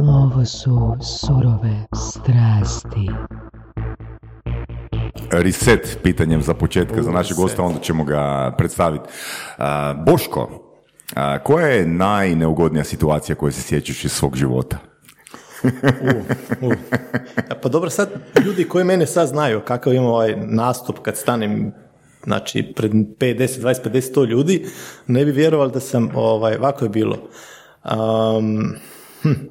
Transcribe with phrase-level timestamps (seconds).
[0.00, 3.10] Ovo su surove strasti.
[5.30, 9.04] Reset pitanjem za početka za našeg gosta, onda ćemo ga predstaviti.
[10.06, 10.50] Boško,
[11.44, 14.78] koja je najneugodnija situacija koju se sjećaš iz svog života?
[15.64, 15.68] U,
[16.66, 16.70] u.
[17.48, 18.10] Ja, Pa dobro, sad
[18.44, 21.72] ljudi koji mene sad znaju kakav imam ovaj nastup kad stanem
[22.24, 24.66] znači pred 5, 10, 20, 50, 100 ljudi,
[25.06, 27.16] ne bi vjerovali da sam, ovaj, ovako je bilo.
[27.84, 28.76] Um,
[29.22, 29.50] hm,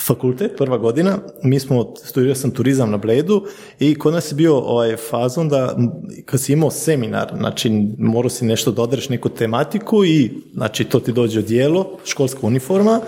[0.00, 3.44] fakultet, prva godina, mi smo, studirao sam turizam na Bledu
[3.78, 5.76] i kod nas je bio ovaj fazon da
[6.24, 11.00] kad si imao seminar, znači morao si nešto da odreš neku tematiku i znači to
[11.00, 13.00] ti dođe odijelo, školska uniforma,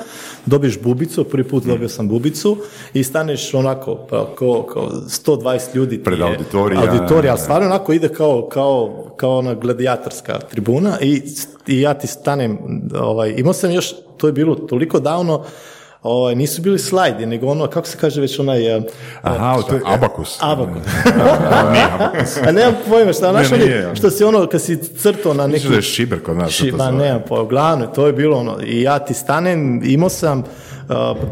[0.46, 2.56] dobiješ bubicu, prvi put dobio sam bubicu
[2.94, 6.80] i staneš onako pa, kao, kao 120 ljudi Pred auditorija.
[6.80, 11.22] auditorija, ali stvarno onako ide kao, kao, kao ona gladijatorska tribuna i,
[11.66, 12.58] i ja ti stanem,
[13.00, 15.44] ovaj, imao sam još, to je bilo toliko davno,
[16.04, 18.76] ovaj, nisu bili slajdi, nego ono, kako se kaže već onaj...
[18.76, 18.82] eh,
[19.22, 20.38] Aha, to je Abakus.
[20.40, 20.82] Abakus.
[22.48, 23.90] A nemam pojma šta, znaš Ne, nije.
[23.94, 25.52] što si ono, kad si crto na neki...
[25.54, 26.50] Mislim da je šiber kod nas.
[26.50, 26.96] Ši, to ba, zove.
[26.98, 30.44] nemam pojma, glavno, to je bilo ono, i ja ti stanem, imao sam uh,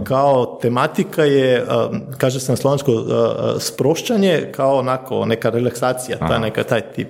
[0.05, 1.69] kao tematika je, uh,
[2.19, 3.15] kaže sam slovensko, uh, uh,
[3.59, 7.09] sprošćanje, kao onako, neka relaksacija, ta, neka, taj tip.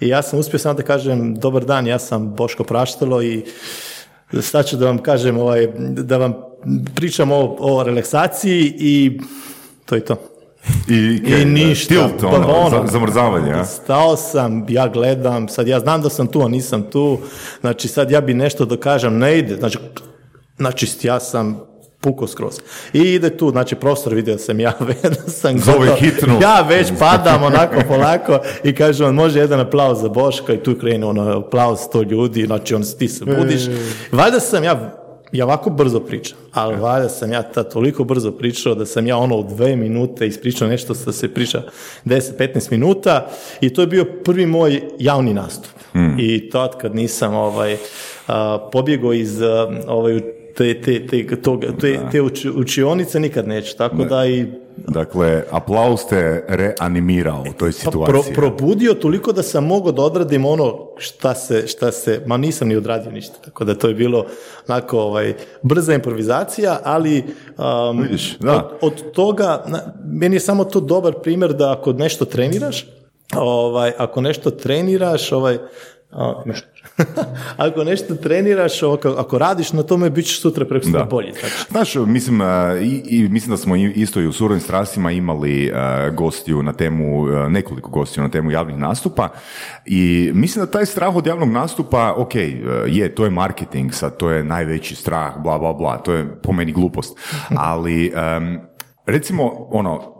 [0.00, 3.44] I ja sam uspio samo da kažem, dobar dan, ja sam Boško Praštalo i
[4.40, 6.49] sad ću da vam kažem, ovaj, da vam
[6.94, 9.20] pričam o, o relaksaciji i
[9.86, 10.16] to je to.
[10.88, 10.94] I,
[11.26, 11.88] I ništa.
[11.94, 12.70] Tilt, Pa ono, ono.
[12.70, 13.64] za- zamrzavanje, a?
[13.64, 17.18] Stao sam, ja gledam, sad ja znam da sam tu, a nisam tu,
[17.60, 19.78] znači sad ja bi nešto dokažem, ne ide, znači,
[20.56, 21.60] znači ja sam
[22.00, 22.58] puko skroz.
[22.92, 24.72] I ide tu, znači prostor vidio sam ja,
[25.24, 26.38] da sam Zove hitnu.
[26.42, 30.74] Ja već padam onako polako i kaže on, može jedan aplauz za Boška i tu
[30.80, 33.62] krene ono aplauz sto ljudi, znači on ti se budiš.
[34.12, 34.99] Valjda sam ja
[35.32, 39.16] ja ovako brzo pričam, ali valjda sam ja tad toliko brzo pričao da sam ja
[39.16, 41.62] ono u dve minute ispričao nešto što se priča
[42.04, 43.28] 10-15 minuta
[43.60, 45.72] i to je bio prvi moj javni nastup.
[46.18, 47.76] I tad kad nisam ovaj,
[48.72, 49.40] pobjegao iz
[49.86, 50.20] ovaj,
[50.60, 54.46] te, te, te, toga, te, te uči- učionice nikad neću, tako da i
[54.88, 58.34] Dakle, aplauz te reanimirao u toj pa situaciji.
[58.34, 62.68] pro, probudio toliko da sam mogao da odradim ono šta se, šta se, ma nisam
[62.68, 64.26] ni odradio ništa, tako da to je bilo
[64.68, 67.24] onako ovaj, brza improvizacija, ali
[67.58, 68.54] um, Vidiš, da.
[68.54, 72.86] od, od toga, na, meni je samo to dobar primjer da ako nešto treniraš,
[73.36, 75.58] ovaj, ako nešto treniraš, ovaj,
[76.12, 76.68] a, nešto.
[77.56, 81.08] ako nešto treniraš, ako, ako radiš na tome, bit ćeš sutra preko Da.
[81.40, 81.54] Znači.
[81.70, 82.40] Znaš, mislim,
[82.82, 87.26] i, i mislim da smo isto i u surovim strastima imali a, gostiju na temu,
[87.26, 89.28] a, nekoliko gostiju na temu javnih nastupa
[89.86, 92.38] i mislim da taj strah od javnog nastupa, ok, a,
[92.86, 96.52] je, to je marketing, sad to je najveći strah, bla, bla, bla, to je po
[96.52, 97.18] meni glupost,
[97.70, 98.60] ali em,
[99.06, 100.19] recimo, ono,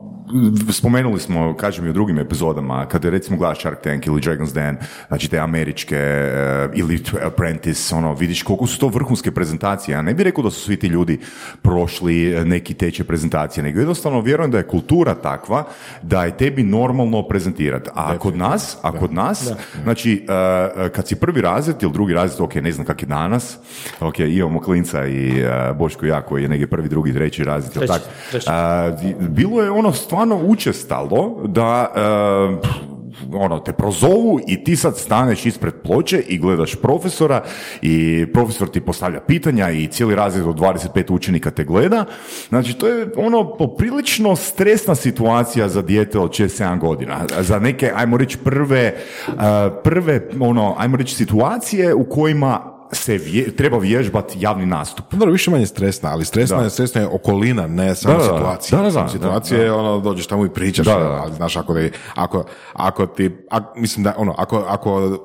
[0.72, 4.76] spomenuli smo, kažem i u drugim epizodama, kada recimo gledaš Shark Tank ili Dragon's Den,
[5.08, 9.92] znači te američke eh, ili Apprentice, ono, vidiš koliko su to vrhunske prezentacije.
[9.92, 11.20] Ja ne bih rekao da su svi ti ljudi
[11.62, 15.64] prošli eh, neki tečaj prezentacije, nego jednostavno vjerujem da je kultura takva
[16.02, 17.91] da je tebi normalno prezentirati.
[17.94, 19.50] A kod nas, a kod nas,
[19.82, 23.58] znači, eh, kad si prvi razred ili drugi razred, ok, ne znam kak je danas,
[24.00, 25.44] ok, imamo klinca i
[25.78, 28.02] Boško i ja koji je negdje prvi, drugi, treći razred, Treći, tak?
[28.30, 28.47] treći.
[28.50, 33.00] A, di- bilo je ono stvarno učestalo da e,
[33.32, 37.42] ono, te prozovu i ti sad staneš ispred ploče i gledaš profesora
[37.82, 42.04] i profesor ti postavlja pitanja i cijeli razred od 25 učenika te gleda.
[42.48, 47.26] Znači, to je ono poprilično stresna situacija za dijete od 6-7 godina.
[47.41, 48.94] Za neke, ajmo reći, prve,
[49.38, 55.06] a, prve, ono, ajmo reći, situacije u kojima se vje- treba vježbati javni nastup.
[55.06, 56.62] Pa Dobro, više manje stresna, ali stresna, Da.
[56.62, 58.78] je, stresna je okolina, ne samo Da, situacija.
[58.78, 59.64] Da, da, da, situacija da.
[59.64, 61.10] je ono, dođeš tamo i pričaš, Da, da, da.
[61.14, 61.74] ali znaš, ako,
[62.14, 65.18] ako, ako ti, ak- mislim da, ono, ako, ako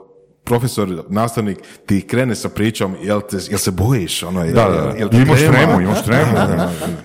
[0.46, 4.24] profesor, nastavnik ti krene sa pričom, jel, te, jel se bojiš?
[4.24, 4.94] Ono, jel, Da, da, da.
[4.98, 5.54] jel ti Imaš trema?
[5.56, 6.32] tremu, imaš tremu.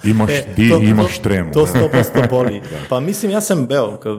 [0.05, 1.53] Imaš, E, ti to- imaš to- tremu.
[1.53, 2.61] To 100% boli.
[2.89, 4.13] Pa mislim, ja sam, evo, kad,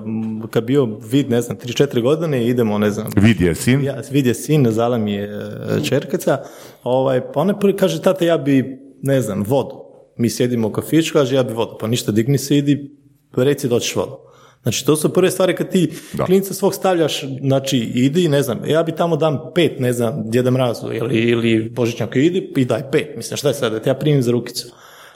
[0.50, 3.84] kad bio vid, ne znam, 3-4 godine, idemo, ne znam, Vidi je sin.
[3.84, 6.38] ja, vid je sin, Zala mi je e, čerkica,
[6.84, 8.66] ovaj, pa ona prvi kaže, tata, ja bi,
[9.01, 9.75] ne znam, vodu.
[10.18, 11.78] Mi sjedimo u kafiću, kaže, ja bi vodu.
[11.80, 12.92] Pa ništa, digni se, idi,
[13.34, 14.18] reci da hoćeš vodu.
[14.63, 16.25] Znači, to su prve stvari kad ti Da.
[16.25, 20.52] klinca svog stavljaš, znači, idi, ne znam, ja bi tamo dam pet, ne znam, Djeda
[20.52, 23.13] Mrazu ili, ili Božićnjaka, idi i daj pet.
[23.18, 24.68] Mislim, šta je sad, da te ja primim za rukicu.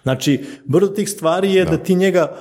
[0.03, 2.36] Znači, brdo tih stvari je da, ti njega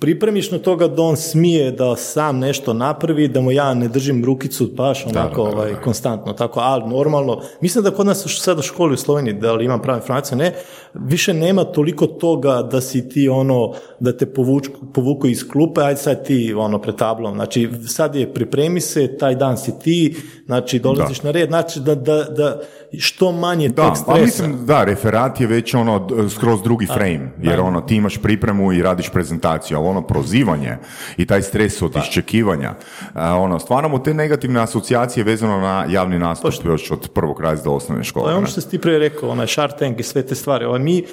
[0.00, 4.24] pripremiš na toga da on smije da sam nešto napravi, da mu ja ne držim
[4.24, 8.94] rukicu baš onako ovaj, konstantno, tako, ali normalno, mislim da kod nas sada u školi
[8.94, 10.54] u Sloveniji, da li imam prave informacije, ne,
[10.94, 16.00] više nema toliko toga da si ti ono, da te povuč, povuku iz klupe, ajde
[16.00, 20.16] sad ti ono pred tablom, znači sad je pripremi se, taj dan si ti,
[20.46, 22.60] znači dolaziš na red, znači da, da, da
[22.98, 24.20] što manje Da, tog a stresa.
[24.20, 28.82] mislim, da, referat je već ono skroz drugi frame, jer ono, ti imaš pripremu i
[28.82, 30.76] radiš prezentaciju, ali ono prozivanje
[31.16, 32.74] i taj stres od iščekivanja,
[33.14, 38.24] ono, stvaramo te negativne asocijacije vezano na javni nastup još od prvog razreda osnovne škole.
[38.24, 40.64] To je ono što si ti prije rekao, onaj Shark Tank i sve te stvari.
[40.64, 41.04] Ovaj, mi,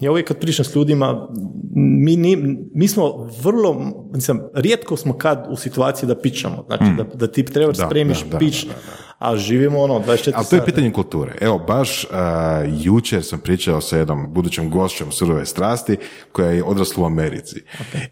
[0.00, 1.28] ja uvijek kad pričam s ljudima,
[1.74, 3.76] mi, ni, mi smo vrlo,
[4.14, 8.22] mislim, rijetko smo kad u situaciji da pičamo, znači da, da ti trebaš Da, spremiš
[8.24, 8.66] da, da, pić,
[9.18, 10.64] a živimo ono 24 Ali to je sata.
[10.64, 11.32] pitanje kulture.
[11.40, 12.10] Evo, baš uh,
[12.84, 15.96] jučer sam pričao sa jednom budućom gošćom surove strasti
[16.32, 17.62] koja je odrasla u Americi.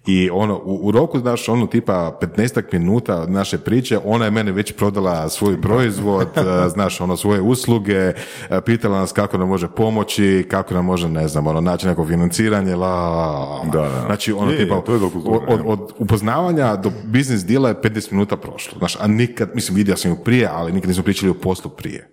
[0.06, 4.30] I ono, u, u roku, znaš, ono tipa 15 minuta od naše priče, ona je
[4.30, 9.48] mene već prodala svoj proizvod, uh, znaš, ono, svoje usluge, uh, pitala nas kako nam
[9.48, 13.64] može pomoći, kako nam može, ne znam, ono, naći neko financiranje, la, la, la, la.
[13.72, 14.02] Da, da.
[14.06, 18.12] Znači, ono, Je, tipa, to je kulture, od, od upoznavanja do biznis dila je 15
[18.12, 18.78] minuta prošlo.
[18.78, 22.08] Znaš, a nikad, mislim, vidio sam ju prije, ali nikad nismo pričali o poslu prije.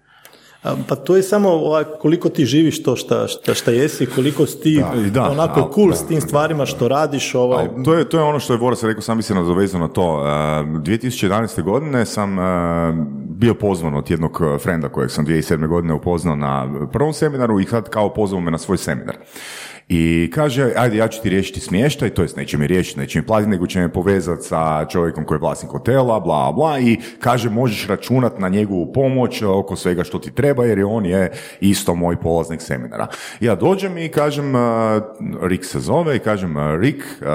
[0.88, 4.62] Pa to je samo ovaj, koliko ti živiš to šta, šta, šta jesi, koliko si
[4.62, 7.36] ti i da, onako al- cool da, s tim stvarima što radiš.
[7.36, 9.82] Ovaj, Ali To je, to je ono što je Boras rekao, sam bi se nadovezao
[9.82, 10.14] na to.
[10.14, 11.64] Uh, 2011.
[11.64, 12.44] godine sam uh,
[13.30, 15.68] bio pozvan od jednog frenda kojeg sam 2007.
[15.68, 19.16] godine upoznao na prvom seminaru i sad kao pozvao me na svoj seminar.
[19.90, 23.26] I kaže, ajde, ja ću ti riješiti smještaj, to jest neće mi riješiti, neće mi
[23.26, 27.50] platiti, nego će me povezati sa čovjekom koji je vlasnik hotela, bla, bla, i kaže,
[27.50, 31.32] možeš računati na njegovu pomoć oko svega što ti treba, jer je on je
[31.62, 33.08] isto moj polaznik seminara.
[33.40, 34.62] Ja dođem i kažem, uh,
[35.42, 37.28] Rik se zove, i kažem, uh, Rik, uh,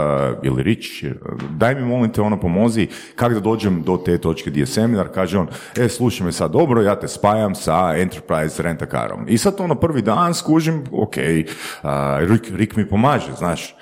[0.43, 1.11] ili Rič, uh,
[1.50, 5.09] daj mi molim te ono pomozi, kako da dođem do te točke gdje je seminar,
[5.15, 9.25] kaže on, e, slušaj me sad dobro, ja te spajam sa Enterprise Rentakarom.
[9.29, 11.91] I sad ono prvi dan skužim, ok, uh,
[12.38, 13.75] Rik, Rik mi pomaže, znaš.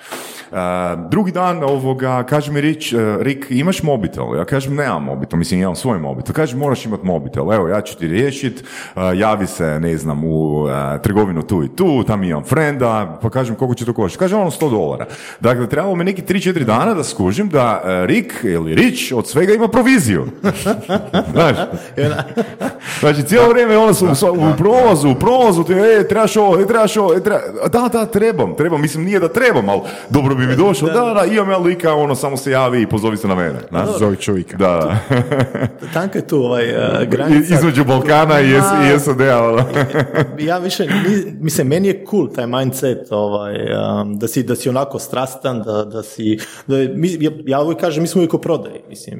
[1.09, 4.35] Drugi dan ovoga, kaže mi Rič, uh, Rik, imaš mobitel?
[4.35, 6.35] Ja kažem, nemam mobitel, mislim, imam svoj mobitel.
[6.35, 8.63] Kaže, moraš imati mobitel, evo, ja ću ti riješit,
[9.15, 10.69] javi se, ne znam, u uh,
[11.03, 14.19] trgovinu tu i tu, tam imam frenda, pa kažem, koliko će to koštati?
[14.19, 15.05] Kaže, ono, 100 dolara.
[15.39, 19.53] Dakle, trebalo mi neki 3-4 dana da skužim da uh, Rik ili Rič od svega
[19.53, 20.25] ima proviziju.
[21.33, 21.57] Znaš,
[22.99, 26.67] Znači, cijelo vrijeme ono su u, u prolazu, u prolazu, ti, e, trebaš ovo, e,
[26.67, 27.39] trebaš ovo, e, treba,
[27.71, 31.25] da, da, trebam, trebam, mislim, nije da trebam, ali dobro bi mi došlo, da, da,
[31.25, 33.59] imam ja lika, ono, samo se javi i pozovi se na mene.
[33.69, 33.99] znaš.
[33.99, 34.57] Zovi čovjeka.
[34.57, 34.97] Da, da.
[35.93, 37.53] Tanka je tu ovaj, uh, I- granica.
[37.53, 39.63] Između Balkana i, i SAD-a, ono.
[40.39, 43.55] ja više, mi- mislim, meni je cool taj mindset, ovaj,
[44.01, 46.37] um, da, si, da si onako strastan, da, da si,
[46.67, 49.19] da mi, ja, ja uvijek kažem, mi smo uvijek u prodaji, mislim,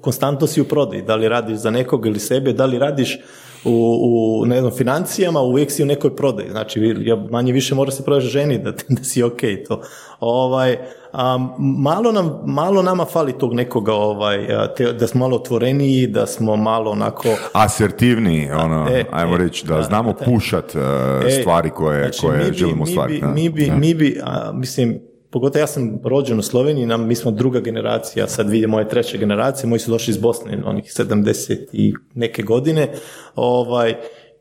[0.00, 3.18] konstantno si u prodaji, da li radiš za nekog ili sebe, da li radiš
[3.66, 3.98] u,
[4.42, 6.94] u ne znam, financijama, uvijek si u nekoj prodaji, znači,
[7.30, 9.82] manje više mora se prodaš ženi, da, da si ok to.
[10.20, 10.78] Ovaj,
[11.12, 14.46] a, malo, nam, malo nama fali tog nekoga, ovaj,
[14.76, 17.28] te, da smo malo otvoreniji, da smo malo onako...
[17.52, 20.80] Asertivni, ono, E, ajmo e, reći, da, da, znamo pušat uh,
[21.26, 23.20] E, stvari koje, znači, koje mi bi- želimo mi ostvariti.
[23.20, 23.32] bi- da.
[23.32, 25.00] Mi bi, mi bi a, mislim,
[25.36, 29.18] pogotovo ja sam rođen u Sloveniji, nam, mi smo druga generacija, sad vidi moje treće
[29.18, 32.92] generacije, moji su došli iz Bosne, onih 70 i neke godine,
[33.34, 33.94] ovaj,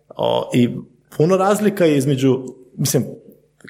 [0.09, 0.69] o, i
[1.17, 2.43] puno razlika je između,
[2.77, 3.05] mislim,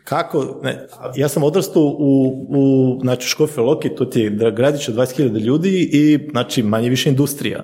[0.04, 4.96] kako, ne, ja sam odrastao u, u znači, Škofje Loki, to ti je gradić od
[4.96, 7.64] 20.000 ljudi i, znači, manje više industrija.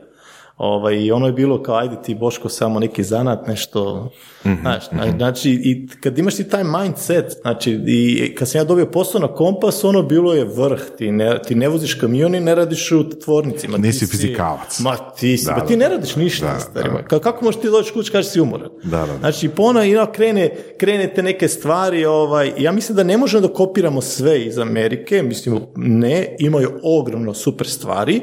[0.63, 4.10] Ovaj, I ono je bilo kao, ajde ti Boško samo neki zanat, nešto,
[4.62, 4.84] znaš,
[5.18, 9.27] znači, i kad imaš ti taj mindset, znači, i kad sam ja dobio posao na
[9.27, 13.10] kompas, ono bilo je vrh, ti ne, ti ne voziš kamion i ne radiš u
[13.12, 13.68] tvornici.
[13.68, 14.80] Ma, ti Nisi si- fizikalac.
[14.80, 15.65] Ma ti si, Da, ma da.
[15.65, 17.20] ti ne radiš ništa, Da, stari da.
[17.20, 18.70] Kako možeš ti doći kući kažeš si umoran?
[18.84, 19.18] Da, da, da.
[19.18, 23.53] Znači, pono i ono krene, krenete neke stvari, ovaj, ja mislim da ne možemo da
[23.53, 28.22] kopiramo sve iz Amerike, mislim, ne, imaju ogromno super stvari,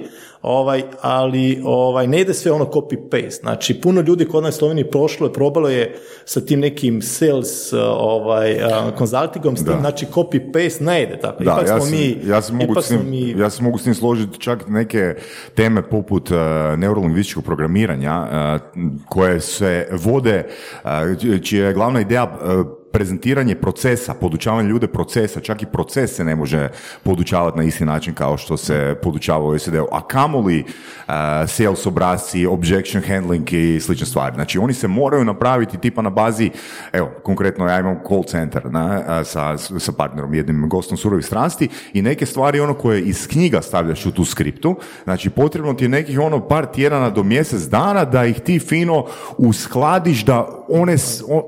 [0.49, 3.40] ovaj, ali ovaj, ne ide sve ono copy-paste.
[3.40, 8.62] Znači, puno ljudi kod nas Sloveniji prošlo je, probalo je sa tim nekim sales ovaj,
[8.62, 9.81] a, consultingom, s tim, Da.
[9.81, 11.45] znači copy-paste ne ide tako.
[11.45, 13.95] Da, ipak ja smo mi, ja se mogu s mi, ja se mogu s tim
[13.95, 15.14] složiti čak neke
[15.55, 16.37] teme poput uh,
[16.76, 20.47] neurolingvističkog programiranja uh, koje se vode,
[20.85, 26.25] uh, čija je glavna ideja uh, prezentiranje procesa, podučavanje ljude procesa, čak i proces se
[26.25, 26.68] ne može
[27.02, 31.14] podučavati na isti način kao što se podučava u SED-u, a kamoli uh,
[31.47, 34.35] sales obrasci, objection handling i slične stvari.
[34.35, 36.50] Znači oni se moraju napraviti tipa na bazi,
[36.92, 41.68] evo, konkretno ja imam call center na, a, sa, sa partnerom, jednim gostom surovi strasti
[41.92, 45.88] i neke stvari ono koje iz knjiga stavljaš u tu skriptu, znači potrebno ti je
[45.88, 49.04] nekih ono par tjedana do mjesec dana da ih ti fino
[49.37, 50.97] uskladiš da one,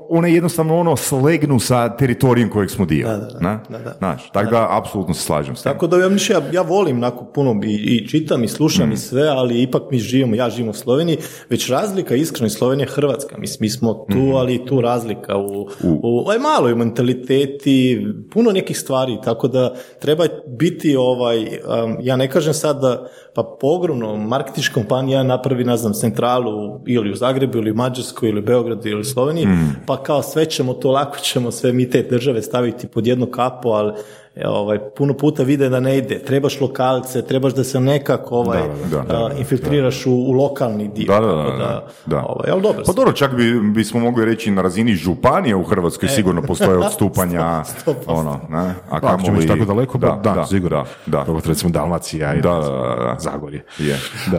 [0.09, 0.95] one jednostavno ono
[1.41, 3.07] slegnu sa teritorijem kojeg smo dio.
[3.07, 3.39] Da, da, da.
[3.39, 3.59] na?
[3.69, 3.93] Da, da.
[3.93, 5.71] Znaš, tako da apsolutno se slažem s tim.
[5.71, 8.91] Tako da ja, ja, ja volim nakon puno i, i čitam i slušam Mm.
[8.91, 11.17] i sve, ali ipak mi živimo, ja živim u Sloveniji,
[11.49, 13.37] već razlika iskreno iz Slovenije je Hrvatska.
[13.37, 14.33] Mi, mi smo tu, Mhm.
[14.33, 19.73] ali tu razlika u, u, aj malo i u mentaliteti, puno nekih stvari, tako da
[19.99, 25.77] treba biti ovaj, um, ja ne kažem sad da pa pogromno marketička kompanija napravi, ne
[25.77, 26.51] znam, centralu
[26.87, 29.75] ili u Zagrebu ili u Mađarskoj ili u Beogradu ili u Sloveniji, Mm.
[29.87, 33.69] pa kao sve ćemo to, lako ćemo sve mi te države staviti pod jednu kapu,
[33.69, 33.93] ali
[34.37, 36.19] ovaj, puno puta vide da ne ide.
[36.19, 41.05] Trebaš lokalce, trebaš da se nekako ovaj, Da, da, da, infiltriraš u, u lokalni dio.
[41.09, 42.17] Da, da, da, Tako da, da.
[42.19, 42.83] Ovaj, ali dobro.
[42.85, 47.63] Pa dobro, čak bi, bismo mogli reći na razini županije u Hrvatskoj sigurno postoje odstupanja,
[48.07, 48.57] ono, ne?
[48.59, 50.85] A Ako ćemo kamoli- ići tako daleko, da, da, sigurno.
[51.05, 51.23] Da, da.
[51.23, 53.15] Poput recimo Dalmacija i Da, da, da, da.
[53.19, 53.63] Zagorje.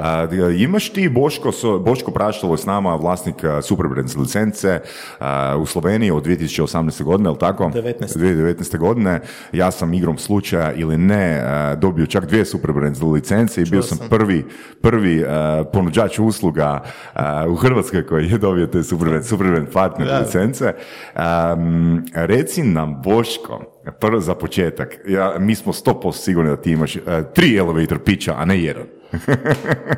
[0.03, 0.27] A,
[0.59, 4.81] imaš ti Boško, so- Boško Praštalo s nama, vlasnik Superbrands licence
[5.21, 7.03] a, u Sloveniji od 2018.
[7.03, 7.65] godine, je li tako?
[7.65, 8.17] 19.
[8.17, 8.79] 2019.
[8.79, 9.21] godine.
[9.53, 13.99] Ja sam igrom slučaja ili ne a, dobio čak dvije Superbrands licence i bio sam,
[13.99, 14.09] sam.
[14.09, 14.45] prvi,
[14.81, 16.83] prvi a, ponuđač usluga
[17.15, 20.75] a, u Hrvatskoj koji je dobio te Superbrand, Superbrand partner licence.
[21.15, 23.61] Am, reci nam, Boško,
[24.01, 27.01] prvo za početak, ja, mi smo 100% sigurni da ti imaš e,
[27.35, 28.85] tri elevator pitcha, a ne jedan.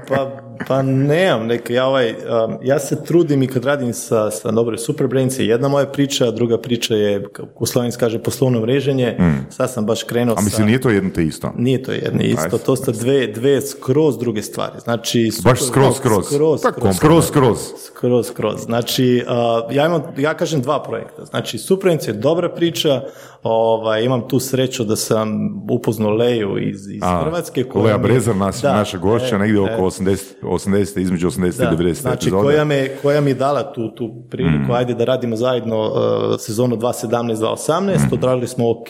[0.09, 2.17] Pa, pa nemam neke, ja, ovaj, um,
[2.63, 6.59] ja se trudim i kad radim sa, sa Dobre Superbrains je jedna moja priča, druga
[6.59, 9.17] priča je, kako u Sloveniji se kaže, poslovno mreženje.
[9.51, 10.39] Sad sam baš krenuo Mm.
[10.39, 10.65] A mislim, sa...
[10.65, 11.53] nije to jedno te isto.
[11.57, 14.73] Nije to jedno isto, to su dve, dve skroz druge stvari.
[14.79, 16.27] Znači, Baš super- skroz, skroz.
[16.27, 18.27] skroz, Tako, skroz, skroz, skroz.
[18.27, 18.61] skroz.
[18.61, 21.25] Znači, uh, ja imam, ja kažem dva projekta.
[21.25, 23.03] Znači, Superbrains je dobra priča,
[23.43, 25.29] ovaj, imam tu sreću da sam
[25.71, 27.65] upoznao Leju iz, iz A, Hrvatske.
[27.65, 31.59] koja mi- Brezar, nas, Da, naša gošća, e, negdje e, oko 80, 80, između 80
[31.59, 34.71] da, i 90 znači koja me, koja mi je dala tu, tu priliku, Mm.
[34.71, 35.93] ajde da radimo zajedno uh,
[36.39, 38.13] sezonu 2017-2018, Mm.
[38.13, 38.89] odradili smo ok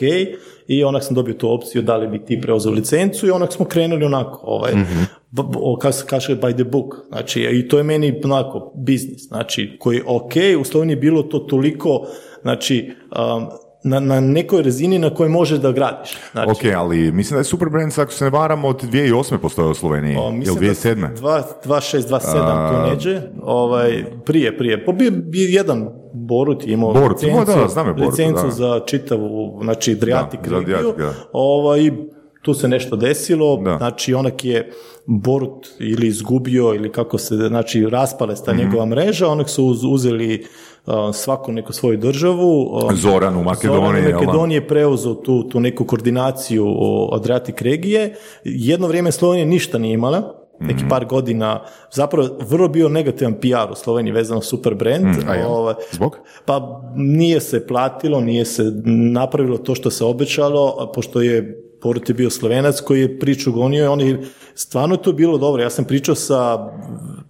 [0.66, 3.64] i onak sam dobio tu opciju da li bi ti preuzeo licencu i onak smo
[3.64, 5.02] krenuli onako, ovaj, Mhm.
[5.30, 8.72] b- b- o, kako se kaže by the book, znači i to je meni onako
[8.76, 12.06] biznis, znači koji je ok, u Sloveniji je bilo to toliko,
[12.42, 12.90] znači
[13.36, 13.46] um,
[13.84, 16.18] na, na nekoj razini na kojoj možeš da gradiš.
[16.32, 19.38] Znači, Ok, ali mislim da je Superbrands, ako se ne varam, od 2008.
[19.38, 20.16] postoje u Sloveniji.
[20.16, 21.00] O, Ili mislim 2007.
[21.00, 24.84] da 2, 2, 6, 2, 7 to neđe, ovaj, prije, prije.
[24.84, 28.44] Pa bio bi jedan Borut je imao Borut, licencu, da, da, znam je Boruta, licencu
[28.44, 28.50] da.
[28.50, 30.56] za čitavu, znači Adriatic Da, za.
[30.56, 31.14] Adriatic, da.
[31.32, 31.90] Ovaj,
[32.44, 33.76] tu se nešto desilo, Da.
[33.76, 34.70] znači onak je
[35.06, 38.60] Borut ili izgubio ili kako se, znači raspale se ta Mhm.
[38.60, 40.44] njegova mreža, onak su uz- uzeli
[40.86, 42.62] uh, svaku neku svoju državu.
[42.64, 44.20] uh, Zoran u Makedoniji, Zoran u?
[44.20, 46.66] Makedoniji je preuzeo tu, tu neku koordinaciju
[47.12, 48.14] Adriatic regije.
[48.44, 50.88] Jedno vrijeme Slovenija ništa nije imala, neki Mhm.
[50.88, 55.06] par godina, zapravo vrlo bio negativan PR u Sloveniji vezano super brand.
[55.08, 55.28] Mhm.
[55.28, 55.46] a jel?
[55.48, 56.16] Ovaj, Zbog?
[56.44, 56.60] Pa
[56.96, 58.62] nije se platilo, nije se
[59.12, 63.84] napravilo to što se obećalo, pošto je Borut je bio slovenac koji je priču gonio
[63.84, 64.22] i on je,
[64.54, 65.62] stvarno je to bilo dobro.
[65.62, 66.68] Ja sam pričao sa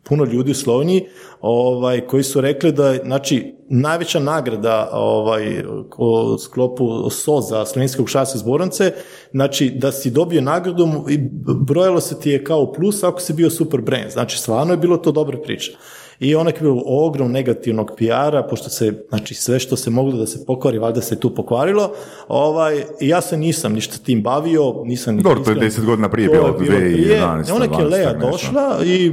[0.03, 1.07] puno ljudi u Sloveniji
[1.41, 5.65] ovaj, koji su rekli da, znači, najveća nagrada ovaj,
[5.99, 8.93] u sklopu SO za slovenske ušarske zbornice,
[9.33, 11.19] znači da si dobio nagradu i
[11.67, 14.11] brojalo se ti je kao plus ako si bio super brand.
[14.11, 15.73] Znači, stvarno je bilo to dobra priča.
[16.21, 20.27] I onak je bilo ogrom negativnog PR-a, pošto se, znači sve što se moglo da
[20.27, 21.93] se pokvari, valjda se tu pokvarilo.
[22.29, 26.47] Ovaj, ja se nisam ništa tim bavio, nisam Dobro, to je 10 godina prije bilo,
[26.47, 28.31] je 2011, Onak je 12, Lea tak nešto.
[28.31, 29.13] došla i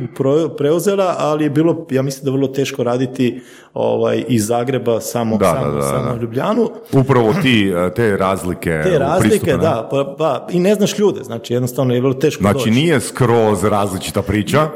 [0.58, 3.42] preuzela, ali je bilo, ja mislim da je vrlo teško raditi
[3.74, 6.70] ovaj, iz Zagreba samo, Da, samo, da, da, samo Ljubljanu.
[6.92, 11.24] Upravo ti, e, te razlike Te razlike, pristupu, da, pa, pa, i ne znaš ljude,
[11.24, 12.72] znači jednostavno je vrlo teško Znači doći.
[12.72, 14.70] nije skroz različita priča.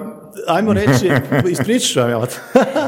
[0.48, 1.12] Ajmo reći,
[1.50, 2.22] ispričat ću vam ja.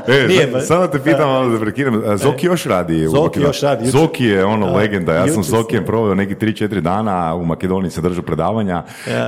[0.08, 2.04] E, Nije, samo te pitam, malo da prekinem.
[2.06, 5.14] a Zoki još radi Zoki još radi, jučer- Zoki je ono legenda.
[5.14, 8.84] Ja sam Zokijem proveo neki 3-4 dana u Makedoniji se držao predavanja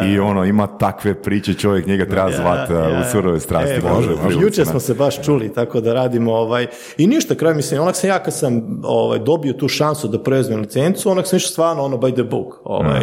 [0.07, 3.71] i ono ima takve priče, čovjek njega treba zvat uh, u surove strasti.
[3.73, 6.67] E, privući, Jučer smo se baš čuli, tako da radimo ovaj,
[6.97, 10.59] i ništa, kraj mislim, onak sam ja kad sam ovaj, dobio tu šansu da preuzmem
[10.59, 13.01] licencu, onak sam išao stvarno ono by the book, ovaj,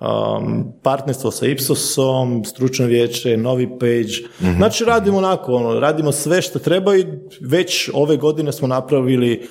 [0.00, 4.56] um, partnerstvo sa Ipsosom, stručno vijeće, novi page, Mhm.
[4.56, 7.06] znači radimo onako, ono, radimo sve što treba i
[7.40, 9.48] već ove godine smo napravili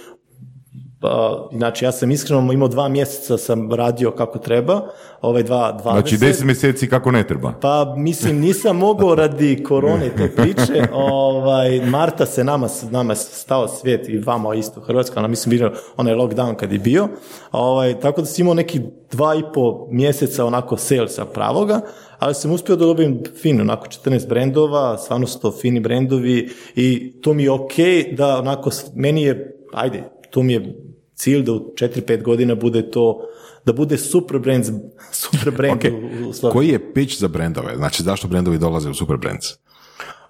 [1.51, 4.81] znači, ja sam iskreno imao dva mjeseca sam radio kako treba,
[5.21, 7.53] ovaj dva, dva Znači 10 mjeseci kako ne treba.
[7.61, 10.87] Pa mislim nisam mogao radi korone te priče.
[10.93, 16.13] Ovaj Marta se nama nama stao svijet i vama isto Hrvatska, ona mislim bio onaj
[16.13, 17.07] lockdown kad je bio.
[17.51, 21.81] Ovaj tako da sam imao neki dva i po mjeseca onako salesa pravoga,
[22.19, 27.13] ali sam uspio da dobijem fino, onako 14 brendova, stvarno su to fini brendovi i
[27.21, 27.73] to mi je ok
[28.11, 30.03] da onako, meni je, ajde,
[30.35, 30.75] to mi je
[31.15, 33.27] cilj da u 4-5 godina bude to
[33.65, 34.65] da bude super brand,
[35.23, 36.25] super brand Okay.
[36.25, 36.51] u, u.
[36.51, 37.75] Koji je pitch za brendove?
[37.75, 39.45] Znači, zašto brendovi dolaze u super brands?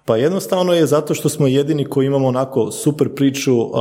[0.06, 3.72] Pa jednostavno je zato što smo jedini koji imamo onako super priču, um,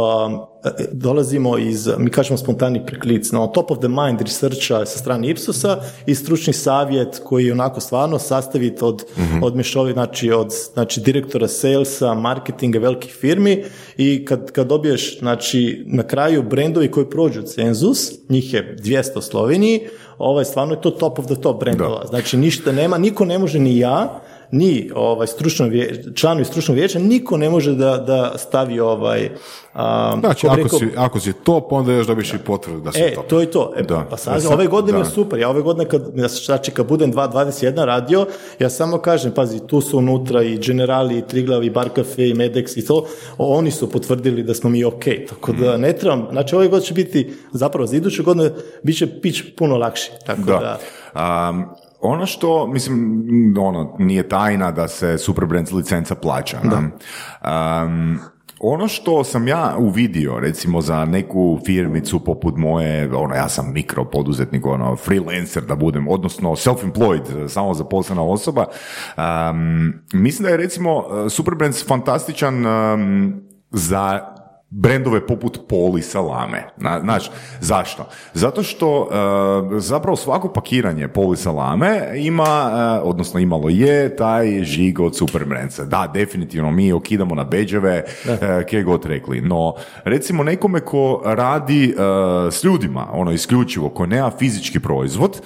[0.91, 5.77] dolazimo iz, mi kažemo spontani priklic, na top of the mind researcha sa strane Ipsosa
[6.05, 9.05] i stručni savjet koji je onako stvarno sastavit od,
[9.41, 13.63] od mešovi, znači od znači, direktora salesa, marketinga velikih firmi.
[13.97, 19.21] I kad, kad dobiješ znači, na kraju brendovi koji prođu cenzus, njih je 200 u
[19.21, 22.05] Sloveniji, ovaj, stvarno je to top of the top brendova.
[22.07, 26.99] Znači ništa nema, niko ne može ni ja, ni ovaj stručno vije, članovi stručnog vijeća,
[26.99, 29.29] niko ne može da, da stavi ovaj
[29.73, 32.99] a, Znači, ako, rekao- si, ako si top, onda još dobiš i potvrdu da si
[32.99, 33.27] E, top.
[33.27, 33.73] to je to.
[33.77, 34.05] E, Da.
[34.09, 34.97] Pa sad, E, sad- ove godine da.
[34.99, 35.39] je super.
[35.39, 36.01] Ja ove godine, kad,
[36.37, 38.25] znači, kad budem 2.21 radio,
[38.59, 42.33] ja samo kažem, pazi, tu su unutra i Generali, i Triglav, i Bar Cafe, i
[42.33, 43.05] Medex i to,
[43.37, 45.03] oni su potvrdili da smo mi ok.
[45.29, 48.49] Tako da ne trebam, znači ove godine će biti, zapravo za iduću godinu,
[48.83, 50.11] bit će pić puno lakši.
[50.25, 50.77] Tako da,
[51.13, 51.49] Da.
[51.49, 51.65] Um,
[52.05, 53.23] ono što, mislim,
[53.59, 56.57] ono, nije tajna da se Superbrands licenca plaća.
[56.63, 58.19] Um,
[58.59, 64.65] ono što sam ja uvidio, recimo za neku firmicu poput moje, ono, ja sam mikropoduzetnik,
[64.65, 68.65] ono, freelancer da budem, odnosno self-employed, samo zaposlena osoba,
[69.17, 73.33] um, mislim da je recimo Superbrands fantastičan um,
[73.71, 74.34] za
[74.69, 76.63] brendove poput Poli salame.
[76.77, 78.05] Na, znaš, zašto?
[78.33, 79.09] Zato što
[79.75, 85.85] e, zapravo svako pakiranje Poli salame ima, e, odnosno imalo je taj žig od Superbrandsa.
[85.85, 89.41] Da, definitivno mi okidamo na beđeve, e, kje god rekli.
[89.41, 91.95] No, recimo nekome ko radi
[92.51, 95.41] s ljudima, ono isključivo, ko nema fizički proizvod,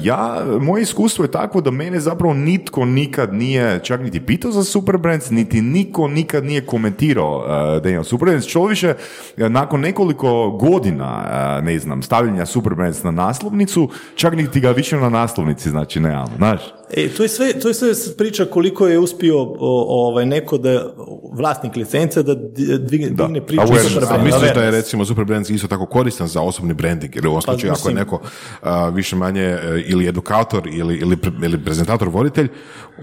[0.00, 4.64] ja, moje iskustvo je takvo da mene zapravo nitko nikad nije čak niti pitao za
[4.64, 7.44] Superbrands, niti niko nikad nije komentirao
[7.80, 8.45] da ima Superbrands.
[8.48, 8.94] Štoviše,
[9.36, 11.24] e, nakon nekoliko godina,
[11.58, 16.30] e, ne znam, stavljanja Superbrands na naslovnicu, čak niti ga više na naslovnici, znači nemamo,
[16.36, 16.60] znaš.
[16.90, 19.56] E, to je sve, to je sve priča koliko je uspio o,
[20.08, 20.94] ovaj, neko da,
[21.32, 23.24] vlasnik licence da di- digne, Da.
[23.24, 23.62] digne priču.
[23.62, 27.16] A misliš da je recimo Superbrands isto tako koristan za osobni branding?
[27.16, 28.20] Ili u ovom Pa, slučaju ako je neko
[28.62, 32.48] a, više manje e, ili edukator ili, ili, pre- ili prezentator, voditelj,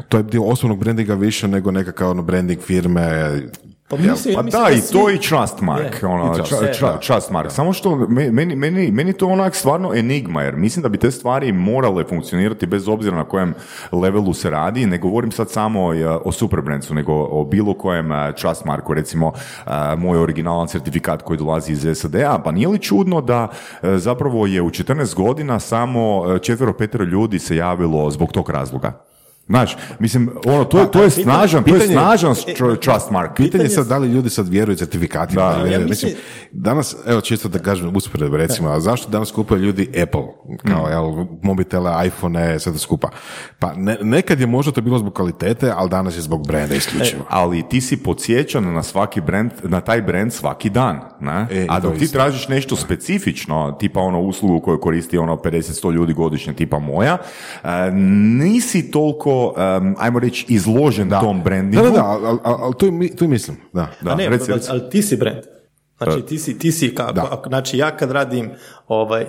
[0.09, 3.31] to je dio osobnog brandinga više nego nekakav ono branding firme.
[3.87, 6.07] Pa mislim, ja Pa mislim da, i svi- to i trust mark, Je.
[6.07, 6.99] ono, I trust, da.
[6.99, 7.51] trust mark.
[7.51, 11.11] Samo što me- meni, meni, meni to onak stvarno enigma, jer mislim da bi te
[11.11, 13.53] stvari morale funkcionirati bez obzira na kojem
[13.91, 14.85] levelu se radi.
[14.85, 19.31] Ne govorim sad samo e, o Superbrandsu, nego o bilo kojem e, trust marku, recimo
[19.67, 23.47] e, moj originalan certifikat koji dolazi iz SAD-a, pa nije li čudno da
[23.83, 28.49] e, zapravo je u 14 godina samo e, četvero petero ljudi se javilo zbog tog
[28.49, 28.93] razloga?
[29.47, 33.11] Znaš, mislim, ono, to, je- to je pitanje- snažan, to je pitanje- snažan tr- trust
[33.11, 33.35] mark.
[33.35, 35.41] Pitanje je sad da li ljudi sad vjeruju certifikatima.
[35.43, 36.11] Da, ja mislim- mislim,
[36.51, 40.21] danas, evo čisto da kažem usporedbu recimo, a zašto danas kupuju ljudi Apple,
[40.63, 41.03] kao jel,
[41.41, 43.09] mobitele, iPhone, sve to skupa.
[43.59, 47.25] Pa ne- nekad je možda to bilo zbog kvalitete, ali danas je zbog brenda isključivo.
[47.29, 51.47] ali ti si podsjećan na svaki brand, na taj brand svaki dan, ne?
[51.51, 56.13] E, A dok ti tražiš nešto specifično, tipa ono uslugu koju koristi ono 50-100 ljudi
[56.13, 57.17] godišnje, tipa moja,
[57.63, 61.83] e, nisi toliko, em, ajmo reći, izložen tom Da, brandingu.
[61.83, 63.87] da, da, ali al, al, to, mi- to i mislim, da.
[64.01, 64.71] Da, A ne, reci, ali, reci.
[64.71, 65.41] ali ti si brand.
[65.97, 67.27] Znači, ti si, ti si kako, Da.
[67.31, 68.51] ako- znači ja kad radim,
[68.87, 69.25] ovaj,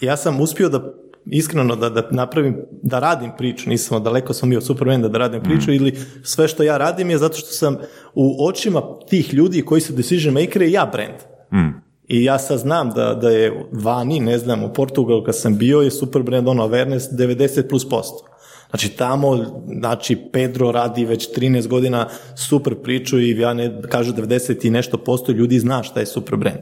[0.00, 0.92] ja sam uspio da
[1.26, 5.42] iskreno da, da napravim, da radim priču, nisam daleko sam bio od Supermana da radim
[5.42, 5.74] priču Mm.
[5.74, 7.76] ili sve što ja radim je zato što sam
[8.14, 11.18] u očima tih ljudi koji su decision makeri ja brand.
[11.52, 11.82] Mm.
[12.08, 15.80] I ja sad znam da, da je vani, ne znam, u Portugalu kad sam bio
[15.80, 18.24] je super brand ono awareness 90 plus posto.
[18.72, 24.66] Znači tamo, znači Pedro radi već 13 godina super priču i ja ne kažu 90
[24.66, 26.60] i nešto posto ljudi zna šta je super brand.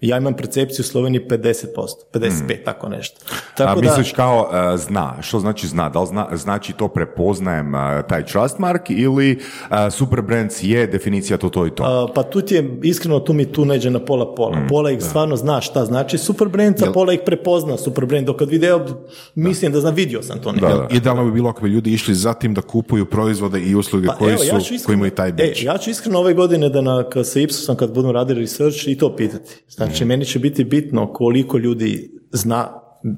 [0.00, 1.64] Ja imam percepciju u Sloveniji 50%,
[2.12, 3.20] 55, tako nešto.
[3.56, 3.78] Tako Mm.
[3.78, 5.88] A da, misliš kao e, zna, što znači zna?
[5.88, 11.36] Da li zna, znači to prepoznajem e, taj trust mark ili uh, Superbrands je definicija
[11.36, 12.10] to, to i to?
[12.14, 14.56] pa tu ti je, iskreno, tu mi tu neđe na pola pola.
[14.56, 18.26] Mm, pola ih stvarno zna šta znači super brand, a pola ih prepozna super brand.
[18.26, 18.86] Dok kad video,
[19.34, 20.52] mislim da znam, vidio sam to.
[20.52, 20.88] Da, da.
[20.90, 24.14] Idealno bi bilo ako bi ljudi išli za tim da kupuju proizvode i usluge Pa
[24.14, 25.62] koji, evo, ja su, ću iskreno- koji imaju taj E, beč.
[25.62, 28.98] ja ću iskreno ove godine da na, kad sa Ipsosom, kad budem radili research i
[28.98, 29.50] to pitati.
[29.68, 32.68] Znači, Znači, meni će biti bitno koliko ljudi zna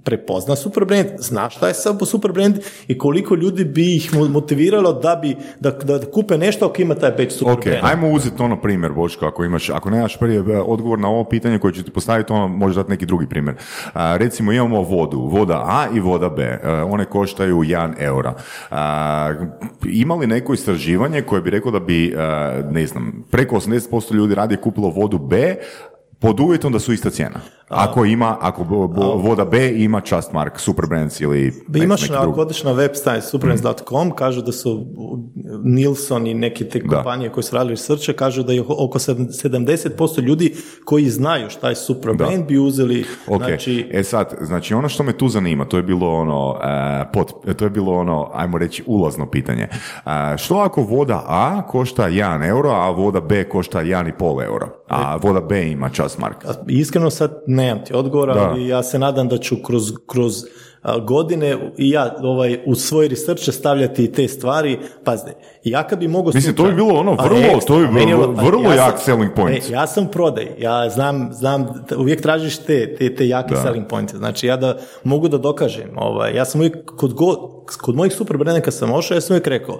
[0.05, 1.75] prepozna super brand, zna šta je
[2.07, 2.55] super brand
[2.89, 6.95] i koliko ljudi bi ih mo- motiviralo da bi da, da kupe nešto ako ima
[6.95, 7.79] taj badge super Ok, brand.
[7.83, 11.59] ajmo uzeti ono primjer, Boško, ako imaš, ako nemaš prvi e, odgovor na ovo pitanje
[11.59, 13.57] koje ću ti postaviti, ono možeš dati neki drugi primjer.
[13.93, 18.35] A, recimo imamo vodu, voda A i voda B, E, one koštaju 1 eura.
[18.71, 19.35] A,
[19.85, 22.17] ima li neko istraživanje koje bi reklo da bi, e,
[22.65, 25.55] ne znam, preko 80% ljudi radije kupilo vodu B,
[26.21, 27.41] pod uvjetom da su ista cijena.
[27.69, 32.03] Ako ima, ako bo- bo- voda B ima Just Mark, Superbrands ili Ba nek- imaš
[32.03, 32.75] neki ako odeš na
[33.23, 34.87] superbrands.com, kažu da su
[35.65, 40.21] Nilsson i neke te kompanije koje su radili researche, kažu da je oko sedam- 70%
[40.21, 40.55] ljudi
[40.85, 45.03] koji znaju šta je super brand bi uzeli, Ok, znači, e sad, znači ono što
[45.03, 46.67] me tu zanima, to je bilo ono, e,
[47.13, 49.63] pot- to je bilo ono, ajmo reći, ulazno pitanje.
[49.63, 49.71] E,
[50.37, 55.41] što ako voda A košta 1 euro, a voda B košta 1,5 euro, a voda
[55.41, 56.37] B ima čas mark?
[56.69, 58.41] Iskreno sad nemam ti odgovora, Da.
[58.41, 60.35] ali ja se nadam da ću kroz, kroz
[61.01, 64.79] godine i ja ovaj, u svoj research stavljati i te stvari.
[65.05, 65.33] Pazite,
[65.65, 66.33] ja kad bi mogao...
[66.35, 69.05] Mislim, to bi bilo ono vrlo- ekstra, to bi vrlo- ono- vrlo ja jak sam-
[69.05, 69.65] selling point.
[69.65, 73.63] E, ja sam prodaj, ja znam, znam, uvijek tražiš te, te, te jake Da.
[73.63, 74.17] selling pointe.
[74.17, 75.91] Znači, ja da mogu da dokažem.
[75.97, 77.35] Ovaj, ja sam uvijek, kod, go,
[77.81, 79.79] kod mojih super brenda kad sam ošao, ja sam uvijek rekao,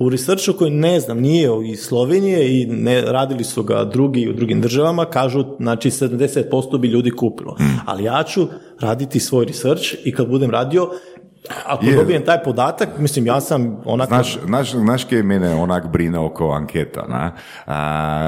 [0.00, 4.32] u researchu koji ne znam, nije iz Slovenije i ne radili su ga drugi u
[4.32, 7.54] drugim državama, kažu, znači 70% bi ljudi kupilo.
[7.58, 7.80] Hmm.
[7.86, 8.46] Ali ja ću
[8.80, 10.90] raditi svoj research i kad budem radio,
[11.66, 11.94] ako Je.
[11.94, 14.08] dobijem taj podatak, mislim, ja sam onako...
[14.08, 17.32] Znaš, znaš, znaš kaj mene onak brine oko anketa, na?
[17.66, 17.76] A,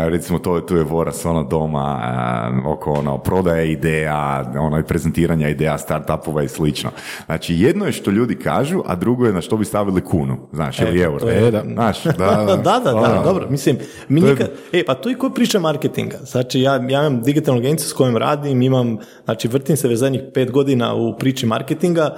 [0.04, 4.16] recimo to, tu je Voras ono doma a, oko ono prodaje ideja,
[4.56, 6.90] ono prezentiranja ideja startupova i slično.
[7.26, 10.80] Znači jedno je što ljudi kažu, a drugo je na što bi stavili kunu, znaš,
[10.80, 11.28] ili euro.
[11.28, 13.76] je- E, da, znaš, da, Da, da, da, da, dobro, mislim,
[14.08, 17.22] mi To je- nikad, e, pa tu i ko priča marketinga, znači ja, ja imam
[17.22, 21.46] digitalnu agenciju s kojom radim, imam, znači vrtim se već zadnjih pet godina u priči
[21.46, 22.16] marketinga,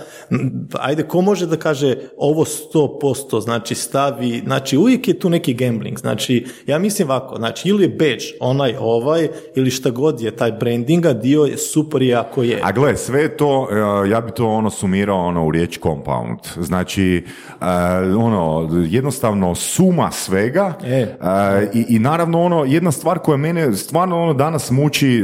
[0.85, 5.99] ajde, ko može da kaže ovo 100%, znači stavi, znači uvijek je tu neki gambling,
[5.99, 10.53] znači ja mislim ovako, znači ili je badge onaj ovaj, ili šta god je taj
[10.53, 12.61] brandinga, dio je super je ako je.
[12.63, 16.39] A gle, sve to, e, ja bi to ono sumirao ono u riječ compound.
[16.57, 17.25] Znači,
[17.61, 17.65] e,
[18.17, 20.91] ono, jednostavno suma svega E.
[20.91, 21.17] e,
[21.75, 25.23] i, i naravno ono, jedna stvar koja mene stvarno ono danas muči,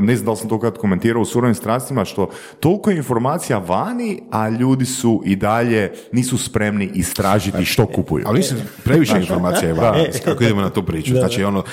[0.00, 2.28] ne znam da li sam to kad komentirao u surovim strastima, što
[2.60, 8.24] toliko je informacija vani, a ljudi su i dalje nisu spremni istražiti što kupuju.
[8.26, 10.10] Ali mislim, previše informacija je van, E.
[10.24, 11.14] kako idemo na tu priču.
[11.14, 11.64] Znači, ono,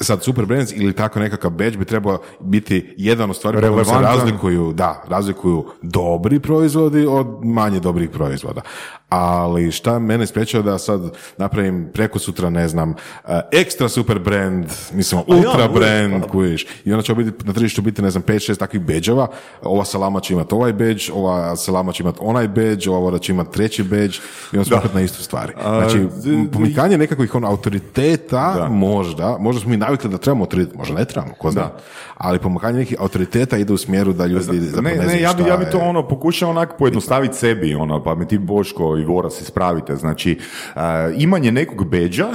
[0.00, 3.94] sad super brands ili tako nekakav badge bi trebao biti jedan od stvari kojima se
[4.00, 8.60] razlikuju, da, razlikuju dobri proizvodi od manje dobrih proizvoda.
[9.08, 11.00] Ali šta mene sprečava da sad
[11.36, 12.94] napravim preko sutra, ne znam,
[13.28, 16.28] eh, ekstra super brand, mislim, ja, ultra uvijek, brand, pa.
[16.28, 16.66] kužiš.
[16.84, 19.26] I onda će biti, na tržištu biti, ne znam, 5-6 takvih bedževa.
[19.62, 23.52] Ova salama će imati ovaj bedž, ova salama će imati onaj bedž, ova će imati
[23.52, 24.18] treći bedž
[24.52, 25.52] i onda smo na istu stvari.
[25.62, 26.06] Znači,
[26.52, 28.68] pomikanje nekakvih ono, autoriteta, Da.
[28.68, 31.70] možda, možda smo mi navikli da trebamo autoritet, možda ne trebamo, ko zna.
[32.16, 35.42] Ali pomikanje nekih autoriteta ide u smjeru da ljudi zapravo Ne, ne, ne, ja bi,
[35.42, 35.84] ja bi to je.
[35.84, 39.96] ono pokušao onak pojednostaviti sebi, ono, pa mi ti Boško i Voras ispravite.
[39.96, 40.38] Znači,
[40.74, 40.80] uh,
[41.16, 42.34] imanje nekog beđa, uh,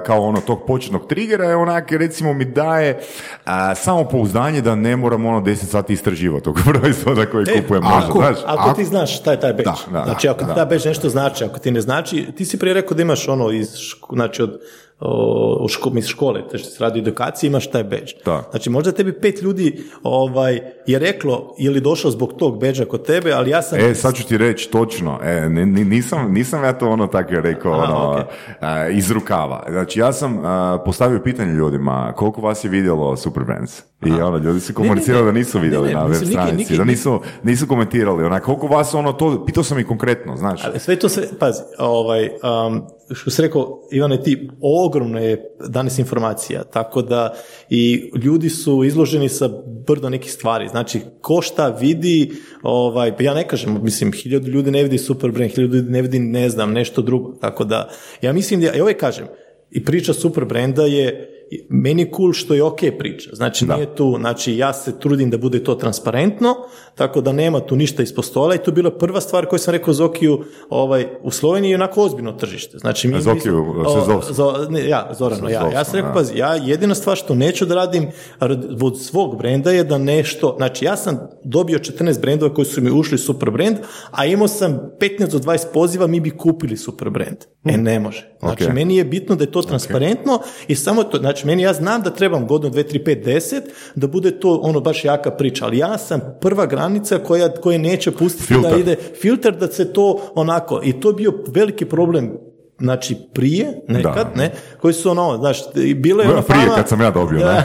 [0.00, 2.98] kao ono tog početnog trigera je onak, recimo mi daje
[3.36, 7.98] uh, samopouzdanje da ne moram ono 10 sati istraživati tog proizvoda koji E, kupujem možda,
[8.00, 8.36] ako- znaš?
[8.46, 10.46] Ako, Ako- ti znaš šta je taj Da, da, znači ako da.
[10.46, 13.28] ti taj badge nešto znači, ako ti ne znači, ti si prije rekao da imaš
[13.28, 13.68] ono iz,
[14.10, 14.60] znači od
[15.00, 15.12] o,
[15.60, 18.12] od ško, iz škole, te što se radi o edukaciji, imaš taj badge.
[18.24, 18.42] Da.
[18.50, 23.32] Znači možda tebi pet ljudi ovaj, je reklo ili došlo zbog tog badgea kod tebe,
[23.32, 23.78] ali ja sam...
[23.80, 27.30] E, sad ću ti reći točno, e, ni- ni- nisam, nisam ja to ono tako
[27.32, 28.26] rekao Aha, ono, ok.
[28.60, 29.66] a, iz rukava.
[29.70, 33.82] Znači, ja sam a, postavio pitanje ljudima, koliko vas je vidjelo Super Brands?
[34.06, 36.56] I ono, ljudi su komunicirali ne, da nisu ne, vidjeli ne, na web niki- stranici,
[36.64, 38.24] niki- da nisu, nisu komentirali.
[38.24, 40.64] Onak, koliko vas ono, to, pitao sam i konkretno, znaš.
[40.64, 42.24] Ali sve to sve, pazi, ovaj,
[42.66, 42.82] um,
[43.14, 47.34] što si rekao, Ivane, ti ogromno je danas informacija, tako da
[47.70, 49.48] i ljudi su izloženi sa
[49.86, 54.70] brdo nekih stvari, znači ko šta vidi, ovaj, pa ja ne kažem, mislim, hiljadu ljudi
[54.70, 57.88] ne vidi Superbrand, hiljadu ljudi ne vidi, ne znam, nešto drugo, tako da,
[58.22, 59.26] ja mislim da, ja uvijek kažem,
[59.70, 61.36] i priča Superbranda je
[61.68, 63.30] meni je cool što je ok priča.
[63.32, 66.54] Znači, nije tu, znači ja se trudim da bude to transparentno,
[66.94, 69.72] tako da nema tu ništa ispod stola i to je bila prva stvar koju sam
[69.72, 72.78] rekao Zokiju, ovaj, u Sloveniji je onako ozbiljno tržište.
[72.78, 74.34] Znači, mi, Zokiju, mi smo- se o.
[74.34, 75.70] Zo- ne, ja, Zorano, ja.
[75.70, 76.14] Ja sam rekao, da.
[76.14, 78.06] pazi, ja jedina stvar što neću da radim
[78.40, 82.80] rad- od svog brenda je da nešto, znači ja sam dobio 14 brendova koji su
[82.80, 83.76] mi ušli super brand,
[84.10, 87.36] a imao sam 15 do 20 poziva, mi bi kupili super brand.
[87.64, 88.30] E, ne može.
[88.38, 88.72] Znači, Ok.
[88.72, 92.02] meni je bitno da je to transparentno i samo to, znači Znači, meni ja znam
[92.02, 95.78] da trebam godinu, dve, tri, pet, deset, da bude to ono baš jaka priča, ali
[95.78, 98.70] ja sam prva granica koja, koja neće pustiti Filter.
[98.70, 102.49] da ide filter da se to onako, i to je bio veliki problem
[102.80, 104.30] znači prije, nekad, Da.
[104.36, 105.58] ne, koji su ono, znaš,
[105.96, 107.44] bilo je Ono prije fama- kad sam ja dobio, ne?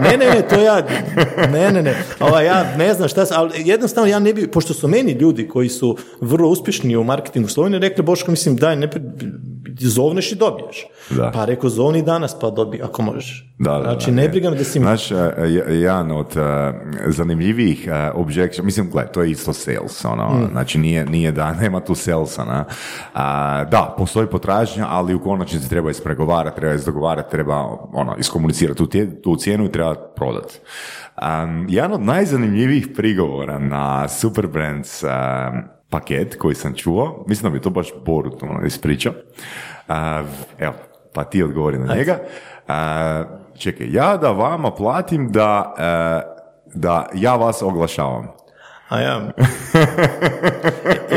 [0.00, 0.82] ne, ne, ne, to ja,
[1.48, 4.74] ne, ne, ne, Ova, ja ne znam šta, sam- ali jednostavno ja ne bi, pošto
[4.74, 8.88] su meni ljudi koji su vrlo uspješni u marketingu Slovenije, rekli, Boško, mislim, daj, ne,
[9.78, 10.86] zovneš i dobiješ.
[11.10, 11.30] Da.
[11.30, 13.46] Pa rekao, zovni danas, pa dobi, ako možeš.
[13.58, 14.28] Da, da, znači, da, ne je.
[14.28, 14.78] briga me da si...
[14.78, 16.72] Znaš, e, je- jedan od e,
[17.08, 20.48] zanimljivijih uh, objection, mislim, gle, to je isto sales, ono, Mm.
[20.50, 22.64] znači nije, nije da nema tu salesa, na.
[23.14, 27.56] A, da, postoji potražnja, ali u konačnici treba ispregovarati, treba izdogovarati, treba
[27.92, 30.58] ono, iskomunicirati tu, tje- tu cijenu i treba prodati.
[31.22, 35.10] Um, jedan od najzanimljivijih prigovora na Superbrands um,
[35.90, 39.12] paket koji sam čuo, mislim da bi to baš Borut ono, ispričao,
[39.88, 40.24] A,
[40.58, 40.74] evo,
[41.14, 42.18] pa ti odgovori na njega.
[42.68, 43.24] A,
[43.58, 45.82] čekaj, ja da vama platim da, e,
[46.74, 48.26] da ja vas oglašavam.
[48.88, 49.30] A ja...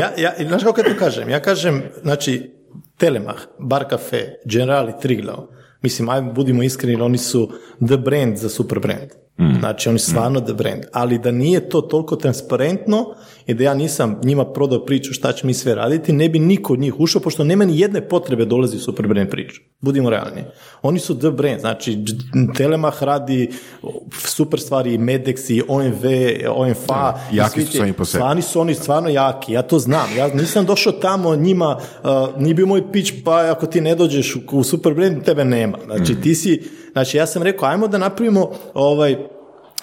[0.00, 1.28] ja, ja znaš kako to kažem?
[1.28, 2.53] Ja kažem, znači,
[2.96, 5.46] Telemach, Bar Cafe, Generali, Triglav,
[5.82, 7.52] mislim, ajmo, budimo iskreni, oni su
[7.88, 9.23] the brand za super brand.
[9.38, 10.82] Znači, oni su stvarno the brand.
[10.92, 13.14] Ali da nije to toliko transparentno
[13.46, 16.72] i da ja nisam njima prodao priču šta će mi sve raditi, ne bi niko
[16.72, 19.60] od njih ušao, pošto nema ni jedne potrebe dolazi u super brand priču.
[19.80, 20.44] Budimo realni.
[20.82, 21.98] Oni su the brand, znači
[22.56, 23.50] Telemach radi
[24.12, 26.04] super stvari, Medex, i OMV,
[26.56, 27.18] OMFA.
[27.32, 28.20] i jaki svi su sami po sebi.
[28.20, 30.16] Stvarni su oni stvarno jaki, ja to znam.
[30.16, 32.10] Ja nisam došao tamo njima, uh,
[32.42, 35.78] nije bio moj pitch, pa ako ti ne dođeš u, u super brand, tebe nema.
[35.84, 36.62] Znači, ti si,
[36.94, 39.16] znači ja sam rekao, ajmo da napravimo ovaj,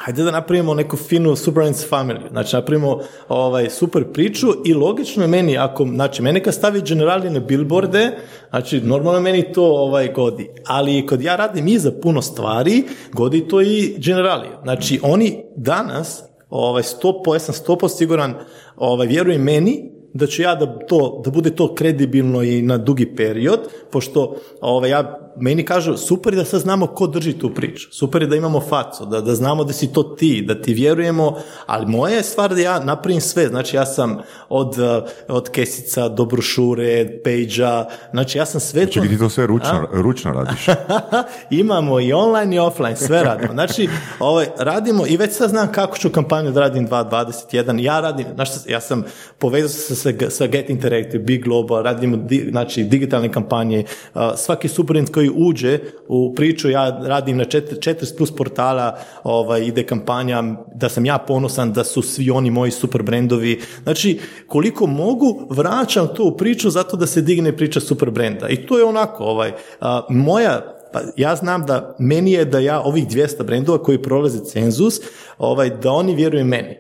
[0.02, 5.28] Hajde da napravimo neku finu Superman's Family, znači napravimo ovaj, super priču i logično je
[5.28, 8.18] meni, ako, znači mene kad stavi generali na billboarde,
[8.50, 13.48] znači normalno meni to ovaj, godi, ali kod ja radim i za puno stvari, godi
[13.48, 14.48] to i generali.
[14.64, 18.36] Znači oni danas, ovaj, stopo, ja sam stopo siguran,
[18.76, 23.16] ovaj, vjeruj meni, da ću ja da, to, da bude to kredibilno i na dugi
[23.16, 23.60] period,
[23.92, 28.22] pošto ovaj, ja, meni kažu super je da sad znamo ko drži tu priču, super
[28.22, 31.86] je da imamo facu, da, da znamo da si to ti, da ti vjerujemo, ali
[31.86, 34.18] moja je stvar da ja napravim sve, znači ja sam
[34.50, 38.92] od, eh, od kesica do brošure, pejđa, znači ja sam sve to...
[38.92, 40.66] Čekaj, ti to sve ručno, ručno radiš.
[41.62, 43.54] Imamo i online i offline, sve radimo.
[43.54, 43.90] Znači,
[44.20, 47.80] ovaj, radimo i već sad znam kako ću kampanju da radim 2.21.
[47.80, 49.04] Ja radim, šta, ja sam
[49.38, 53.86] povezao se sa, sa Get Interactive, Big Global, radimo di, znači, digitalne kampanje.
[54.14, 54.70] a, svaki
[55.14, 60.44] koji uđe u priču, ja radim na 40 plus portala, ovaj, ide kampanja,
[60.76, 63.62] da sam ja ponosan, da su svi oni moji super brendovi.
[63.84, 68.50] Znači, koliko mogu, vraćam to u priču zato da se digne priča super brenda.
[68.50, 72.82] I to je onako, ovaj, a, moja pa ja znam da meni je da ja
[72.82, 75.02] ovih 200 brendova koji prolaze cenzus,
[75.38, 76.78] ovaj, da oni vjeruju meni.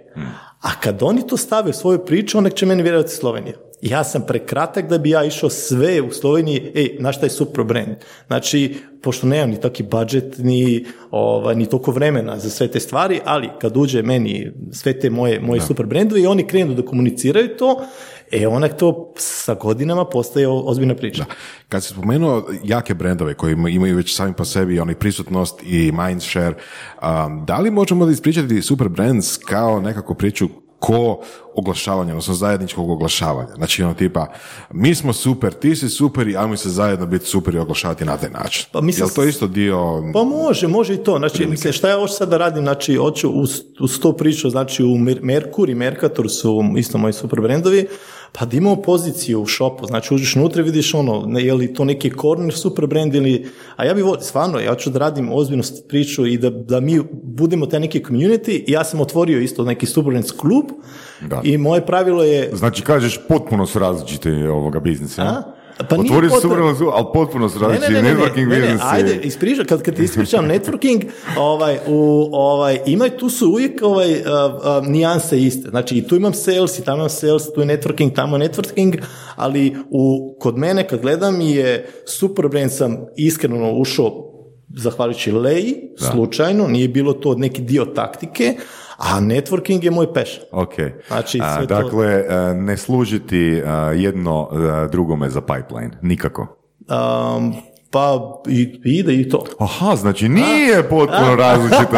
[0.62, 3.56] A kad oni to stave u svoju priču, onda će meni vjerovati Slovenija.
[3.82, 7.63] Ja sam prekratak da bi ja išao sve u Sloveniji, ej, znaš šta je super
[7.63, 7.96] brand?
[8.28, 13.20] Znači, pošto nemam ni taki budžet, ni, ovaj, ni toliko vremena za sve te stvari,
[13.26, 17.58] ali kad uđe meni sve te moje, moje super brendovi i oni krenu da komuniciraju
[17.58, 17.82] to,
[18.32, 21.26] e, onda to sa godinama postaje ozbiljna priča.
[21.70, 25.91] Kad si spomenuo jake brendove koji ima- imaju već sami po sebi oni prisutnost i
[25.91, 31.24] mindshare, um, da li možemo da ispričati super brands kao nekakvu priču ko
[31.55, 33.49] oglašavanja, odnosno zajedničkog oglašavanja.
[33.55, 34.27] Znači ono tipa,
[34.73, 38.17] mi smo super, ti si super i ajmo se zajedno biti super i oglašavati na
[38.17, 38.65] taj način.
[38.71, 40.03] Pa mislim- Jel to isto dio...
[40.13, 41.17] Pa može, može i to.
[41.17, 44.83] Znači, mislim, šta ja hoću sad da radim, znači, hoću uz, uz to priču, znači,
[44.83, 47.87] u Mer- Merkur i Mercator su isto moji super brendovi,
[48.39, 51.85] pa da imamo poziciju u shopu, znači, uđeš unutra vidiš ono, ne, je li to
[51.85, 55.63] neki corner super brand ili, a ja bi volio, stvarno, ja ću da radim ozbiljnu
[55.89, 59.85] priču i da, da mi budemo taj neki community i ja sam otvorio isto neki
[59.85, 60.65] super brands klub
[61.21, 61.41] Da.
[61.43, 65.21] i moje pravilo je, Znači, kažeš, potpuno su različiti ovoga biznisa.
[65.21, 65.41] A?
[65.89, 68.84] Pa Otvori potpuno- suvereno su, ali potpuno su različiti networking ne, ne, biznisi.
[68.91, 71.03] ajde, ispričam, kad, kad ti ispričam networking,
[71.38, 74.21] ovaj, u, ovaj, ima, tu su uvijek ovaj, uh,
[74.81, 75.69] uh, nijanse iste.
[75.69, 79.01] Znači, i tu imam sales, i tamo imam sales, tu je networking, tamo je networking,
[79.36, 84.27] ali u, kod mene, kad gledam, je super brand sam iskreno ušao
[84.77, 85.75] zahvaljujući Leji,
[86.12, 88.55] slučajno, nije bilo to neki dio taktike,
[89.03, 90.45] a networking je moj passion.
[90.51, 90.73] Ok.
[91.07, 95.91] Znači, A, sve to- dakle, a, ne služiti a, jedno a, drugome za pipeline.
[96.01, 96.57] Nikako.
[96.89, 97.53] Um,
[97.91, 99.45] Pa i, ide i to.
[99.60, 101.97] Aha, znači nije potpuno različito.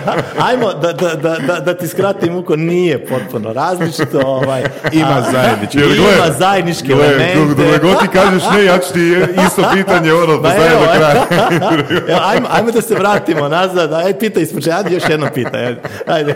[0.48, 4.20] Ajmo, da, da, da, da, da ti skratim uko, nije potpuno različito.
[4.24, 5.78] Ovaj, Ima zajednički.
[5.78, 7.78] Ima zajedničke elemente.
[7.82, 12.20] god ti kažeš ne, ja ću ti isto pitanje ono, postaviti evo, do kraja.
[12.22, 16.34] ajmo, ajmo da se vratimo nazad, aj pitaj ispočetka, još jedno pitaj, ajde.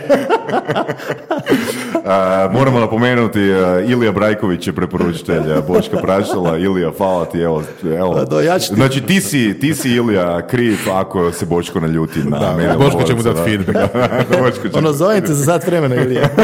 [2.05, 6.57] A, moramo napomenuti, a, Ilija Brajković je preporučitelj a, Boška Prašala.
[6.57, 7.63] Ilija, hvala ti, evo.
[7.85, 8.13] evo.
[8.13, 12.19] Pa do, ja ti- Znači, ti si, ti si Ilija kriv ako se Boško naljuti
[12.19, 12.77] na Da, mene.
[12.77, 13.43] Boško će mu dati da.
[13.45, 13.93] feedback.
[14.63, 16.29] Će- Ono, zovem te za sat vremena, Ilija.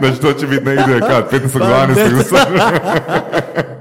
[0.00, 3.77] Znači, to će biti negdje kad, 15.12.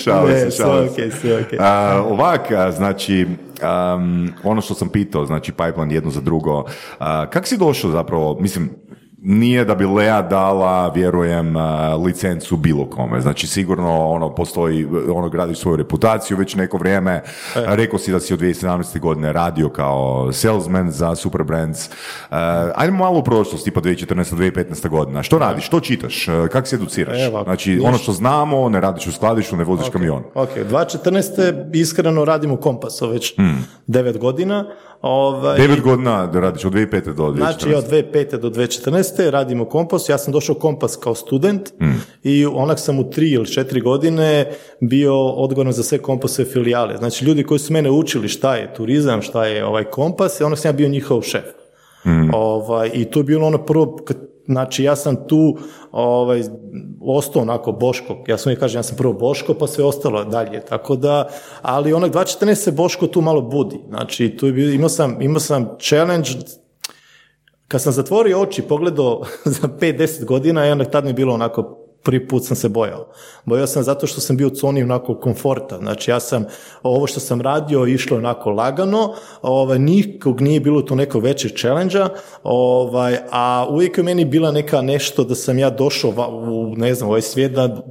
[0.00, 0.92] Šalim se, šalim se.
[0.92, 1.58] okej, sve okej.
[1.62, 3.26] A, ovak, znači,
[3.62, 6.64] am, ono što sam pitao, znači pipeline jedno za drugo,
[6.98, 8.70] a, kak si došao zapravo, mislim,
[9.22, 13.20] nije da bi Lea dala, vjerujem, a, licencu bilo kome.
[13.20, 17.12] Znači, sigurno ono postoji, ono gradiš svoju reputaciju već neko vrijeme.
[17.12, 17.22] E.
[17.66, 19.00] Rekao si da si od 2017.
[19.00, 21.90] godine radio kao salesman za Super Brands.
[22.30, 24.34] A, ajmo malo u prošlost, tipa 2014.
[24.34, 24.88] 2015.
[24.88, 25.22] godina.
[25.22, 25.66] Što radiš?
[25.66, 26.28] Što čitaš?
[26.28, 27.20] A, Kak se educiraš?
[27.26, 30.22] Evo, znači, ono što znamo, ne radiš u skladištu, ne voziš kamion.
[30.34, 31.70] Ok, 2014.
[31.74, 33.66] iskreno radim u Kompasu već Hmm.
[33.88, 34.66] 9 godina.
[35.02, 37.14] Ovaj, 9 godina radiš od 2005.
[37.14, 37.36] do 2014.
[37.36, 38.36] Znači od 2005.
[38.38, 39.30] do 2014.
[39.30, 42.02] radim u Kompasu, ja sam došao Kompas kao student Hmm.
[42.22, 46.96] i onak sam u tri ili četiri godine bio odgovoran za sve Kompasove filijale.
[46.96, 50.68] Znači ljudi koji su mene učili šta je turizam, šta je ovaj Kompas, onak sam
[50.68, 51.44] ja bio njihov šef.
[52.02, 52.30] Hmm.
[52.34, 55.56] Ovaj, I to je bilo ono prvo, kad- znači ja sam tu
[55.92, 56.42] ovaj,
[57.00, 60.96] ostao onako Boško, ja sam kažem ja sam prvo Boško pa sve ostalo dalje, tako
[60.96, 61.28] da,
[61.62, 65.40] ali onak 2014 se Boško tu malo budi, znači tu je bio, imao sam, imao
[65.40, 66.30] sam challenge
[67.68, 69.22] kad sam zatvorio oči pogledao
[69.60, 73.06] za 5-10 godina, i onda tad mi je bilo onako, prvi put sam se bojao.
[73.44, 75.78] Bojao sam zato što sam bio u zoni onako komforta.
[75.78, 76.44] Znači ja sam,
[76.82, 81.98] ovo što sam radio išlo onako lagano, ovaj, nikog nije bilo tu nekog većeg challenge
[82.42, 87.08] ovaj, a uvijek je meni bila neka nešto da sam ja došao u, ne znam,
[87.08, 87.82] ovaj svijet da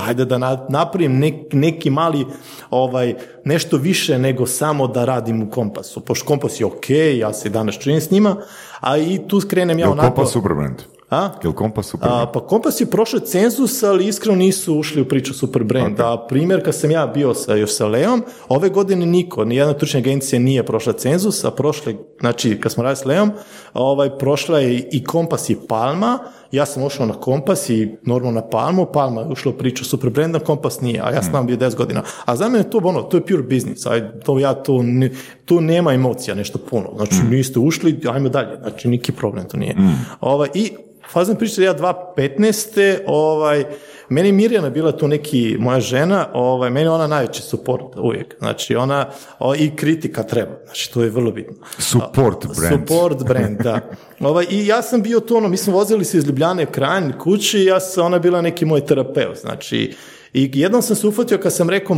[0.00, 2.26] hajde da na- napravim nek- neki mali
[2.70, 6.00] ovaj nešto više nego samo da radim u kompasu.
[6.00, 8.36] Pošto kompas je ok, ja se danas čujem s njima,
[8.80, 10.14] a i tu skrenem ja onako...
[10.14, 10.82] Kompas Superbrand?
[11.10, 11.30] A?
[11.42, 12.28] Jel Kompas Superbrand?
[12.28, 16.00] A, pa Kompas je prošao cenzus, ali iskreno nisu ušli u priču Super Brand.
[16.00, 19.98] A primjer, kad sam ja bio sa, još sa Leom, ove godine niko, nijedna tučna
[19.98, 23.32] agencija nije prošla cenzus, a prošle, znači kad smo radili s Leom,
[23.74, 26.18] ovaj, prošla je i Kompas i Palma,
[26.52, 30.10] ja sam ušao na Kompas i normalno na Palmu, Palma je ušla u priču Super
[30.10, 32.02] Branda, Kompas nije, a ja sam tamo bio 10 godina.
[32.24, 35.10] A za mene je to ono, to je pure business, aj, to ja tu, ne-
[35.44, 39.76] tu nema emocija nešto puno, znači niste ušli, ajmo dalje, znači neki problem to nije.
[40.20, 40.70] Ovaj, I
[41.12, 41.74] fazan priča, ja
[42.16, 42.98] 2015.
[43.06, 43.64] Ovaj,
[44.08, 48.34] meni Mirjana bila tu neki, moja žena, ovaj, meni ona najveći support uvijek.
[48.38, 51.56] Znači ona, o, i kritika treba, znači to je vrlo bitno.
[51.78, 52.88] Support brand.
[52.88, 53.80] Support brand, da.
[54.28, 57.12] Ovaj, I ja sam bio tu, ono, mi smo vozili se iz Ljubljane u Kranj
[57.18, 59.94] kući ja sam, ona je bila neki moj terapeut, znači,
[60.32, 61.96] i jednom sam se ufatio kad sam rekao,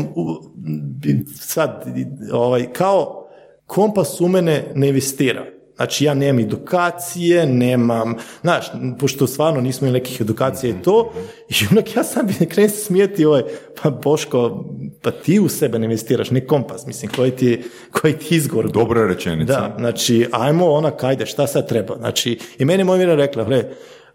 [1.41, 1.85] sad,
[2.33, 3.29] ovaj, kao
[3.67, 5.60] kompas u mene ne investira.
[5.81, 8.67] Znači ja nemam edukacije, nemam, znaš,
[8.99, 11.13] pošto stvarno nismo imali nekih edukacija i to,
[11.49, 13.43] i onak ja sam bi krenuo se smijeti, ovaj,
[13.83, 14.65] pa Boško,
[15.03, 18.71] pa ti u sebe ne investiraš, ne kompas, mislim, koji ti, koji ti izgovor.
[18.71, 19.53] Dobra rečenica.
[19.53, 21.97] Da, znači, ajmo onak, ajde, šta sad treba?
[21.97, 23.65] Znači, i meni je moj rekla, gle,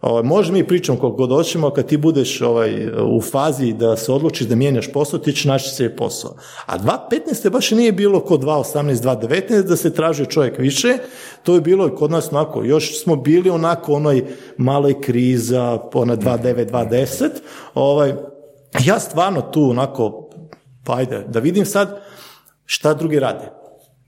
[0.05, 4.11] ovaj, može mi pričamo koliko god hoćemo, kad ti budeš ovaj, u fazi da se
[4.11, 6.35] odlučiš da mijenjaš posao, ti ćeš naći se posao.
[6.65, 7.49] A 2015.
[7.49, 10.97] baš nije bilo kod 2018, 2019 da se traži čovjek više,
[11.43, 14.25] to je bilo i kod nas onako, još smo bili onako onoj
[14.57, 17.29] maloj kriza, ona 29, 2010,
[17.73, 18.13] ovaj,
[18.85, 20.29] ja stvarno tu onako,
[20.83, 22.01] pa ajde, da vidim sad
[22.65, 23.64] šta drugi rade.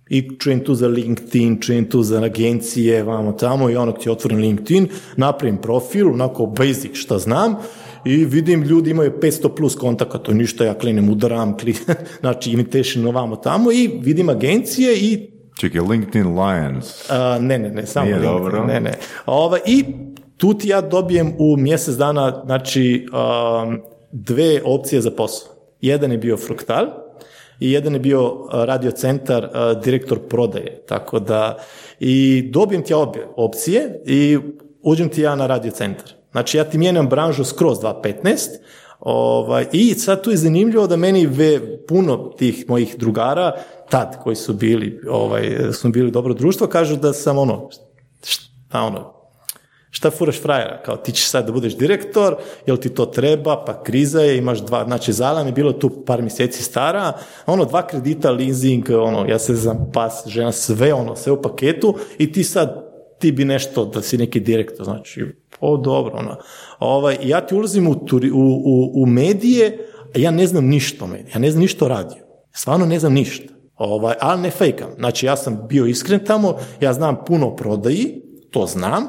[0.10, 4.40] I čujem tu za LinkedIn, čujem tu za agencije, vamo tamo i onog ti otvorim
[4.40, 7.56] LinkedIn, napravim profil, onako basic šta znam
[8.06, 11.76] i vidim ljudi imaju 500 plus kontakata, to ništa, ja klinem, udaram, kli,
[12.22, 17.10] znači imitation ovamo tamo i vidim agencije i Čekaj, LinkedIn Lions.
[17.10, 18.66] a, ne, ne, ne, samo Nije LinkedIn, dobro.
[18.66, 18.94] ne, ne.
[19.26, 19.86] Ova, I
[20.38, 23.80] tu ti ja dobijem u mjesec dana, znači, um,
[24.12, 25.52] dve opcije za posao.
[25.82, 26.86] Jedan je bio Fruktal
[27.60, 29.50] i jedan je bio radio centar,
[29.84, 30.84] direktor prodaje.
[30.88, 31.58] Tako da,
[32.00, 34.38] i dobijem ti obje opcije i
[34.82, 36.14] uđem ti ja na radio centar.
[36.32, 38.50] Znači, ja ti mijenjam branžu skroz 2.15,
[39.00, 43.56] Ovaj, I sad tu je zanimljivo da meni ve, puno tih mojih drugara,
[43.90, 47.70] tad koji su bili, ovaj, su bili dobro društvo, kažu da sam ono,
[48.24, 49.17] šta ono,
[49.92, 50.82] Šta furaš frajera?
[50.86, 54.60] Kao ti ćeš sad da budeš direktor, jel ti to treba, pa kriza je, imaš
[54.60, 57.14] dva, znači Zala mi je bilo tu par mjeseci stara,
[57.46, 61.96] ono dva kredita, leasing, ono, ja se znam, pas, žena, sve ono, sve u paketu
[62.18, 62.88] i ti sad,
[63.20, 65.26] ti bi nešto, da si neki direktor, znači,
[65.60, 66.38] o dobro, ono,
[66.80, 67.96] ovaj, ja ti ulazim u, u,
[68.66, 71.88] u, u medije, a ja ne znam ništa o mediji, ja ne znam ništa o
[71.88, 76.56] radiju, stvarno ne znam ništa, ovaj, ali ne fejkam, znači ja sam bio iskren tamo,
[76.82, 78.22] ja znam puno o prodaji,
[78.52, 79.08] to znam,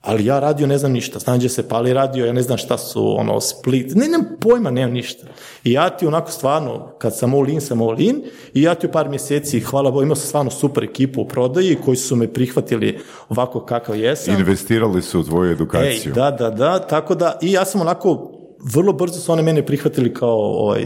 [0.00, 2.78] ali ja radio ne znam ništa, znam gdje se pali radio, ja ne znam šta
[2.78, 5.26] su ono split, ne nemam pojma, nemam ništa.
[5.64, 8.22] I ja ti onako stvarno, kad sam all in, sam all in
[8.54, 11.78] i ja ti u par mjeseci, hvala Bogu, imao sam stvarno super ekipu u prodaji
[11.84, 14.34] koji su me prihvatili ovako kakav jesam.
[14.38, 16.12] Investirali su u tvoju Ej, edukaciju.
[16.12, 18.32] da, da, da, tako da, i ja sam onako,
[18.74, 20.84] vrlo brzo su one mene prihvatili kao, ovaj,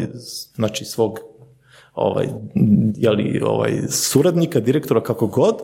[0.54, 1.18] znači, svog
[1.94, 2.26] ovaj,
[2.96, 5.56] jeli, ovaj, suradnika, direktora, kako god,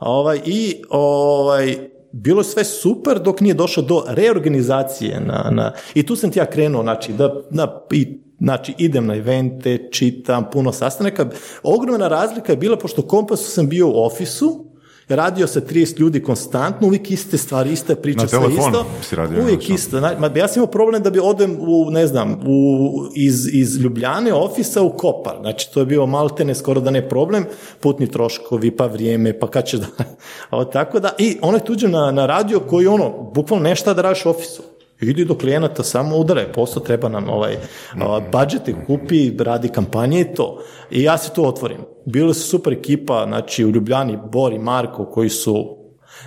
[0.00, 1.76] ovaj, i ovaj,
[2.16, 6.38] bilo je sve super dok nije došlo do reorganizacije na, na, i tu sam ti
[6.38, 11.26] ja krenuo, znači, da, da, i, znači, idem na evente, čitam, puno sastanaka.
[11.62, 14.64] Ogromna razlika je bila, pošto Kompasu sam bio u ofisu,
[15.08, 18.86] radio sa 30 ljudi konstantno, uvijek iste stvari, ista priča, Na sve isto.
[19.02, 20.00] si radio, uvijek isto.
[20.00, 24.32] Ma, ja sam imao problem da bi odem u, ne znam, u, iz, iz Ljubljane
[24.32, 25.36] ofisa u Kopar.
[25.40, 27.44] Znači, to je bio maltene skoro da ne problem,
[27.80, 29.86] putni troškovi, pa vrijeme, pa kad će da...
[30.50, 34.26] A, tako da, i onaj tuđe na, na radio koji ono, bukvalno nešta da radiš
[34.26, 34.62] u ofisu.
[35.00, 37.56] Idi do klijenata, samo udare, posao treba nam ovaj,
[38.00, 40.62] a, budžete kupi, radi kampanje i to.
[40.90, 41.78] I ja se tu otvorim.
[42.04, 45.76] Bili su super ekipa, znači u Ljubljani, Bori, Marko, koji su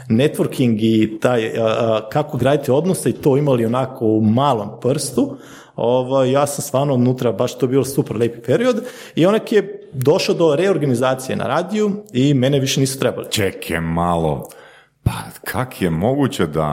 [0.10, 5.38] networking i taj, a, a, kako graditi odnose i to imali onako u malom prstu,
[5.76, 8.84] ovaj, ja sam stvarno unutra, baš to je bilo super lepi period
[9.16, 13.28] i onak je došao do reorganizacije na radiju i mene više nisu trebali.
[13.30, 14.50] Čekaj malo.
[15.10, 16.66] Pa kak je moguće da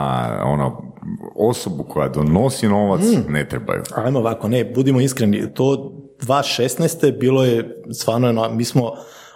[0.45, 0.93] ono,
[1.35, 3.31] osobu koja donosi novac Mm.
[3.33, 3.83] ne trebaju?
[3.95, 7.19] Ajmo ovako, ne, budimo iskreni, to 2016.
[7.19, 8.91] bilo je stvarno, mi smo,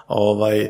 [0.07, 0.69] ovaj,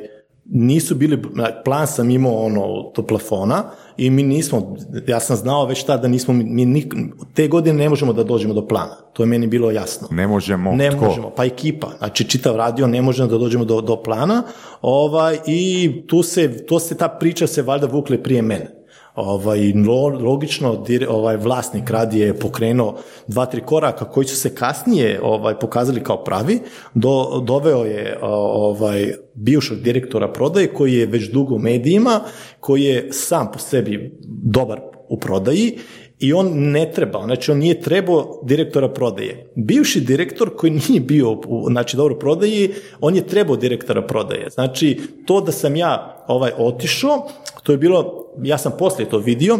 [0.51, 1.19] nisu bili,
[1.65, 3.63] plan sam imao ono, do plafona
[3.97, 4.75] i mi nismo,
[5.07, 6.95] ja sam znao već tada da nismo, mi nik-
[7.33, 10.07] te godine ne možemo da dođemo do plana, to je meni bilo jasno.
[10.11, 10.71] Ne možemo.
[10.71, 11.05] Ne Tko?
[11.05, 14.43] možemo, pa ekipa, znači čitav radio ne možemo da dođemo do, do plana
[14.81, 18.80] ovaj, i tu se, to se, ta priča se valjda vukle prije mene.
[19.15, 22.97] Ovaj, lo- logično, ovaj, vlasnik radije je pokrenuo
[23.27, 26.59] dva, tri koraka koji su se kasnije ovaj, pokazali kao pravi,
[26.93, 32.21] do, doveo je ovaj, bivšeg direktora prodaje koji je već dugo u medijima,
[32.59, 35.77] koji je sam po sebi dobar u prodaji
[36.21, 39.51] i on ne treba, znači on nije trebao direktora prodaje.
[39.55, 44.49] Bivši direktor koji nije bio u, znači dobro prodaji, on je trebao direktora prodaje.
[44.49, 47.27] Znači to da sam ja ovaj otišao,
[47.63, 49.59] to je bilo, ja sam poslije to vidio,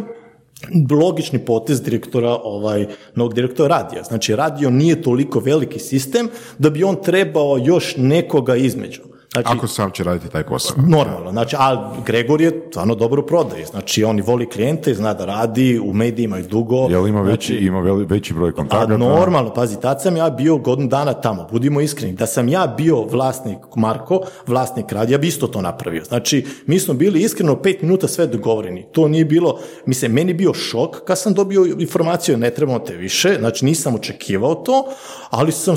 [0.91, 2.85] logični potez direktora, ovaj,
[3.15, 4.03] novog direktora radija.
[4.03, 9.01] Znači, radio nije toliko veliki sistem da bi on trebao još nekoga između.
[9.33, 10.75] Znači, Ako sam će raditi taj posao.
[10.87, 15.79] Normalno, znači, a Gregor je stvarno dobro prodaje, znači on voli klijente, zna da radi,
[15.83, 16.87] u medijima i dugo.
[16.89, 18.97] Jel ima veći, znači, ima veli- veći broj a kontakata?
[18.97, 23.03] normalno, pazi, tad sam ja bio godinu dana tamo, budimo iskreni, da sam ja bio
[23.03, 26.03] vlasnik Marko, vlasnik radija, bi isto to napravio.
[26.03, 28.85] Znači, mi smo bili iskreno pet minuta sve dogovoreni.
[28.91, 33.35] To nije bilo, mislim, meni bio šok kad sam dobio informaciju, ne trebamo te više,
[33.39, 34.85] znači nisam očekivao to,
[35.29, 35.75] ali sam,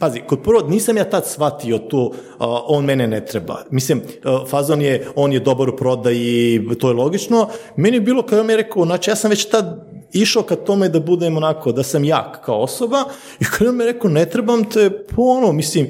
[0.00, 3.64] pazi, kod prvo, nisam ja tad shvatio to, a, on mene ne treba.
[3.70, 7.48] Mislim, a, fazon je, on je dobar u prodaji, to je logično.
[7.76, 10.88] Meni je bilo, kao mi je rekao, znači ja sam već tad išao ka tome
[10.88, 13.04] da budem onako, da sam jak kao osoba
[13.40, 15.88] i kada mi je rekao ne trebam te, ono, mislim,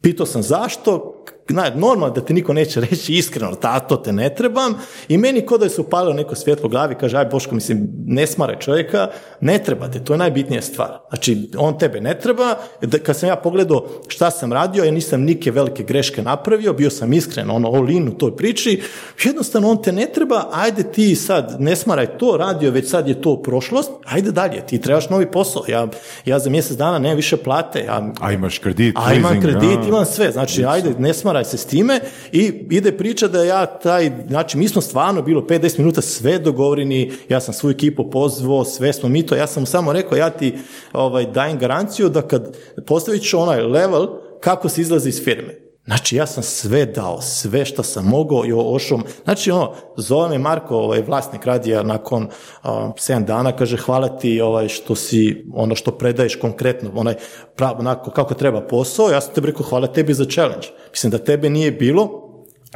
[0.00, 4.74] pitao sam zašto, Zna, normalno da ti niko neće reći iskreno, tato te ne trebam.
[5.08, 7.88] I meni ko da je se upalilo neko svjetlo u glavi, kaže, aj Boško, mislim,
[8.06, 9.08] ne smare čovjeka,
[9.40, 10.98] ne treba te, to je najbitnija stvar.
[11.08, 15.22] Znači, on tebe ne treba, da, kad sam ja pogledao šta sam radio, ja nisam
[15.22, 18.82] nike velike greške napravio, bio sam iskren, ono, all in u toj priči,
[19.24, 23.20] jednostavno on te ne treba, ajde ti sad, ne smaraj to, radio već sad je
[23.20, 25.88] to prošlost, ajde dalje, ti trebaš novi posao, ja,
[26.24, 30.04] ja za mjesec dana nemam više plate, ja A imaš kredit, a imam kredit, imam
[30.04, 32.00] sve, znači ajde, ne smaraj se s time
[32.32, 37.12] i ide priča da ja taj, znači mi smo stvarno bilo 5-10 minuta sve dogovoreni,
[37.28, 40.54] ja sam svoju ekipu pozvao, sve smo mi to, ja sam samo rekao, ja ti
[40.92, 42.56] ovaj, dajem garanciju da kad
[42.86, 44.06] postavit ću onaj level,
[44.40, 45.61] kako se izlazi iz firme.
[45.84, 49.04] Znači, ja sam sve dao, sve što sam mogao i ošom.
[49.24, 52.28] Znači, ono, zove me Marko, ovaj, vlasnik radija, nakon
[52.62, 57.14] a, 7 dana, kaže, hvala ti ovaj, što si, ono što predaješ konkretno, onaj,
[57.56, 60.66] prav, onako, kako treba posao, ja sam tebi rekao, hvala tebi za challenge.
[60.90, 62.22] Mislim da tebe nije bilo,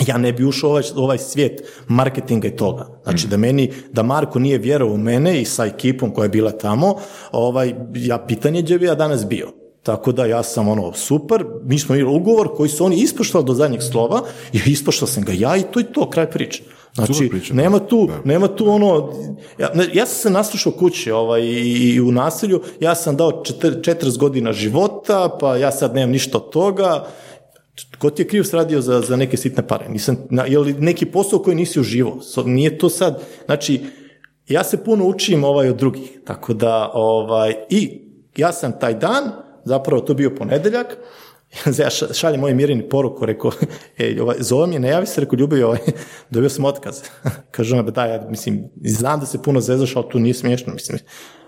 [0.06, 2.86] ja ne bi ušao u ovaj, ovaj svijet marketinga i toga.
[3.04, 6.50] Znači da meni, da Marko nije vjerovao u mene i sa ekipom koja je bila
[6.50, 6.96] tamo,
[7.32, 9.65] ovaj, ja pitanje gdje bi ja danas bio.
[9.86, 13.54] Tako da ja sam ono super, mi smo imali ugovor koji su oni ispoštovali do
[13.54, 14.22] zadnjeg slova
[14.52, 16.62] i ispoštovao sam ga ja i to je to, kraj priče.
[16.94, 18.20] Znači, priča, nema tu, Da.
[18.24, 19.12] nema tu ono,
[19.58, 23.80] ja, ja sam se naslušao kući ovaj, i, i u naselju, ja sam dao četir-
[23.80, 27.06] 40 godina života, pa ja sad nemam ništa od toga,
[27.98, 29.88] ko ti je kriv radio za, za neke sitne pare?
[29.88, 32.20] Nisam, na, je li neki posao koji nisi uživao?
[32.20, 33.80] So, nije to sad, znači,
[34.48, 38.00] ja se puno učim ovaj od drugih, tako da, ovaj, i
[38.36, 40.86] ja sam taj dan, zapravo to bio ponedeljak,
[41.78, 43.50] ja ša- šaljem moj Mirini poruku, rekao,
[43.98, 45.78] e, ovaj, zove me, ne javi se, rekao, ljubi, ovaj,
[46.30, 47.02] dobio sam otkaz.
[47.50, 50.98] Kaže ona, da, ja, mislim, znam da se puno zezaš, ali tu nije smiješno, mislim,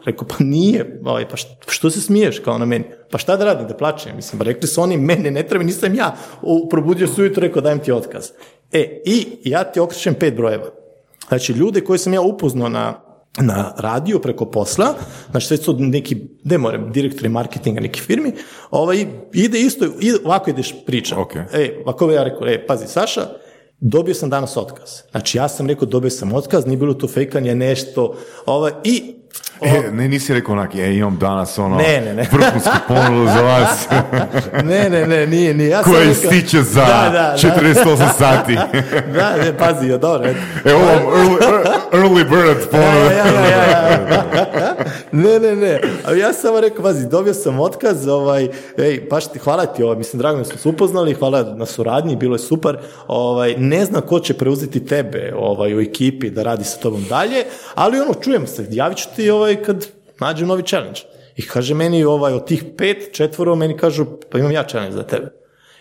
[0.04, 2.84] Rekao, pa nije, ovaj, pa što, što se smiješ kao na meni?
[3.10, 4.16] Pa šta da radim, da plaćem?
[4.16, 6.16] Mislim, pa rekli su oni, mene ne treba, nisam ja.
[6.42, 8.30] U, probudio se ujutro, rekao, dajem ti otkaz.
[8.72, 10.70] E, i ja ti okrećem pet brojeva.
[11.28, 13.00] Znači, ljude koje sam ja upoznao na,
[13.36, 14.94] na radiju preko posla,
[15.30, 18.32] znači sve su neki, ne moram, direktori marketinga nekih firmi,
[18.70, 21.20] ovaj, ide isto, ide, ovako ideš priča.
[21.20, 21.36] Ok.
[21.36, 23.26] E, ovako bi ja rekao, e, pazi, Saša,
[23.80, 24.90] dobio sam danas otkaz.
[25.10, 28.16] Znači, ja sam rekao, dobio sam otkaz, nije bilo tu fejkanje, nešto,
[28.46, 29.14] ovaj, i
[29.60, 32.26] E, ne, nisi rekao onak, e, imam danas ono, Ne, ne, ne.
[32.32, 33.88] vrhunsku ponudu za vas,
[34.64, 35.70] ne, ne, ne, nije, nije.
[35.70, 37.36] Ja koje rekao- stiče za Da, da, da.
[37.38, 38.54] 48 sati.
[39.14, 40.28] Da, ne, pazi, jo, dobro.
[40.64, 41.36] E, ovo early,
[41.92, 43.12] early bird ponuda.
[43.12, 43.82] Ja, ja, ja,
[44.56, 44.74] ja.
[45.12, 45.80] ne, ne, ne.
[46.04, 48.48] A ja sam samo rekao, pazi, dobio sam otkaz, ovaj,
[48.78, 52.16] ej, baš ti, hvala ti, ovaj, mislim, drago mi smo se upoznali, hvala na suradnji,
[52.16, 52.76] bilo je super.
[53.08, 57.44] Ovaj, ne znam ko će preuzeti tebe ovaj, u ekipi da radi sa tobom dalje,
[57.74, 59.86] ali ono, čujem se, javit ću ti ovaj, kad
[60.20, 61.00] nađem novi challenge.
[61.36, 65.02] I kaže meni, ovaj, od tih pet, četvoro, meni kažu, pa imam ja challenge za
[65.02, 65.32] tebe.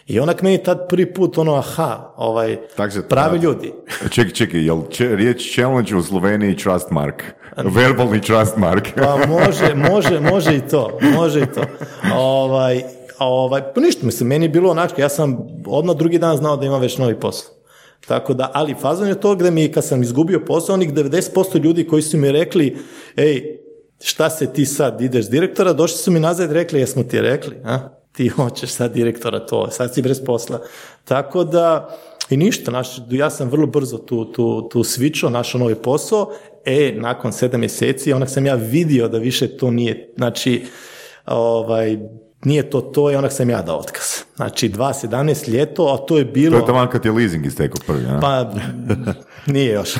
[0.07, 3.43] I onak meni tad prvi put ono, aha, ovaj, Tak se- pravi da.
[3.43, 3.73] ljudi.
[4.13, 7.23] Čekaj, čekaj, jel če, riječ challenge u Sloveniji trust mark?
[7.57, 8.87] Verbalni trust mark.
[8.95, 11.61] Pa može, može, može i to, može i to.
[12.15, 12.83] Ovaj,
[13.19, 16.65] ovaj, pa ništa, mislim, meni je bilo onako, ja sam odmah drugi dan znao da
[16.65, 17.56] imam već novi posao.
[18.07, 21.87] Tako da, ali fazon je to gde mi, kad sam izgubio posao, onih 90% ljudi
[21.87, 22.77] koji su mi rekli,
[23.15, 23.57] ej,
[24.01, 27.55] šta se ti sad ideš direktora, došli su mi nazad i rekli, jesmo ti rekli,
[27.63, 27.79] a?
[28.11, 30.59] ti hoćeš sad direktora to, sad si bez posla.
[31.03, 31.97] Tako da,
[32.29, 36.31] i ništa, naš, ja sam vrlo brzo tu, tu, tu svičao, našao novi posao,
[36.65, 40.65] e, nakon sedam mjeseci, onak sam ja vidio da više to nije, znači,
[41.25, 41.97] ovaj,
[42.43, 44.05] nije to to i onak sam ja dao otkaz.
[44.35, 46.51] Znači, 2.17 ljeto, a to je bilo...
[46.51, 48.19] To je tamo kad je leasing istekao prvi, a?
[48.21, 48.51] Pa,
[49.47, 49.95] nije još.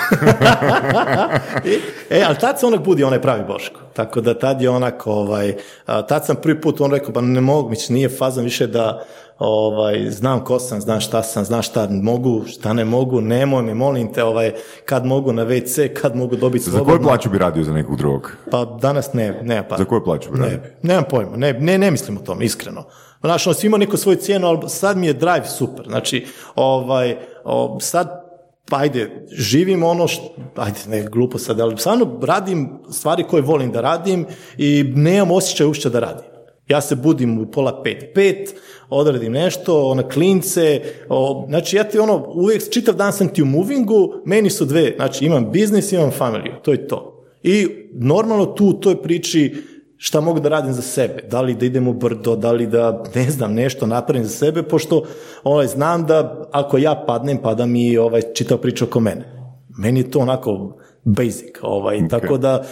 [1.66, 1.80] I-
[2.10, 3.80] e, ali tad se onak budi onaj pravi Boško.
[3.94, 7.70] Tako da tad je onak, ovaj, tad sam prvi put on rekao, pa ne mogu,
[7.70, 9.04] mislim, nije fazan više da
[9.40, 13.74] ovaj, znam ko sam, znam šta sam, znam šta mogu, šta ne mogu, nemoj me,
[13.74, 14.54] molim te, ovaj,
[14.86, 17.08] kad mogu na WC, kad mogu dobiti Za koju slobodno.
[17.08, 18.32] plaću bi radio za nekog drugog?
[18.52, 19.78] Pa danas ne, nema pa.
[19.78, 20.58] Za koju plaću bi radio?
[20.58, 22.84] Ne, nemam pojma, ne, ne, ne mislim o tom, iskreno.
[23.22, 25.86] Znaš, ono, svi ima neku svoju cijenu, ali sad mi je drive super.
[25.88, 26.26] Znači,
[26.56, 28.27] ovaj, o, sad,
[28.70, 33.72] pa ajde, živim ono što, ajde, ne, glupo sad, ali stvarno radim stvari koje volim
[33.72, 34.26] da radim
[34.58, 36.26] i nemam osjećaj uopće da radim.
[36.68, 38.56] Ja se budim u pola pet, pet,
[38.90, 43.46] odradim nešto, ona klince, o, znači ja ti ono, uvijek čitav dan sam ti u
[43.46, 47.26] movingu, meni su dve, znači imam biznis, imam familiju, to je to.
[47.44, 49.56] I normalno tu u toj priči
[49.98, 53.04] šta mogu da radim za sebe, da li da idem u brdo, da li da,
[53.16, 55.04] ne znam, nešto napravim za sebe, pošto
[55.44, 59.54] ovaj, znam da ako ja padnem, pada mi ovaj, čitav priča oko mene.
[59.78, 62.66] Meni je to onako basic, ovaj, tako da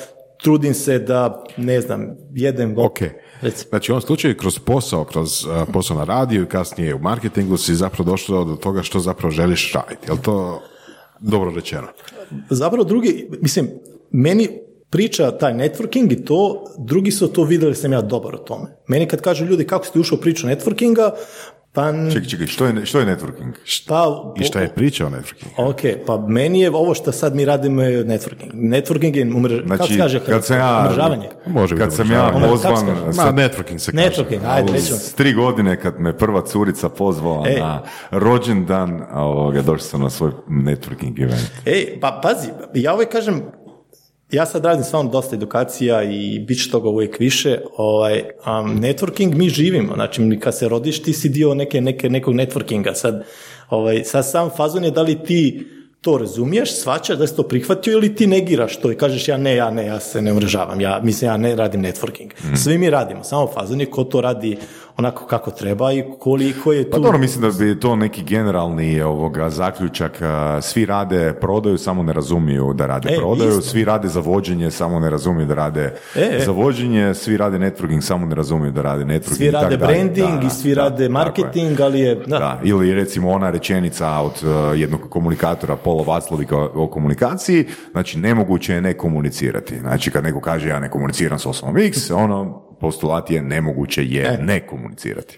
[0.43, 2.75] trudim se da, ne znam, jedem.
[2.77, 2.99] Ok.
[3.41, 3.65] Reci.
[3.69, 7.57] Znači, u ovom slučaju, kroz posao, kroz uh, posao na radiju i kasnije u marketingu
[7.57, 10.11] si zapravo došao do toga što zapravo želiš raditi.
[10.11, 10.61] Je to
[11.19, 11.87] dobro rečeno?
[12.49, 13.69] Zapravo drugi, mislim,
[14.11, 14.49] meni
[14.89, 18.65] priča taj networking i to, drugi su to vidjeli sam ja dobar u tome.
[18.87, 21.11] Meni kad kažu ljudi kako ste ušao u priču networkinga,
[21.75, 21.93] pa...
[22.13, 23.51] Čekaj, čekaj, što je, što je networking?
[23.87, 25.69] pa I šta je priča o networkingu?
[25.69, 28.51] Ok, pa meni je ovo što sad mi radimo je networking.
[28.53, 31.29] Networking je kako Znači, se kaže, kad sam ja, umrežavanje.
[31.47, 32.31] Može biti kad sam ja.
[32.31, 32.85] Kako pozvan?
[33.15, 34.09] Ma, networking se kaže.
[34.09, 34.99] Networking, ajde, rećemo.
[34.99, 37.59] s tri godine kad me prva curica pozvala E.
[37.59, 37.81] na
[38.11, 41.51] rođendan, ovoga, došao sam na svoj networking event.
[41.65, 43.43] Ej, pa pazi, ja uvijek kažem,
[44.35, 47.59] ja sad radim stvarno dosta edukacija i bit će toga uvijek više.
[47.77, 52.33] Ovaj, um, networking mi živimo, znači kad se rodiš ti si dio neke, neke, nekog
[52.33, 52.93] networkinga.
[52.93, 53.23] Sad,
[53.69, 55.67] ovaj, sad sam fazon je da li ti
[56.05, 59.55] to razumiješ, svačaš da si to prihvatio ili ti negiraš to i kažeš ja ne,
[59.55, 62.29] ja ne, ja se ne umrežavam, ja, mislim ja ne radim networking.
[62.63, 64.57] Svi mi radimo, samo fazon je ko to radi
[64.97, 66.91] onako kako treba i koliko je tu...
[66.91, 70.19] Pa dobro, mislim da bi to neki generalni ovoga, zaključak,
[70.61, 73.61] svi rade prodaju, samo ne razumiju da rade E, prodaju, isto.
[73.61, 76.43] svi rade za vođenje, samo ne razumiju da rade E, e.
[76.45, 79.35] za vođenje, svi rade networking, samo ne razumiju da rade networking.
[79.35, 81.09] Svi rade branding i svi da, rade je.
[81.09, 82.15] marketing, ali je...
[82.15, 88.19] Da, Da, ili recimo ona rečenica od uh, jednog komunikatora Pola Vaclovika o komunikaciji, znači
[88.19, 89.79] nemoguće je ne komunicirati.
[89.79, 94.23] Znači kad neko kaže ja ne komuniciram s osobom X, ono postulat je nemoguće je
[94.25, 94.37] E.
[94.41, 95.37] ne komunicirati.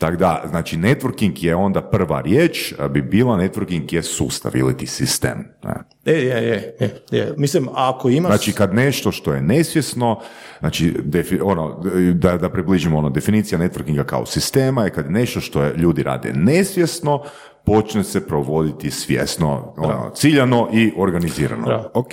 [0.00, 4.86] Tako da, znači networking je onda prva riječ, bi bila networking je sustav ili ti
[4.86, 5.44] sistem.
[5.64, 5.74] ne.
[6.04, 7.34] E, je, je, je, je.
[7.36, 8.28] Mislim, ako imaš...
[8.30, 10.20] Znači kad nešto što je nesvjesno,
[10.60, 11.82] znači defi- ono,
[12.14, 16.32] da, da približimo ono, definicija networkinga kao sistema je kad nešto što je, ljudi rade
[16.32, 17.22] nesvjesno,
[17.64, 21.66] počne se provoditi svjesno, ono, ciljano i organizirano.
[21.66, 21.90] Da.
[21.94, 22.10] Ok,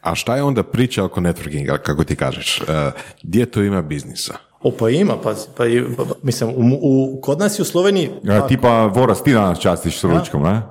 [0.00, 2.60] a šta je onda priča oko networkinga, kako ti kažeš?
[2.60, 2.64] E,
[3.22, 4.34] gdje tu ima biznisa?
[4.64, 7.66] O, pa ima, pa, pa, i- pa- pa- mislim, u, u, kod nas je u
[7.66, 8.10] Sloveniji...
[8.30, 10.62] A, tipa, Voras, ti danas častiš s ručkom, ne?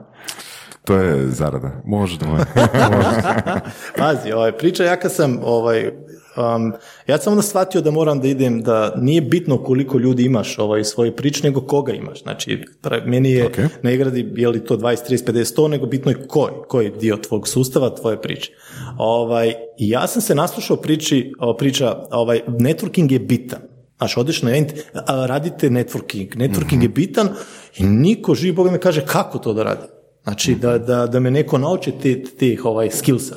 [0.85, 1.71] To je zarada.
[1.85, 2.25] Možda.
[3.97, 6.73] Pazi, ovaj, priča, ja kad sam, ovaj, um,
[7.07, 10.83] ja sam onda shvatio da moram da idem, da nije bitno koliko ljudi imaš ovaj,
[10.83, 12.23] svoje priče, nego koga imaš.
[12.23, 13.57] Znači, pra- meni je Ok.
[13.83, 16.91] ne igradi je li to 20, 30, 50, 100, nego bitno je koji, koji je
[16.91, 18.51] dio tvog sustava, tvoje priče.
[18.97, 23.59] Ovaj, i ja sam se naslušao priči, priča, ovaj, networking je bitan.
[24.03, 26.35] Znaš, odeš na ent, a, radite networking.
[26.35, 27.29] Networking je bitan
[27.77, 29.87] i niko živ Boga me kaže kako to da radim.
[30.23, 33.35] Znači, da, da, da me neko nauči tih, tih ovaj, skillsa.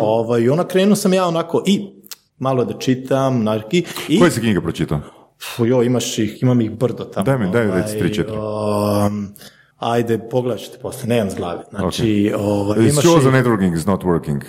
[0.00, 1.80] Ovaj, I onda krenuo sam ja onako i
[2.38, 4.18] malo da čitam, znači, i...
[4.18, 5.00] Koje si knjige pročitao?
[5.58, 7.24] Jo, imaš ih, imam ih brdo tamo.
[7.24, 8.36] Daj mi, daj ovaj, tri, četiri.
[8.36, 9.28] um,
[9.76, 11.62] ajde, pogledat ću ti poslije, nemam glave.
[11.70, 14.40] Znači, ovaj, imaš Što ih- za networking is not working?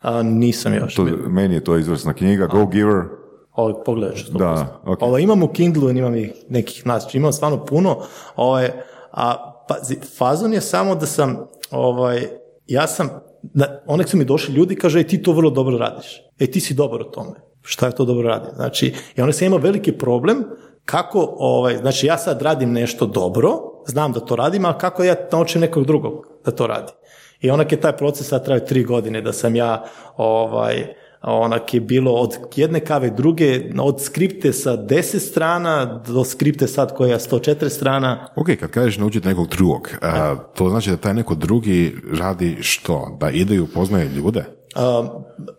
[0.00, 0.94] a, nisam još.
[0.94, 3.23] To, meni je to izvrsna knjiga, Go Giver.
[3.54, 4.38] Ovaj, pogledat ću 100%.
[4.38, 5.02] Da, ok.
[5.02, 8.00] Ovaj, imam u Kindlu, imam ih nekih, znači, imam stvarno puno,
[8.36, 8.70] ovaj,
[9.12, 12.26] a pazi, fazon je samo da sam, ovaj,
[12.66, 13.08] ja sam,
[13.42, 16.60] da, onek su mi došli ljudi, kaže, e, ti to vrlo dobro radiš, e, ti
[16.60, 17.32] si dobar u tome.
[17.62, 18.48] Šta je to dobro radi?
[18.54, 20.44] Znači, i onda sam imao veliki problem
[20.84, 23.50] kako, ovaj, znači ja sad radim nešto dobro,
[23.86, 26.92] znam da to radim, ali kako ja naučim nekog drugog da to radi.
[27.40, 29.84] I onak je taj proces sad trajao tri godine, da sam ja,
[30.16, 30.94] ovaj,
[31.32, 36.96] onak je bilo od jedne kave druge, od skripte sa 10 strana do skripte sad
[36.96, 38.28] koja je 104 strana.
[38.36, 43.16] Ok, kad kažeš naučiti nekog drugog, a, to znači da taj neko drugi radi što?
[43.20, 44.44] Da ide i upoznaje ljude?
[44.76, 45.08] Um,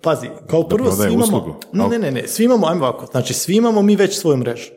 [0.02, 1.56] pazi, kao prvo svi imamo, uslugu.
[1.74, 4.72] ne, ne, ne, ne, svi imamo, ajmo ovako, znači svi imamo mi već svoju mrežu.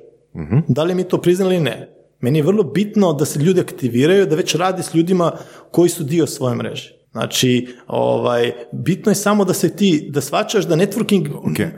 [0.69, 1.95] Da li mi to priznali ili ne?
[2.21, 5.33] Meni je vrlo bitno da se ljudi aktiviraju, da već radi s ljudima
[5.71, 6.98] koji su dio svoje mreže.
[7.13, 11.73] Znači, ovaj, bitno je samo da se ti, da shvaćaš da networking Ok,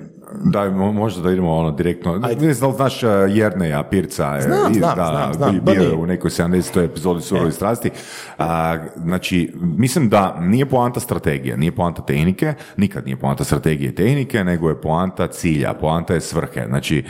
[0.45, 2.19] da, mo- možda da idemo ono direktno.
[2.41, 4.37] Ne znam znaš uh, Jerneja Pirca.
[4.39, 6.85] e, Znam, i- znam, da, znam, znam, bi- Bio je u nekoj 70.
[6.85, 7.91] epizodi Surovi strasti.
[8.39, 14.45] A, znači, mislim da nije poanta strategije, nije poanta tehnike, nikad nije poanta strategije tehnike,
[14.45, 16.65] nego je poanta cilja, poanta je svrhe.
[16.69, 17.05] Znači,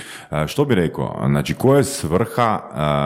[0.46, 2.60] što bi rekao, znači, koja je svrha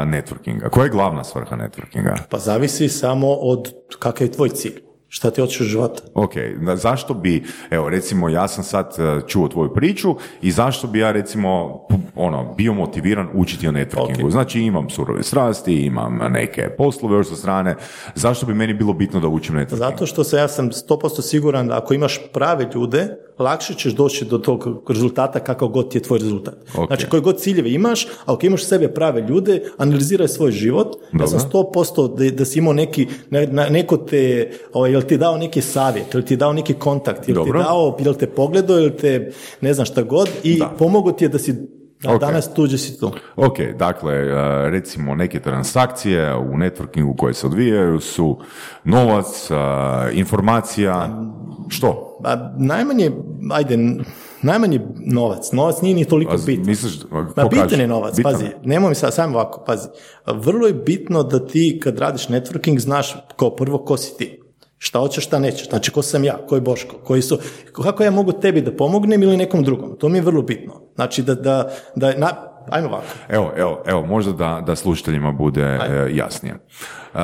[0.07, 0.69] networkinga?
[0.69, 2.15] Koja je glavna svrha networkinga?
[2.31, 4.81] pa zavisi samo od kakav je tvoj cilj.
[5.15, 6.03] Šta ti hoćeš u životu?
[6.15, 6.33] Ok,
[6.75, 11.12] zašto bi, evo recimo ja sam sad e, čuo tvoju priču i zašto bi ja
[11.12, 11.81] recimo
[12.15, 14.25] ono, bio motiviran učiti o networkingu.
[14.25, 14.31] Ok.
[14.31, 17.77] Znači imam surove strasti, imam neke poslove još sa strane,
[18.15, 19.77] zašto bi meni bilo bitno da učim networking?
[19.77, 23.09] Zato što se ja sam 100% siguran da ako imaš prave ljude,
[23.39, 26.55] lakše ćeš doći do tog rezultata kakav god ti je tvoj rezultat.
[26.76, 26.87] Ok.
[26.87, 30.89] Znači koji god ciljeve imaš, ako imaš sebe prave ljude, analiziraj svoj život.
[31.20, 35.18] Ja sam 100% da, da si imao neki, ne- na- neko te, ovaj, jel ti
[35.18, 37.53] dao neki savjet, jel ti dao neki kontakt, jel Dobro.
[37.53, 39.30] ti dao, jel te pogledao, jel te
[39.61, 40.72] ne znam šta god i Da.
[40.78, 41.55] pomogu ti je da si
[42.05, 42.20] a Ok.
[42.20, 43.11] danas tuđe si tu.
[43.37, 44.24] Ok, dakle, e,
[44.70, 48.39] recimo neke transakcije u networkingu koje se odvijaju su
[48.85, 49.55] novac, e,
[50.12, 51.22] informacija,
[51.68, 52.14] što?
[52.25, 53.11] A najmanje,
[53.51, 53.79] ajde,
[54.43, 55.53] najmanje novac.
[55.53, 56.66] Novac nije ni toliko A z- bitan.
[56.66, 56.93] misliš,
[57.37, 58.33] Ma bitan je novac, Bitan?
[58.33, 59.89] pazi, nemoj mi sad, samo ovako, pazi.
[60.27, 64.41] Vrlo je bitno da ti kad radiš networking znaš kao prvo ko si ti.
[64.79, 65.68] Šta hoćeš, šta nećeš.
[65.68, 67.39] Znači, ko sam ja, ko je Boško, koji su,
[67.75, 69.97] kako ja mogu tebi da pomognem ili nekom drugom.
[69.99, 70.72] To mi je vrlo bitno.
[70.95, 72.31] Znači, da, da, da na,
[72.67, 73.05] ajmo ovako.
[73.29, 75.79] Evo, evo, evo, možda da, da slušateljima bude e,
[76.11, 76.55] jasnije.
[76.55, 77.19] E,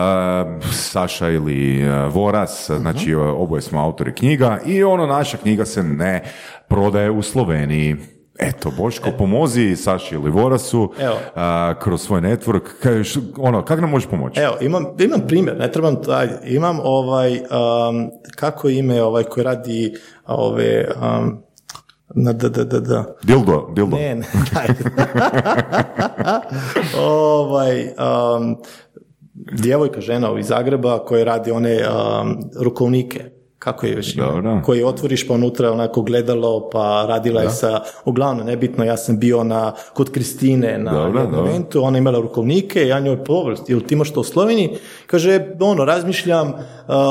[0.64, 3.20] Saša ili e, Voras, znači Mhm.
[3.20, 6.22] e, oboje smo autori knjiga i ono, naša knjiga se ne
[6.68, 7.96] prodaje u Sloveniji.
[8.40, 11.14] Eto, Boško, pomozi Saši ili Vorasu Evo.
[11.34, 12.60] a, kroz svoj network.
[12.82, 14.40] Kaj, š- ono, kako nam možeš pomoći?
[14.40, 19.94] Evo, imam, imam primjer, ne trebam taj, imam ovaj, um, kako ime ovaj koji radi
[20.26, 21.42] ove, um,
[22.14, 23.14] Na da, da, da, da.
[23.22, 23.96] Dildo, dildo.
[23.96, 24.26] Ne, ne,
[27.06, 28.56] ovaj, um,
[29.52, 33.30] djevojka, žena iz Zagreba koja radi one um, rukovnike,
[33.60, 34.14] kako je već?
[34.14, 34.60] Dobro.
[34.64, 39.44] koje otvoriš pa unutra onako gledalo pa radila je sa, uglavnom nebitno ja sam bio
[39.44, 41.50] na, kod Kristine na Dobro, jednom dobro.
[41.50, 44.70] eventu, ona je imala rukovnike, ja njoj povrst, ili ti imaš to u Sloveniji,
[45.06, 46.54] kaže, ono, razmišljam uh,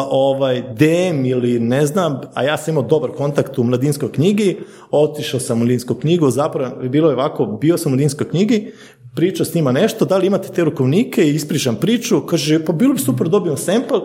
[0.09, 4.57] ovaj, DM ili ne znam, a ja sam imao dobar kontakt u mladinskoj knjigi,
[4.91, 8.71] otišao sam u mladinsku knjigu, zapravo bilo je ovako, bio sam u mladinskoj knjigi,
[9.15, 12.93] pričao s njima nešto, da li imate te rukovnike i ispričam priču, kaže, pa bilo
[12.93, 13.99] bi super, dobijem sample,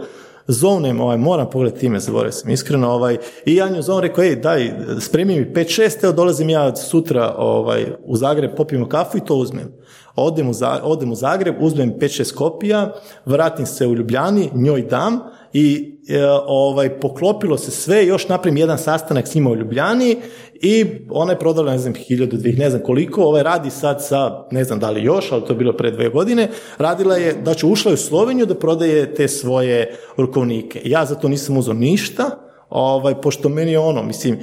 [0.47, 4.37] zovnem, ovaj, moram pogledati ime, zaboravio sam iskreno, ovaj, i ja nju zovem, rekao, ej,
[4.37, 9.35] daj, spremi mi 5-6, evo dolazim ja sutra ovaj, u Zagreb, popijemo kafu i to
[9.35, 9.73] uzmem.
[10.17, 10.53] Odem u,
[10.83, 12.93] odem u Zagreb, uzmem 5-6 kopija,
[13.25, 15.21] vratim se u Ljubljani, njoj dam
[15.53, 20.17] i e, ovaj, poklopilo se sve, još napravim jedan sastanak s njima u Ljubljani
[20.55, 24.47] i ona je prodala, ne znam, hiljadu, dvih, ne znam koliko, ovaj radi sad sa,
[24.51, 26.49] ne znam da li još, ali to je bilo pre dve godine,
[26.79, 30.81] radila je, da će ušla u Sloveniju da prodaje te svoje rukovnike.
[30.85, 32.31] Ja za to nisam uzeo ništa,
[32.71, 34.39] ovaj, pošto meni je ono, mislim,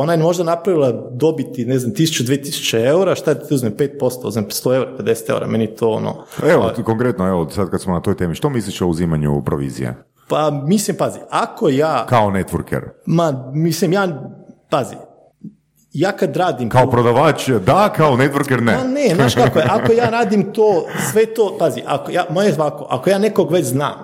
[0.00, 4.74] ona je možda napravila dobiti, ne znam, 1000-2000 eura, šta ti uzmem, 5%, uzmem 100
[4.74, 6.24] eura, 50 eura, meni to ono...
[6.50, 9.94] Evo, tu konkretno, evo, sad kad smo na toj temi, što misliš o uzimanju provizije?
[10.28, 12.80] Pa, mislim, pazi, ako ja, Kao networker.
[13.06, 14.32] ma, mislim, ja,
[14.70, 14.96] pazi,
[15.92, 16.68] ja kad radim...
[16.68, 18.74] Kao prodavač, da, kao networker ne.
[18.74, 22.48] Pa ne, znaš kako je, ako ja radim to, sve to, pazi, ako ja, moje
[22.48, 23.94] je ovako, ako ja nekog već znam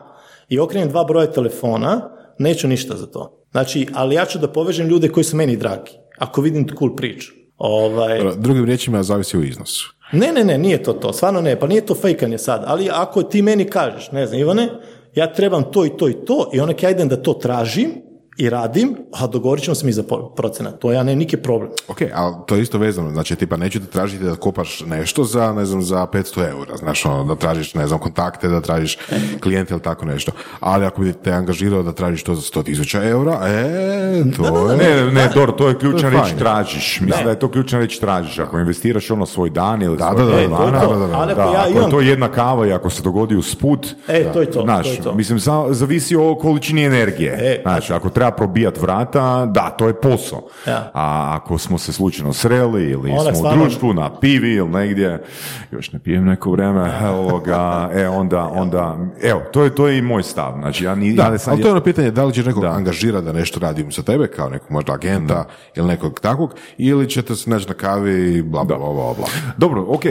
[0.49, 3.46] i okrenem dva broja telefona, neću ništa za to.
[3.57, 7.33] Znači, ali ja ću da povežem ljude koji su meni dragi, ako vidim cool priču.
[7.59, 9.95] Ovaj, Drugim riječima zavisi o iznosu.
[10.13, 13.23] ne, ne, ne, nije to to, stvarno ne, pa nije to fejkanje sad, ali ako
[13.23, 14.69] ti meni kažeš, ne znam, Ivane,
[15.15, 17.91] ja trebam to i to i to i onak ja idem da to tražim
[18.37, 20.03] i radim, a dogovorit ćemo se mi za
[20.37, 21.71] procenat, to ja ne, niki problem.
[21.89, 25.53] Ok, ali to je isto vezano, znači tipa neću te tražiti da kopaš nešto za,
[25.53, 28.99] ne znam, za 500 eura, znaš, ono, da tražiš, ne znam, kontakte, da tražiš
[29.41, 30.33] klijente ili tako nešto.
[30.61, 34.77] Ali ako bi te angažirao da tražiš to za 100 tisuća eura, e, to je...
[34.77, 37.01] Ne, ne, Dor, to je ključna To je riječ tražiš.
[37.01, 38.39] Mislim da je to ključna riječ tražiš.
[38.39, 41.35] Ako investiraš ono svoj dan ili Da, svoj da, da, da, da, da, da, da.
[41.35, 44.63] Da, ako je to jedna kava i ako se dogodi usput, E, to je to,
[44.63, 45.15] znaš, to je to.
[45.15, 47.33] mislim, za- zavisi o količini energije.
[47.33, 50.43] E, znači, ako treba probijat vrata, da, to je posao.
[50.67, 50.91] Ja.
[50.95, 54.69] A ako smo se slučajno sreli ili Onda smo stvarno- u društvu na pivi ili
[54.69, 55.23] negdje,
[55.71, 60.03] još ne pijem neko vrijeme, ovoga, e, onda, onda, evo, to je, to je i
[60.03, 60.53] moj stav.
[60.59, 62.47] Znači, ja, ni, ja Da, ne sam, ali to je ono pitanje da li ćeš
[62.47, 62.71] nekog Da.
[62.71, 67.35] angažirati da nešto radi za tebe, kao nekog možda agenta ili nekog takvog, ili ćete
[67.37, 69.27] se naći na kavi i bla, bla, bla, bla, bla.
[69.57, 70.11] Dobro, ok, uh,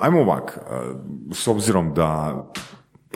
[0.00, 0.96] ajmo ovak, uh,
[1.32, 2.34] s obzirom da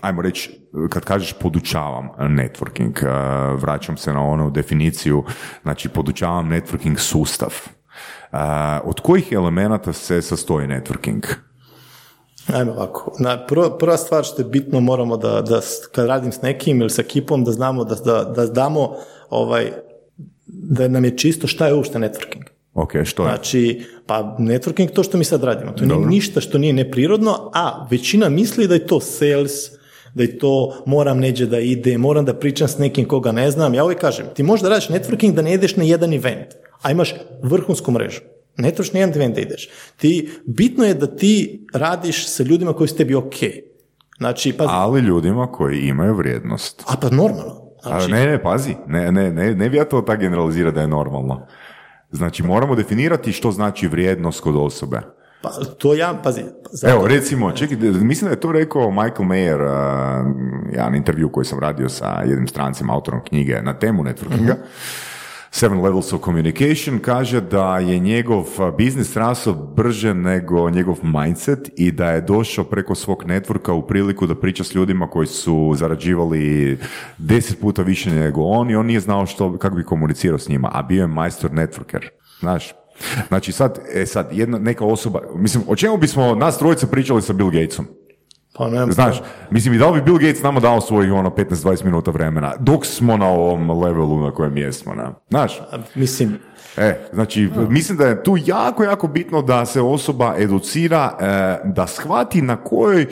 [0.02, 0.50] ajmo reći,
[0.90, 5.24] kad kažeš podučavam networking, uh, vraćam se na onu definiciju,
[5.62, 7.52] znači podučavam networking sustav.
[8.32, 8.38] Uh,
[8.84, 11.26] od kojih elemenata se sastoji networking?
[12.48, 13.12] Ajmo ovako.
[13.18, 16.80] Na, prva, prva stvar što je bitno moramo da, da s- kad radim s nekim
[16.80, 18.94] ili sa ekipom da znamo da, da, da damo
[19.30, 19.72] ovaj,
[20.46, 22.42] da nam je čisto šta je uopšte networking.
[22.74, 23.28] Ok, što je?
[23.28, 27.86] Znači, pa networking to što mi sad radimo, to nije ništa što nije neprirodno, a
[27.90, 29.52] većina misli da je to sales,
[30.14, 33.74] da je to moram neđe da ide, moram da pričam s nekim koga ne znam.
[33.74, 36.46] Ja uvijek kažem, ti možda radiš networking da ne ideš na jedan event,
[36.82, 38.20] a imaš vrhunsku mrežu.
[38.56, 39.68] Ne trebaš na jedan event da ideš.
[39.96, 43.34] Ti, bitno je da ti radiš sa ljudima koji su tebi ok.
[44.18, 46.82] Znači, pa, Ali ljudima koji imaju vrijednost.
[46.86, 47.62] a pa normalno.
[47.82, 50.80] A, Znači, ne, ne, pazi, ne, ne, ne, ne bi ja to tako generalizirati da
[50.80, 51.46] je normalno.
[52.10, 55.00] Znači, moramo definirati što znači vrijednost kod osobe.
[55.42, 59.60] Pa, to ja, pazi, zato- Evo, recimo, čekaj, mislim da je to rekao Michael Mayer,
[59.60, 60.26] uh,
[60.72, 64.56] jedan intervju koji sam radio sa jednim strancem, autorom knjige na temu networkinga,
[65.54, 68.44] Seven Levels of Communication, kaže da je njegov
[68.78, 74.26] biznis rastao brže nego njegov mindset i da je došao preko svog networka u priliku
[74.26, 76.78] da priča s ljudima koji su zarađivali
[77.18, 80.70] deset puta više nego on i on nije znao što, kako bi komunicirao s njima,
[80.72, 82.08] a bio je majstor networker.
[82.40, 82.72] Znaš,
[83.28, 87.32] Znači sad, e sad, jedna, neka osoba, mislim, o čemu bismo nas trojica pričali sa
[87.32, 87.86] Bill Gatesom?
[88.54, 91.84] pa nemam Znaš, mislim, i da li bi Bill Gates nama dao svojih ono 15-20
[91.84, 95.14] minuta vremena, dok smo na ovom levelu na kojem jesmo, na.
[95.30, 95.60] Znaš,
[95.94, 96.38] Mislim,
[96.76, 101.86] e, znači, mislim da je tu jako, jako bitno da se osoba educira, e, da
[101.86, 103.06] shvati na kojoj e,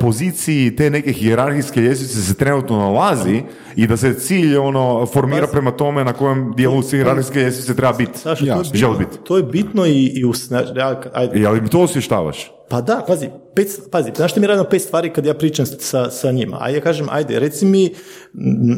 [0.00, 3.42] poziciji te neke hijerarhijske ljestvice se trenutno nalazi
[3.76, 8.18] i da se cilj ono formira prema tome na kojem dijelu hijerarhijske ljestvice treba biti.
[8.18, 10.32] Saša, to, je bitno, to je bitno i, i u,
[10.76, 12.52] ja, ajde, ali mi to osvještavaš?
[12.68, 16.10] Pa da, pazi, pet, pazi, znaš što mi radimo pet stvari kad ja pričam sa,
[16.10, 16.58] sa njima?
[16.60, 17.94] A ja kažem, ajde, reci mi,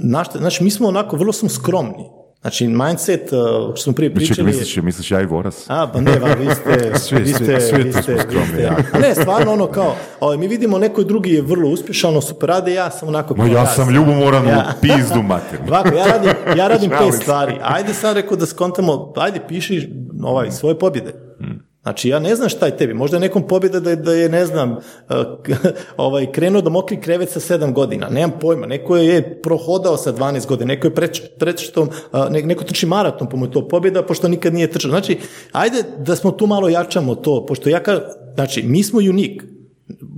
[0.05, 2.22] naš, znaš, mi smo onako, vrlo smo skromni.
[2.43, 3.39] Znači, mindset, uh,
[3.75, 4.47] što smo prije Čekaj, pričali...
[4.47, 5.65] misliš, misliš ja i Voras?
[5.69, 8.21] A, pa ne, va, vi ste, Svi- vi ste, svi vi ste, vi
[8.53, 8.83] ste- jako.
[8.93, 12.49] A ne, stvarno ono kao, ovaj, mi vidimo neko drugi je vrlo uspješan, ono super
[12.49, 15.69] rade, ja sam onako Ma ja sam ljubomoran u pizdu materinu.
[15.73, 17.55] Ovako, ja radim, ja radim pet stvari.
[17.63, 19.91] Ajde sad rekao da skontamo, ajde piši
[20.23, 21.22] ovaj, svoje pobjede.
[21.83, 22.95] Znači, ja ne znam šta je tebi.
[22.95, 24.79] Možda je nekom pobjeda da je, da je ne znam, uh,
[25.97, 28.09] ovaj, krenuo da mokri krevet sa sedam godina.
[28.09, 28.67] Nemam pojma.
[28.67, 30.75] Neko je prohodao sa 12 godina.
[30.75, 34.55] Neko je preč, prečetom, uh, ne- neko trči maraton, pa mu to pobjeda, pošto nikad
[34.55, 34.91] nije trčao.
[34.91, 35.19] Znači,
[35.53, 38.05] ajde da smo tu malo jačamo to, pošto ja kažem,
[38.35, 39.45] znači, mi smo unik.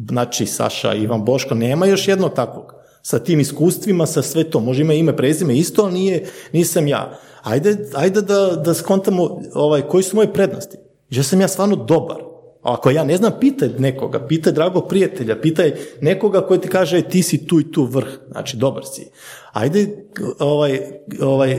[0.08, 2.74] Znači, Saša, Ivan Boško, nema još jednog takvog.
[3.02, 4.60] Sa tim iskustvima, sa sve to.
[4.60, 7.18] Može ima ime, prezime isto, ali nije, nisam ja.
[7.42, 10.83] Ajde, ajde da, da skontamo ovaj, koji su moje prednosti.
[11.10, 12.16] Že sam ja stvarno dobar.
[12.64, 17.02] A Ako ja ne znam, pitaj nekoga, pitaj dragog prijatelja, pitaj nekoga koji ti kaže
[17.02, 19.10] ti si tu i tu vrh, znači dobar si.
[19.52, 19.88] Ajde,
[20.38, 20.80] ovaj,
[21.20, 21.56] ovaj,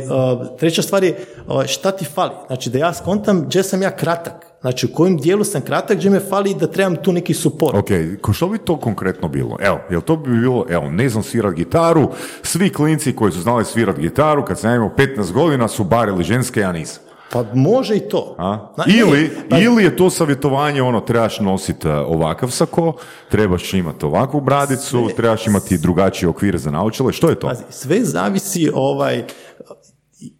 [0.59, 1.15] treća stvar je
[1.47, 5.17] ovaj, šta ti fali, znači da ja skontam gdje sam ja kratak, znači u kojem
[5.17, 7.75] dijelu sam kratak, gdje me fali da trebam tu neki suport.
[7.75, 9.57] Ok, što bi to konkretno bilo?
[9.59, 12.09] Evo, jel to bi bilo, evo, ne znam svirat gitaru,
[12.43, 16.23] svi klinci koji su znali svirat gitaru, kad sam ja imao 15 godina su barili
[16.23, 17.04] ženske, ja nisam.
[17.31, 18.35] Pa može i to.
[18.37, 18.73] A?
[18.77, 22.93] Ne, Ili, pa- ili je to savjetovanje ono, trebaš nositi ovakav sako,
[23.31, 27.47] trebaš imati ovakvu bradicu, Sve- trebaš imati drugačije okvire za naočale, što je to?
[27.47, 29.23] Pazi, sve zavisi ovaj,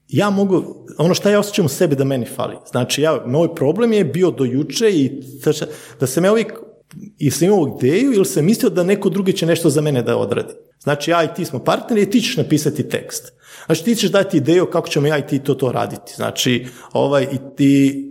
[0.08, 0.64] ja mogu,
[0.98, 2.56] ono što ja osjećam u sebi da meni fali.
[2.72, 5.22] Znači, ja, moj problem je bio do juče i
[6.00, 6.54] da sam ja uvijek
[7.18, 10.18] i sam imao ideju ili sam mislio da neko drugi će nešto za mene da
[10.18, 10.54] odradi.
[10.80, 13.34] Znači, ja i ti smo partneri i ti ćeš napisati tekst.
[13.66, 16.14] Znači, ti ćeš dati ideju kako ćemo ja i ti to to raditi.
[16.16, 18.06] Znači, ovaj, i ti,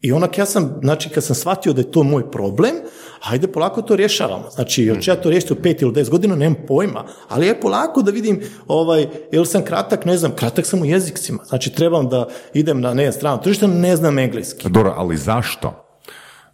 [0.00, 2.74] i onak ja sam, znači kad sam shvatio da je to moj problem,
[3.22, 4.50] ajde polako to rješavamo.
[4.50, 8.02] Znači, hoću ja to riješiti u pet ili deset godina, nemam pojma, ali je polako
[8.02, 11.44] da vidim, ovaj, jel sam kratak, ne znam, kratak sam u jezicima.
[11.44, 14.68] Znači, trebam da idem na, ne znam, strano tržište, ne znam engleski.
[14.68, 15.83] Dobro, ali zašto?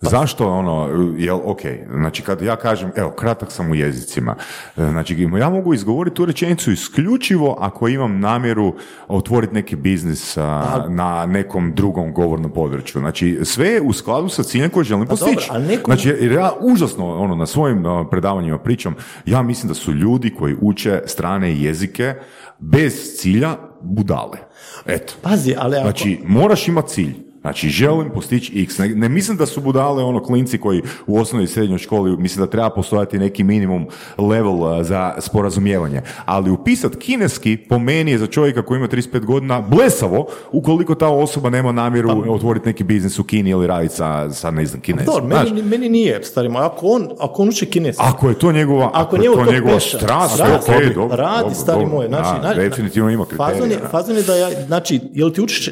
[0.01, 0.89] Zašto ono,
[1.19, 4.35] jel, ok, znači kad ja kažem, evo, kratak sam u jezicima,
[4.77, 8.75] e, znači ja mogu izgovoriti tu rečenicu isključivo ako imam namjeru
[9.09, 13.01] otvoriti neki biznis a, na nekom drugom govornom području.
[13.01, 15.49] Znači sve je u skladu sa ciljem koji želim postići.
[15.53, 18.95] dobro, Znači jer ja užasno ono, na svojim predavanjima pričam,
[19.27, 22.15] ja mislim da su ljudi koji uče strane jezike
[22.59, 24.39] bez cilja budale.
[24.87, 25.15] Eto.
[25.23, 27.30] Pazi, ali ako, Znači, moraš imati cilj.
[27.41, 28.79] Znači, želim postići x.
[28.79, 32.45] Ne, ne mislim da su budale ono klinci koji u osnovnoj i srednjoj školi, mislim
[32.45, 33.87] da treba postojati neki minimum
[34.19, 36.03] level uh, za sporazumijevanje.
[36.25, 41.09] Ali upisat kineski po meni je za čovjeka koji ima 35 godina blesavo ukoliko ta
[41.09, 45.15] osoba nema namjeru otvoriti neki biznis u Kini ili raditi sa, sa ne znam, kineskim.
[45.15, 48.39] dobro, Znaš, meni, meni nije, stari moj, ako on, ako on uči kineski, ako je
[48.39, 51.55] to njegova, Ako je njemu to to njegova peša, strast, radi, ok, dobro, radi, dobro,
[51.55, 51.97] stari dobro.
[51.97, 53.55] moj, znači, Da, znači, definitivno ima kriterija.
[53.55, 53.89] Fazon je, da.
[53.89, 55.71] fazon je da ja, znači, jel ti učiš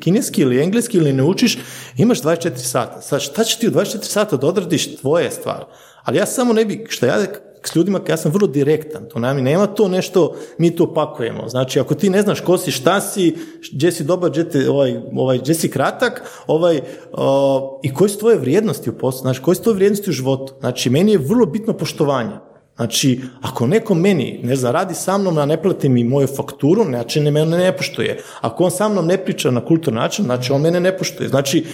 [0.00, 1.58] kineski ili engleski ili ne učiš,
[1.96, 3.00] imaš 24 sata.
[3.00, 5.64] Sad, šta će ti u 24 sata da odradiš tvoje stvar?
[6.04, 7.18] Ali ja samo ne bi, što ja
[7.66, 11.48] s ljudima, ja sam vrlo direktan, to nam nema to nešto, mi to pakujemo.
[11.48, 13.36] Znači, ako ti ne znaš ko si, šta si,
[13.72, 16.80] gdje si dobar, gdje, te, ovaj, ovaj, gdje si kratak, ovaj,
[17.12, 20.54] o, i koje su tvoje vrijednosti u poslu, znači, koje su tvoje vrijednosti u životu.
[20.60, 22.36] Znači, meni je vrlo bitno poštovanje.
[22.76, 26.84] Znači, ako neko meni, ne znam, radi sa mnom, a ne plati mi moju fakturu,
[26.84, 28.22] znači ne mene ne poštuje.
[28.40, 31.28] Ako on sa mnom ne priča na kulturan način, znači on mene ne poštuje.
[31.28, 31.64] Znači,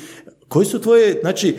[0.49, 1.57] koji su tvoje, znači,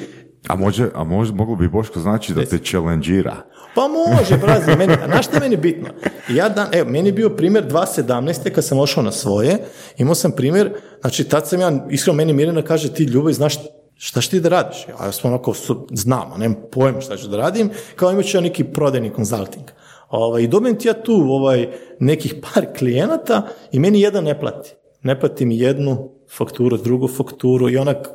[0.48, 3.36] A može, a može, moglo bi Boško znači da te challengeira.
[3.76, 5.90] pa može, brazi, meni, a znaš šta je meni bitno?
[6.30, 8.50] Ja dan, evo, meni je bio primjer 2017.
[8.50, 9.58] kad sam ošao na svoje,
[9.98, 13.56] imao sam primjer, znači tad sam ja, iskreno meni Mirjana kaže, ti ljubav, znaš
[14.04, 14.78] šta ćeš ti da radiš?
[14.88, 15.54] Ja sam onako,
[15.92, 19.66] znam, a nemam pojma šta ću da radim, kao imat ću ja neki prodajni konzulting.
[20.10, 24.74] Ovaj, I dobijem ti ja tu ovaj, nekih par klijenata i meni jedan ne plati.
[25.04, 28.10] Ne plati mi jednu fakturu, drugu fakturu i onak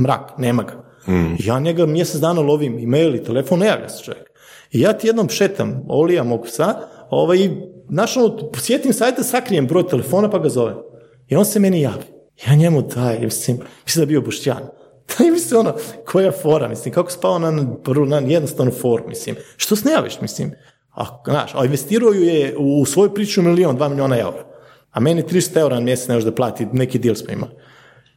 [0.00, 0.84] mrak, nema ga.
[1.38, 4.30] Ja njega mjesec dana lovim, e-mail i telefon, ne javlja se čovjek.
[4.70, 6.74] I ja ti jednom šetam, olija mog psa,
[7.10, 7.50] ovaj, i
[7.90, 10.76] znaš, ono, sjetim sajta, sakrijem broj telefona pa ga zovem.
[11.28, 12.04] I on se meni javi.
[12.46, 14.83] Ja njemu daj, mislim, mislim da je bio Boštjan.
[15.18, 15.74] Daj mi se ono,
[16.06, 17.50] koja fora, mislim, kako spao na,
[18.06, 19.36] na jednostavnu foru, mislim.
[19.56, 19.88] Što se
[20.20, 20.52] mislim?
[20.94, 24.44] A, znaš, a investirao ju je u svoju priču milion, dva miliona eura.
[24.90, 27.52] A meni 300 eura mjesec ne da plati, neki deal smo imali.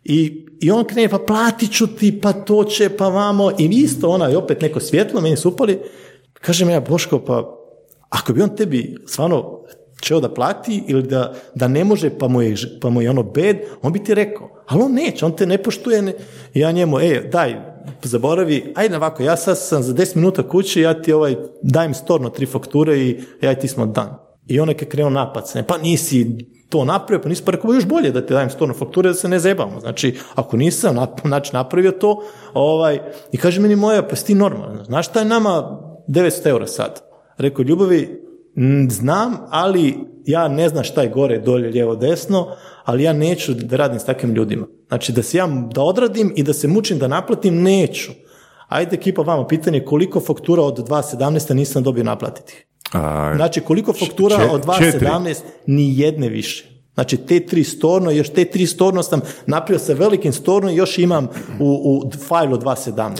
[0.03, 3.51] I, I on krene, pa platit ću ti, pa to će, pa vamo.
[3.59, 5.79] I isto ona, i opet neko svjetlo, meni su upali.
[6.33, 7.57] Kažem ja, Boško, pa
[8.09, 9.63] ako bi on tebi stvarno
[10.01, 13.23] čeo da plati ili da, da ne može, pa mu, je, pa mu je ono
[13.23, 14.49] bed, on bi ti rekao.
[14.67, 16.01] Ali on neće, on te ne poštuje.
[16.01, 16.13] Ne.
[16.53, 17.55] Ja njemu, e, daj,
[18.03, 22.29] zaboravi, ajde ovako, ja sad sam za 10 minuta kući, ja ti ovaj, dajem storno
[22.29, 24.17] tri fakture i ja ti smo dan.
[24.47, 26.27] I onaj je krenuo napad, se, pa nisi
[26.69, 29.29] to napravio, pa nisi pa rekao, još bolje da ti dajem stvarno fakture da se
[29.29, 29.79] ne zebamo.
[29.79, 32.23] Znači, ako nisam znači, napravio to,
[32.53, 32.99] ovaj,
[33.31, 34.83] i kaže meni moja, pa si ti normalno.
[34.83, 37.01] Znaš šta je nama 900 eura sad?
[37.37, 38.26] Rekao, ljubavi, "m,
[38.89, 39.95] znam, ali
[40.25, 42.47] ja ne znam šta je gore, dolje, lijevo, desno,
[42.83, 44.67] ali ja neću da radim s takvim ljudima.
[44.87, 48.11] Znači, da se ja, da odradim i da se mučim da naplatim, neću.
[48.67, 51.53] Ajde, ekipa, vama pitanje koliko faktura od 2.17.
[51.53, 52.65] nisam dobio naplatiti.
[52.93, 55.05] A, Znači, koliko faktura če- od četiri.
[55.07, 55.35] 2.17,
[55.67, 56.65] ni jedne više.
[56.93, 60.97] Znači, te tri storno, još te tri storno sam napravio sa velikim storno i još
[60.97, 61.27] imam
[61.59, 63.11] u, u fajlu 2.17.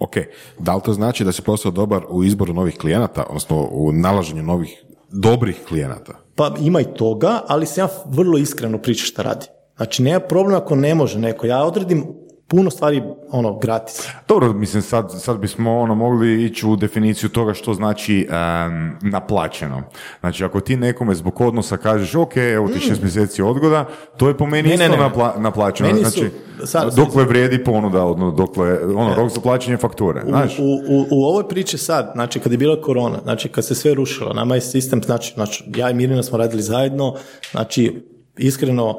[0.00, 0.16] Ok,
[0.58, 4.42] da li to znači da si postao dobar u izboru novih klijenata, odnosno u nalaženju
[4.42, 6.12] novih dobrih klijenata?
[6.34, 9.46] Pa ima i toga, ali sam ja vrlo iskreno pričam šta radi.
[9.76, 11.46] Znači, nema problema ako ne može neko.
[11.46, 12.04] Ja odredim
[12.50, 14.06] puno stvari ono, gratis.
[14.28, 19.82] Dobro, mislim, sad, sad bismo ono, mogli ići u definiciju toga što znači em, naplaćeno.
[20.20, 23.84] Znači, ako ti nekome zbog odnosa kažeš, ok, evo ti šest mjeseci odgoda,
[24.16, 25.02] to je po meni Ne, ne, isto ne.
[25.04, 25.88] napla- naplaćeno.
[25.88, 26.30] Meni su- znači,
[26.64, 30.58] sad- dokle vrijedi ponuda, odnosno dokle, ono, rok za plaćanje fakture, U, znaš?
[30.58, 33.94] u, u, u ovoj priči sad, znači kad je bila korona, znači kad se sve
[33.94, 37.14] rušilo, nama je sistem, znači, znači ja i Mirina smo radili zajedno,
[37.50, 38.06] znači
[38.38, 38.98] iskreno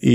[0.00, 0.14] i,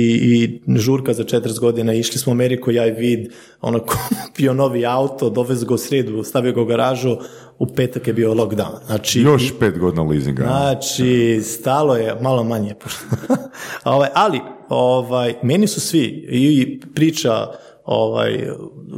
[0.68, 4.86] i žurka za 40 godina, išli smo u Ameriku, ja i Vid, ono, kupio novi
[4.86, 7.18] auto, dovez ga u srijedu, stavio ga u garažu,
[7.60, 8.86] u petak je bio lockdown.
[8.86, 10.44] Znači, Još pet godina leasinga.
[10.44, 12.76] Znači, stalo je malo manje.
[13.84, 17.48] ovaj, ali, ovaj, meni su svi, i priča
[17.86, 18.50] ovaj,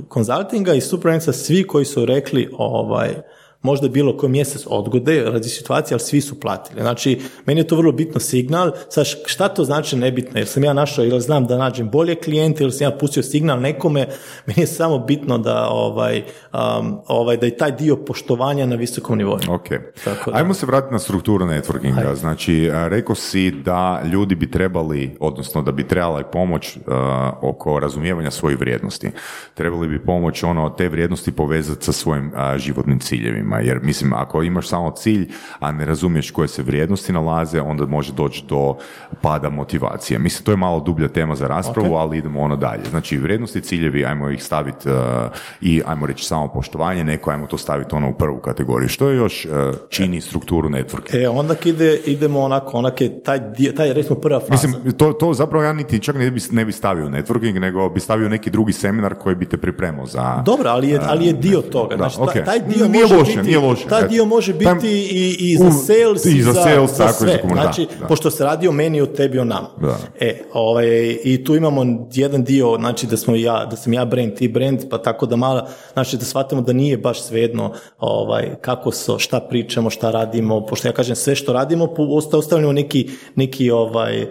[0.08, 3.16] konzultinga i Superensa, svi koji su rekli ovaj,
[3.62, 6.82] možda bilo koji mjesec odgode radi situacije, ali svi su platili.
[6.82, 8.72] Znači, meni je to vrlo bitno signal.
[8.90, 10.40] Sad, šta to znači nebitno?
[10.40, 13.60] Jer sam ja našao, ili znam da nađem bolje klijente, ili sam ja pustio signal
[13.62, 14.08] nekome,
[14.48, 19.18] meni je samo bitno da, ovaj, um, ovaj, da je taj dio poštovanja na visokom
[19.18, 19.40] nivou.
[19.50, 19.68] Ok.
[20.04, 20.38] Tako da.
[20.38, 22.16] Ajmo se vratiti na strukturu networkinga.
[22.16, 27.80] Znači, a, rekao si da ljudi bi trebali, odnosno da bi trebala pomoć a, oko
[27.80, 29.12] razumijevanja svojih vrijednosti.
[29.54, 33.49] Trebali bi pomoć ono, te vrijednosti povezati sa svojim a, životnim ciljevima.
[33.62, 35.30] Jer, mislim, ako imaš samo cilj,
[35.60, 38.76] a ne razumiješ koje se vrijednosti nalaze, onda može doći do
[39.22, 40.20] pada motivacije.
[40.20, 42.82] Mislim, to je malo dublja tema za raspravu, ali idemo ono dalje.
[42.90, 45.30] Znači, vrijednosti, ciljevi, ajmo ih staviti a,
[45.62, 48.90] i ajmo reći samo poštovanje, neko ajmo to staviti ono u prvu kategoriju.
[48.90, 51.24] Što je još a, čini strukturu networka?
[51.24, 53.40] E, onda ide, idemo onako, onak je taj
[53.78, 54.52] taj recimo prva faza.
[54.52, 58.00] Mislim, to, to zapravo ja niti čak ne bi, ne bi stavio networking, nego bi
[58.00, 60.44] stavio neki drugi seminar koji bi te pripremao za...
[60.46, 61.96] Dobro, ali je, ali je dio toga.
[61.96, 62.46] Da, Znači, ta- ok.
[62.46, 63.88] taj dio Nije može loše, biti, nije loše.
[63.88, 67.20] Taj dio može biti Tam- i, i za sales, i za sales, za tako, za
[67.22, 67.42] sve.
[67.42, 68.08] komunikaciju, Znači, da.
[68.08, 69.70] pošto se radi o meni, o tebi, o nama.
[69.82, 69.98] Da.
[70.20, 70.88] E, ovaj,
[71.24, 74.80] i tu imamo jedan dio, znači da smo ja, da sam ja brand, ti brand,
[74.90, 75.62] pa tako da malo,
[75.94, 80.88] znači da shvatimo da nije baš svejedno ovaj, kako so, šta pričamo, šta radimo, pošto
[80.88, 81.88] ja kažem sve što radimo,
[82.32, 84.28] ostavljamo neki, neki ovaj, um,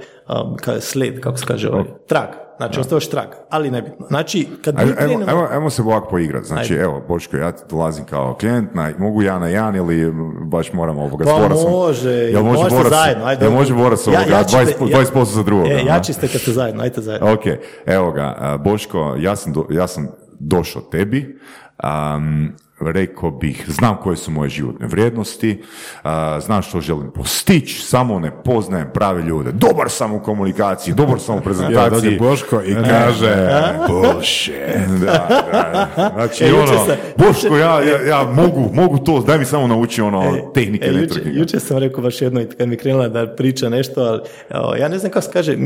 [0.56, 2.47] ka- sled, kako se kaže, ovaj, trag.
[2.58, 4.06] Znači, ostaviš trag, ali nebitno.
[4.06, 6.46] Znači, kad mi ajmo, krenemo- ajmo, ajmo se ovako poigrati.
[6.46, 6.82] Znači, Ajde.
[6.82, 11.02] evo, Boško, ja ti dolazim kao klijent, na, mogu ja na jedan ili baš moramo
[11.02, 13.44] ovoga Pa može, Jel može možete Boras, zajedno, ajde.
[13.44, 15.68] jel može Boras Ja- ovoga, jači 20, ste- ja- 20% za drugoga?
[15.70, 17.32] E, jači ste kad ste zajedno, ajte zajedno.
[17.32, 17.42] Ok,
[17.86, 20.08] evo ga, Boško, ja sam, do- ja sam
[20.40, 21.38] došao tebi,
[22.16, 22.52] um,
[22.82, 25.62] rekao bih, znam koje su moje životne vrijednosti,
[26.40, 29.52] znam što želim postići, samo ne poznajem prave ljude.
[29.52, 31.90] Dobar sam u komunikaciji, dobar sam u Ja, prezentaciji.
[32.02, 33.36] dođe Boško i kaže,
[33.88, 34.54] bullshit.
[35.00, 35.06] Da,
[35.96, 36.10] da.
[36.14, 40.00] Znači, E, ono, sam- Boško, ja, ja, ja mogu, mogu to, daj mi samo nauči
[40.02, 44.00] ono, E, tehnike e, juče, sam rekao baš jedno, kad mi krenula da priča nešto,
[44.02, 44.20] ali
[44.52, 45.56] o, ja ne znam kako se kaže,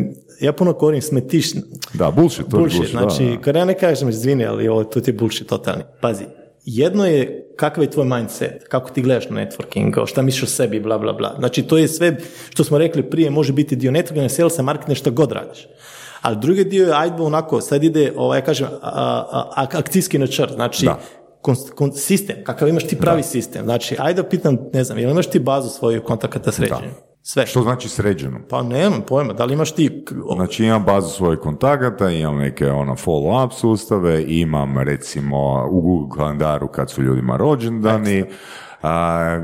[0.41, 1.47] ja puno korim smetiš,
[1.95, 3.41] Da, bullshit, to je bullshit, bullshit, znači, da, da.
[3.41, 5.83] kad ja ne kažem, izvini, ali ovo, to ti je bullshit totalni.
[6.01, 6.25] Pazi,
[6.65, 10.81] jedno je kakav je tvoj mindset, kako ti gledaš na networking, šta misliš o sebi,
[10.81, 11.35] bla, bla, bla.
[11.39, 12.17] Znači, to je sve
[12.51, 15.69] što smo rekli prije, može biti dio networkinga, salesa, marketinga, što god radiš.
[16.23, 18.91] Ali drugi dio je, ajde onako, sad ide, ovaj, ja kažem, a,
[19.57, 20.99] a, akcijski načrt, znači, Da.
[21.43, 23.65] kon- kon- sistem, kakav imaš ti pravi sistem.
[23.65, 26.91] Znači, ajde da pitam, ne znam, jel imaš ti bazu svoju kontakata sređenja?
[27.25, 27.47] Sve.
[27.47, 28.41] Što znači sređeno?
[28.49, 30.05] Pa nemam pojma, da li imaš ti...
[30.37, 36.69] Znači imam bazu svojih kontakata, imam neke ono follow-up sustave, imam recimo u Google kalendaru
[36.69, 38.25] kad su ljudima rođendani,
[38.83, 38.91] a,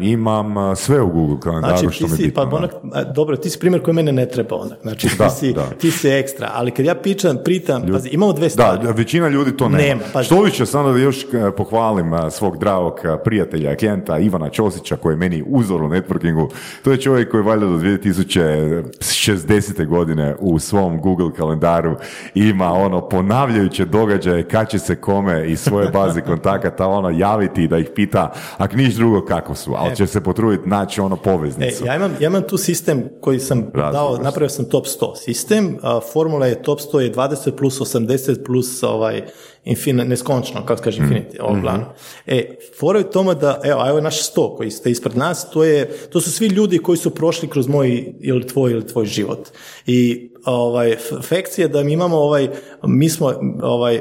[0.01, 2.43] imam a, sve u Google kalendaru Znači, što ti mi je si, bitno.
[2.43, 4.78] pa onak, a, dobro, ti si primjer koji mene ne treba onak.
[4.82, 5.66] Znači, Da, ti, si, da.
[5.70, 8.78] ti si ekstra, ali kad ja pičam, pritam, pazi, imamo dve stvari.
[8.82, 9.78] da, većina ljudi to nema.
[9.78, 11.26] Nema, pa- Što više, samo da još e,
[11.57, 16.49] pohvalim a, svog dragog a, prijatelja, klijenta Ivana Ćosića, koji je meni uzor u networkingu.
[16.82, 19.86] To je čovjek koji valjda do 2060.
[19.86, 21.97] godine u svom Google kalendaru
[22.34, 27.78] ima ono ponavljajuće događaje kad će se kome iz svoje baze kontakata ono javiti da
[27.78, 31.87] ih pita, ako niš drugo kako su, ali će se potruditi naći ono E, poveznicu.
[31.87, 34.24] ja, imam, ja imam tu sistem koji sam dao, vrsta.
[34.24, 38.83] napravio sam top 100 sistem, a, formula je top 100 je 20 plus 80 plus
[38.83, 39.22] ovaj,
[39.64, 41.85] infin, neskončno, kako kaže infinity, ovo plano.
[42.26, 45.64] E, fora je tome da, evo, evo je naš 100 koji ste ispred nas, to,
[45.64, 49.49] je, to su svi ljudi koji su prošli kroz moj ili tvoj ili tvoj život.
[49.87, 52.49] I ovaj, fekcija da mi imamo ovaj,
[52.83, 54.01] mi smo ovaj,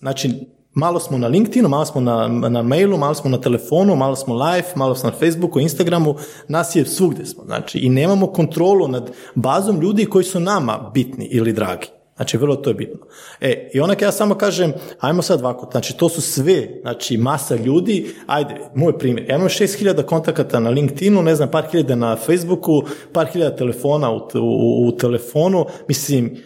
[0.00, 0.30] znači
[0.78, 4.34] Malo smo na LinkedInu, malo smo na, na mailu, malo smo na telefonu, malo smo
[4.34, 6.14] live, malo smo na Facebooku, Instagramu,
[6.48, 7.44] nas je svugdje smo.
[7.44, 11.86] Znači, i nemamo kontrolu nad bazom ljudi koji su nama bitni ili dragi.
[12.16, 13.06] Znači, vrlo to je bitno.
[13.40, 17.56] E, i onak ja samo kažem, ajmo sad ovako, znači, to su sve, znači, masa
[17.56, 22.16] ljudi, ajde, moj primjer, ja imam 6000 kontakata na LinkedInu, ne znam, par hiljada na
[22.16, 26.36] Facebooku, par hiljada telefona u, u, u telefonu, mislim,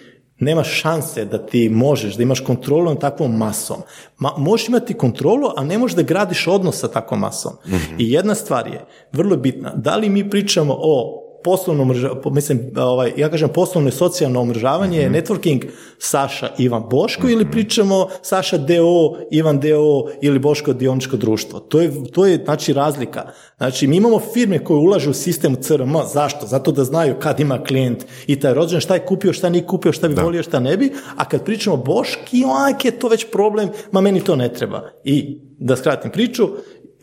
[0.43, 3.77] nema šanse da ti možeš, da imaš kontrolu nad takvom masom.
[4.19, 7.53] Ma, možeš imati kontrolu, a ne možeš da gradiš odnos sa takvom masom.
[7.99, 13.13] I jedna stvar je, vrlo bitna, da li mi pričamo o poslovnom, umreža- mislim, ovaj,
[13.17, 15.65] ja kažem poslovno i socijalno umrežavanje, networking
[15.99, 21.61] Saša Ivan Boško ili pričamo Saša DO, Ivan DO ili Boško dioničko društvo.
[21.61, 23.31] To je, to je znači razlika.
[23.57, 26.47] Znači mi imamo firme koje ulažu u sistem CRM, zašto?
[26.47, 29.93] Zato da znaju kad ima klijent i taj rođen šta je kupio, šta nije kupio,
[29.93, 34.01] šta bi volio, šta ne bi, a kad pričamo Boški, ajke, to već problem, ma
[34.01, 34.91] meni to ne treba.
[35.05, 36.49] I da skratim priču,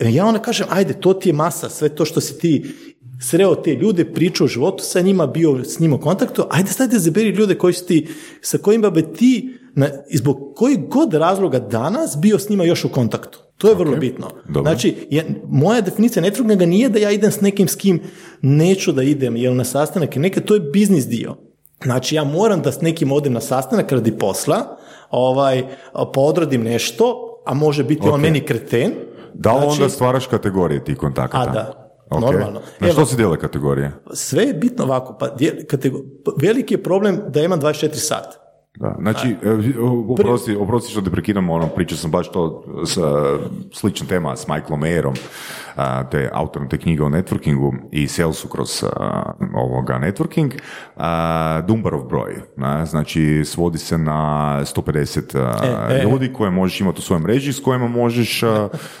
[0.00, 2.74] ja onda kažem, ajde, to ti je masa, sve to što si ti
[3.20, 6.92] sreo te ljude, pričao o životu sa njima, bio s njima u kontaktu, ajde sad
[6.92, 8.08] izaberi ljude koji su ti,
[8.40, 12.88] sa kojima bi ti, na, zbog kojih god razloga danas bio s njima još u
[12.88, 13.38] kontaktu.
[13.56, 14.30] To je vrlo bitno.
[14.48, 14.62] dobro.
[14.62, 18.00] Znači, ja, moja definicija networkinga nije da ja idem s nekim s kim
[18.42, 21.36] neću da idem, jel na sastanak, neka to je biznis dio.
[21.84, 24.76] Znači, ja moram da s nekim odem na sastanak radi posla,
[25.10, 25.62] ovaj,
[25.92, 27.16] pa odradim nešto,
[27.46, 28.20] a može biti on Ok.
[28.20, 28.92] meni kreten.
[29.34, 31.50] Da li Znači, onda stvaraš kategorije tih kontakata?
[31.50, 31.89] A, da.
[32.10, 32.20] Ok.
[32.22, 32.60] Normalno.
[32.80, 33.92] Na Evo- što se dijele kategorije?
[34.12, 38.36] Sve je bitno ovako, pa dje- katego- pa veliki je problem da imam 24 sata.
[38.76, 39.50] Da, znači, e,
[40.10, 43.00] oprosti, oprosti što te prekidam, ono, pričao sam baš to s, e,
[43.72, 45.16] slična tema s Michaelom Mayerom,
[45.80, 49.22] a, te autorom te knjige o networkingu i salesu kroz a,
[49.54, 50.50] ovoga networking,
[50.96, 51.10] a,
[51.60, 54.14] Dumbarov broj, na, znači svodi se na
[54.66, 56.02] 150 a, E, e.
[56.02, 58.40] ljudi koje možeš imati u svojoj mreži s kojima možeš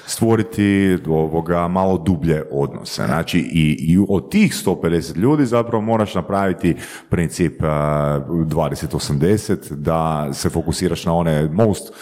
[0.06, 0.60] stvoriti
[1.08, 3.06] ovoga malo dublje odnose.
[3.06, 6.76] Znači i, i od tih 150 ljudi zapravo moraš napraviti
[7.10, 9.30] princip a, 20-80
[9.70, 10.00] da
[10.32, 11.92] se fokusiraš na one most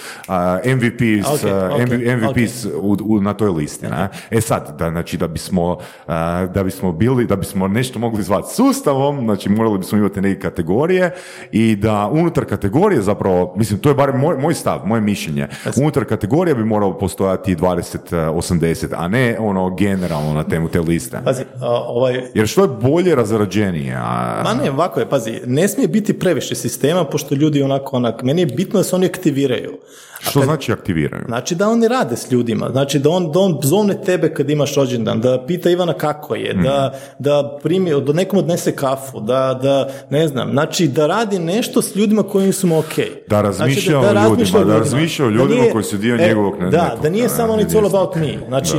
[0.67, 3.87] MVPs, Ok, a, ok, MV- MVPs u, u- na toj listi.
[3.87, 4.09] Ne?
[4.31, 8.55] E sad, da, znači da bismo, a, da bismo bili, da bismo nešto mogli zvati
[8.55, 11.15] sustavom, znači morali bismo imati neke kategorije
[11.53, 16.05] i da unutar kategorije zapravo, mislim, to je bar moj, moj stav, moje mišljenje, unutar
[16.05, 21.21] kategorije bi moralo postojati 20-80, a ne ono generalno na temu te liste.
[21.25, 24.43] Pazi, a, ovaj, Jer što je bolje razrađenije, a...
[24.45, 28.43] ma ne, ovako je, pazi, ne smije biti previše sistema, pošto ljudi onako, onak, meni
[28.43, 29.79] je bitno da se oni aktiviraju.
[30.21, 31.25] Što znači aktiviraju?
[31.27, 34.75] Znači da oni rade s ljudima, znači da on, da on zovne tebe kad imaš
[34.75, 39.89] rođendan, da pita Ivana kako je, da, da primi, da nekom odnese kafu, da, da,
[40.11, 42.85] ne znam, znači da radi nešto s ljudima koji su mu ok.
[43.29, 46.83] Da razmišlja Znači, o ljudima, da razmišlja o ljudima koji su dio njegovog ne- Da,
[46.85, 48.77] nekog, da nije samo it's all about me, znači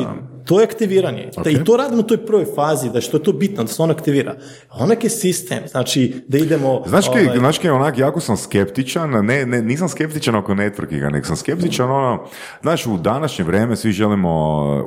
[0.49, 1.29] to je aktiviranje.
[1.43, 3.81] Da, I to radimo u toj prvoj fazi, da što je to bitno, da se
[3.81, 4.35] on aktivira.
[4.71, 6.83] Onak je sistem, znači da idemo...
[6.87, 11.09] Znaš kaj, ovaj, znaš kaj, onak, jako sam skeptičan, ne, ne, nisam skeptičan oko networkinga,
[11.09, 12.23] nego sam skeptičan ono,
[12.61, 14.29] znaš, u današnje vrijeme svi želimo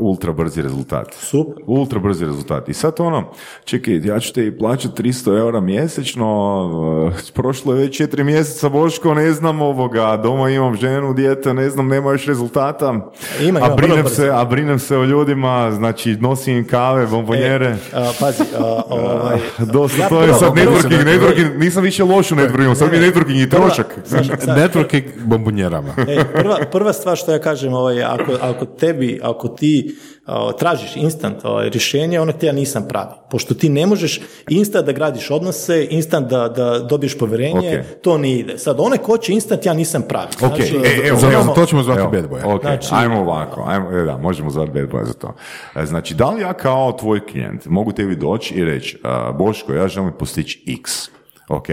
[0.01, 1.15] ultra brzi rezultat.
[1.15, 1.63] Super.
[1.67, 2.69] Ultra brzi rezultat.
[2.69, 3.31] I sad ono,
[3.65, 9.15] čekaj, ja ću te plaćati 300 eura mjesečno, eh, prošlo je već četiri mjeseca, Boško,
[9.15, 13.13] ne znam ovoga, doma imam ženu, dijete, ne znam, nema još rezultata.
[13.41, 14.15] Ima, a ima, brinem vrlo brzo.
[14.15, 17.67] se, a brinem se o ljudima, znači nosim im kave, bombonjere.
[17.67, 22.31] E, a, pazi, a, ovaj, Dosta, ja to je sad networking, networking, nisam više loš
[22.31, 23.87] u networkingu, sad mi je networking i trošak.
[24.07, 25.95] Znaš, Networking bombonjerama.
[26.09, 29.97] E, prva, prva stvar što ja kažem, ovaj, ako, ako tebi, ako ti
[30.59, 33.11] tražiš instant ovaj, rješenje, onda ti ja nisam pravi.
[33.31, 38.03] Pošto ti ne možeš instant da gradiš odnose, instant da, da dobiješ povjerenje, Ok.
[38.03, 38.59] to ne ide.
[38.59, 40.27] Sad, onaj ko će instant, ja nisam pravi.
[40.35, 42.55] Ok, Znači, e, evo, Za- evo, to ćemo zvati evo, bad boya.
[42.55, 45.35] ok, Znači- ajmo ovako, ajmo, e, da, možemo zvati bad boy za to.
[45.77, 49.73] E, Znači, da li ja kao tvoj klijent mogu tebi doći i reći, a, Boško,
[49.73, 51.09] ja želim postići x,
[51.49, 51.66] ok,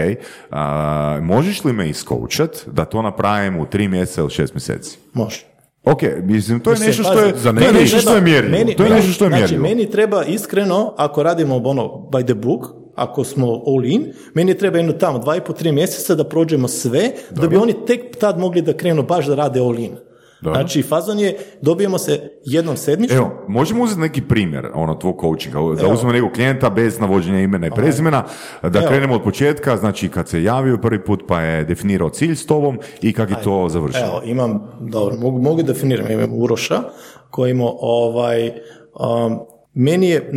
[0.50, 4.98] a, možeš li me iskoučat da to napravim u tri mjeseca ili šest mjeseci?
[5.12, 5.49] Može.
[5.84, 8.58] Ok, mislim, to je nešto što je, za nešto što je mjerljivo.
[8.58, 9.62] Meni- to je nešto što je znači, mjerljivo.
[9.62, 14.78] meni treba iskreno, ako radimo ono by the book, ako smo all in, meni treba
[14.78, 18.38] jedno tamo dva i po tri mjeseca da prođemo sve, da bi oni tek tad
[18.38, 19.96] mogli da krenu baš da rade all in.
[20.42, 20.60] Dobro.
[20.60, 25.58] Znači, fazon je, dobijemo se jednom sedmično, Evo, možemo uzeti neki primjer, ono, tvog coachinga,
[25.80, 28.24] da uzmemo nekog klijenta bez navođenja imena i prezimena,
[28.62, 28.88] da Evo.
[28.88, 32.78] krenemo od početka, znači kad se javio prvi put pa je definirao cilj s tobom
[33.02, 34.06] i kako je to završilo.
[34.06, 36.82] Evo, imam, dobro, mogu, mogu definirati, imam Uroša
[37.30, 39.38] koji ima ovaj, um,
[39.74, 40.32] meni je,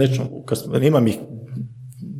[0.55, 1.17] smo- imam ih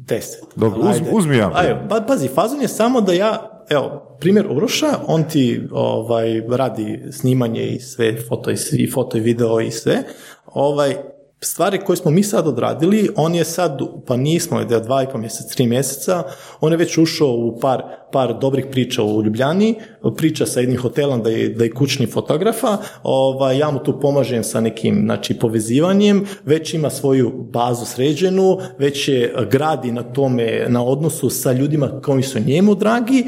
[0.07, 0.43] deset.
[0.55, 4.87] Dobro, uz- uzmi jedan Ajde, pa, pazi, fazon je samo da ja, evo, primjer Uroša,
[5.07, 9.71] on ti ovaj, radi snimanje i sve, foto i, s- i foto i video i
[9.71, 10.03] sve,
[10.45, 10.95] ovaj,
[11.41, 13.77] stvari koje smo mi sad odradili, on je sad,
[14.07, 16.23] pa nismo, da dva i pol mjeseca, tri mjeseca,
[16.61, 17.81] on je već ušao u par,
[18.11, 19.75] par dobrih priča u Ljubljani,
[20.17, 24.43] priča sa jednim hotelom da je, da je kućni fotografa, ovaj, ja mu tu pomažem
[24.43, 30.83] sa nekim znači, povezivanjem, već ima svoju bazu sređenu, već je gradi na tome, na
[30.85, 33.25] odnosu sa ljudima koji su njemu dragi,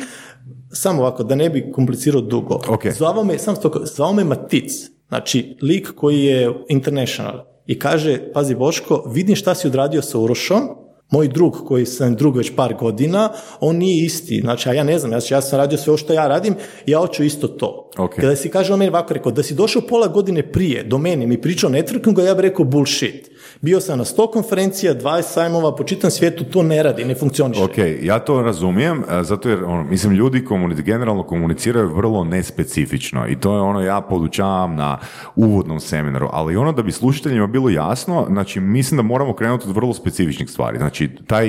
[0.75, 2.59] samo ovako, da ne bi komplicirao dugo.
[2.69, 2.87] Ok.
[2.97, 4.71] Zvao me, sam stoko, zvao me Matic,
[5.07, 10.61] znači lik koji je international i kaže, pazi Boško, vidim šta si odradio sa Urošom,
[11.11, 13.29] moj drug koji sam drug već par godina,
[13.59, 16.13] on nije isti, znači, a ja ne znam, ja, ja sam radio sve ovo što
[16.13, 17.89] ja radim, ja hoću isto to.
[17.97, 18.15] Ok.
[18.15, 21.27] Kada si kaže on meni ovako rekao, da si došao pola godine prije do mene,
[21.27, 23.29] mi pričao networkingu, ja bih rekao bullshit.
[23.61, 27.63] Bio sam na 100 konferencija, 20 sajmova, po čitam svijetu, to ne radi, ne funkcioniše.
[27.63, 33.27] Ok, ja to razumijem, e, zato jer ono, mislim ljudi komuni- generalno komuniciraju vrlo nespecifično
[33.27, 34.97] i to je ono ja podučavam na
[35.35, 39.75] uvodnom seminaru, ali ono da bi slušateljima bilo jasno, znači mislim da moramo krenuti od
[39.75, 40.77] vrlo specifičnih stvari.
[40.77, 41.47] Znači taj,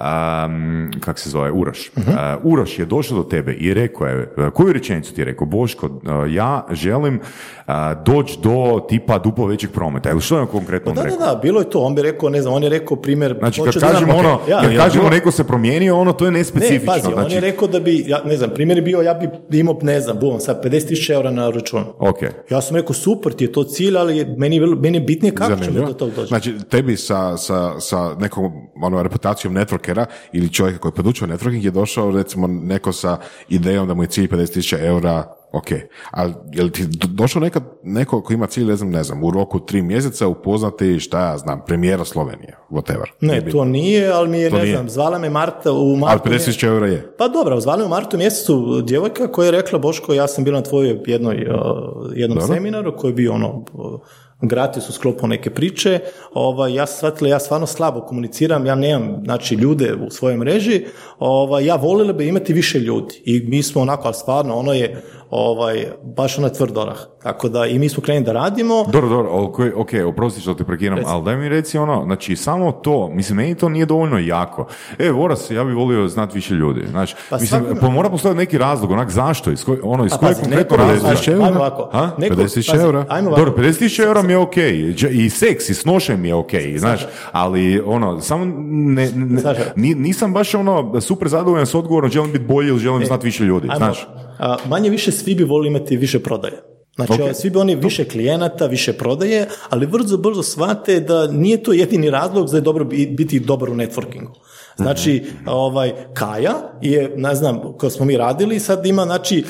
[0.00, 1.90] um, kak se zove, Uroš.
[1.96, 2.02] Uh,
[2.42, 5.86] Uroš je došao do tebe i rekao je, e, koju rečenicu ti je rekao, Boško,
[5.86, 5.90] e,
[6.32, 7.72] ja želim e,
[8.06, 10.10] doći do tipa duplo većeg prometa.
[10.10, 11.18] Ili što je on konkretno Da, rekao?
[11.18, 13.36] da, da, bilo je to, on bi rekao, ne znam, on je rekao primjer...
[13.38, 16.24] Znači, kad da kažemo, ono, Ja, kad ja, kažemo bilo- neko se promijenio, ono, to
[16.24, 16.86] je Ne, nespecifično.
[16.86, 19.14] pazi, on znači, je rekao da bi, ja, ne znam, primjer je bio, ja
[19.50, 21.84] bi imao, ne znam, bum, sad 50.000 eura na računu.
[21.98, 22.18] Ok.
[22.50, 25.02] Ja sam rekao, super, ti je to cilj, ali je- meni, je bilo- meni je
[25.02, 25.86] bitnije kako ćemo Zanimljivo.
[25.86, 26.28] do tog doći.
[26.28, 31.70] Znači, tebi sa, sa, sa nekom ono, reputacijom networkera ili čovjeka koji podučuje networking je
[31.70, 33.16] došao recimo neko sa
[33.48, 35.24] idejom da mu je cilj 50.000 eura,
[35.54, 35.68] ok.
[36.10, 36.22] A
[36.52, 39.30] je li ti do- došao nekad neko koji ima cilj, ne znam, ne znam, u
[39.30, 43.06] roku tri mjeseca upoznati, šta ja znam, premijera Slovenije, whatever.
[43.20, 43.50] Ne, bitno.
[43.52, 44.74] to nije, ali mi je, To ne nije.
[44.74, 46.28] znam, zvala me Marta u Ali Martu.
[46.28, 47.14] 50.000 eura je.
[47.18, 50.56] Pa dobro, zvala me u martu mjesecu djevojka koja je rekla, Boško, ja sam bila
[50.56, 51.36] na tvojoj jednoj,
[52.14, 52.54] jednom Dobro.
[52.54, 53.64] seminaru koji je bio ono,
[54.42, 56.00] gratis u sklopu neke priče,
[56.34, 60.84] ovaj, ja sam shvatila, ja stvarno slabo komuniciram, ja nemam znači, ljude u svojoj mreži,
[61.18, 65.02] ovaj, ja volila bi imati više ljudi i mi smo onako, ali stvarno, ono je
[65.30, 65.86] ovaj,
[66.16, 66.98] baš onaj tvrd orah.
[67.24, 70.64] Tako da i mi smo krenuli da radimo, Dobro, dobro, ok, ok, oprosti što te
[70.64, 74.66] prekidam, ali daj mi reci ono, znači samo to, mislim, meni to nije dovoljno jako.
[74.98, 78.38] E, Voras, ja bih volio znati više ljudi, znači, Pa mislim, svakome- pa mora postojati
[78.38, 81.16] neki razlog, onak zašto, iz koj, ono, iz pazi, konkretno razloga?
[81.44, 82.10] ajmo ovako, Ha?
[82.18, 83.04] neko- 50.000 pazi, eura.
[83.08, 83.44] Ajmo ovako.
[83.44, 84.56] Dobro, 50.000 eura mi je ok,
[85.10, 87.00] i seks i snošaj mi je ok, znaš,
[87.32, 89.10] ali ono, samo ne,
[89.76, 93.44] ne- nisam baš ono super zadovoljan s odgovorom, želim biti bolji ili želim znati više
[93.44, 94.08] ljudi, E, znaš.
[94.38, 96.73] a, manje više svi bi volili imati više prodaje.
[96.94, 97.20] Znači, Ok.
[97.20, 101.72] ovo, svi bi oni više klijenata, više prodaje, ali brzo, brzo shvate da nije to
[101.72, 104.30] jedini razlog za je dobro bi- biti dobar u networkingu.
[104.76, 109.44] Znači, ovaj, Kaja je, ne znam, ko smo mi radili, sad ima, znači,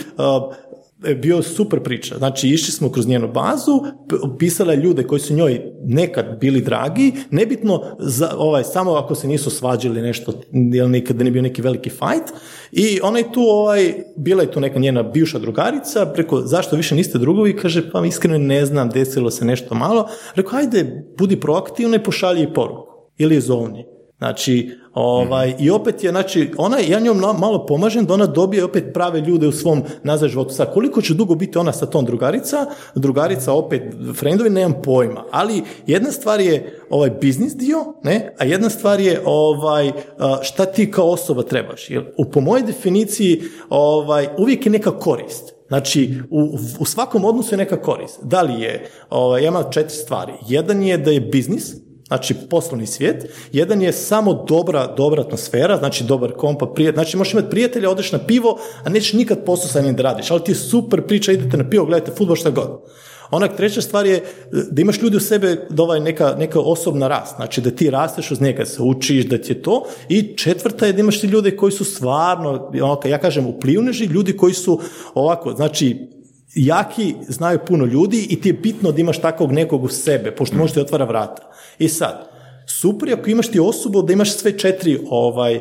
[1.22, 2.18] bio super priča.
[2.18, 3.80] Znači, išli smo kroz njenu bazu,
[4.38, 9.28] pisala je ljude koji su njoj nekad bili dragi, nebitno za, ovaj, samo ako se
[9.28, 12.32] nisu svađali nešto, jel nikad nije bio neki veliki fight,
[12.72, 16.94] i ona je tu, ovaj, bila je tu neka njena bivša drugarica, preko zašto više
[16.94, 21.96] niste drugovi, kaže, pa iskreno ne znam, desilo se nešto malo, rekao, ajde, budi proaktivna
[21.96, 23.93] i pošalji poruku, ili je zovni.
[24.18, 28.84] Znači, ovaj, i opet je, znači, ona, ja njom malo pomažem da ona dobije opet
[28.94, 30.54] prave ljude u svom nazad životu.
[30.54, 33.82] Sad, koliko će dugo biti ona sa tom drugarica, drugarica opet,
[34.14, 35.24] friendovi, nemam pojma.
[35.30, 39.92] Ali jedna stvar je ovaj biznis dio, ne, a jedna stvar je ovaj,
[40.42, 41.90] šta ti kao osoba trebaš.
[41.90, 45.54] Jer u, po mojoj definiciji ovaj, uvijek je neka korist.
[45.68, 48.20] Znači, u, u svakom odnosu je neka korist.
[48.22, 50.32] Da li je, ovaj, ja imam četiri stvari.
[50.48, 56.04] Jedan je da je biznis, znači poslovni svijet, jedan je samo dobra, dobra atmosfera, znači
[56.04, 59.80] dobar kompa, prijatelj, znači možeš imati prijatelja, odeš na pivo, a nećeš nikad posao sa
[59.80, 62.80] njim da radiš, ali ti je super priča, idete na pivo, gledajte futbol, šta god.
[63.30, 64.22] Onak treća stvar je
[64.70, 68.30] da imaš ljudi u sebe da ovaj neka, neka osobna rast, znači da ti rasteš
[68.30, 69.84] uz njega, se učiš, da ti je to.
[70.08, 72.70] I četvrta je da imaš ti ljude koji su stvarno,
[73.04, 74.80] ja kažem uplivneži, ljudi koji su
[75.14, 76.08] ovako, znači
[76.54, 80.56] jaki, znaju puno ljudi i ti je bitno da imaš takvog nekog u sebe, pošto
[80.56, 81.50] može ti otvara vrata.
[81.78, 82.28] I sad,
[82.66, 85.60] super ako imaš ti osobu da imaš sve četiri ovaj,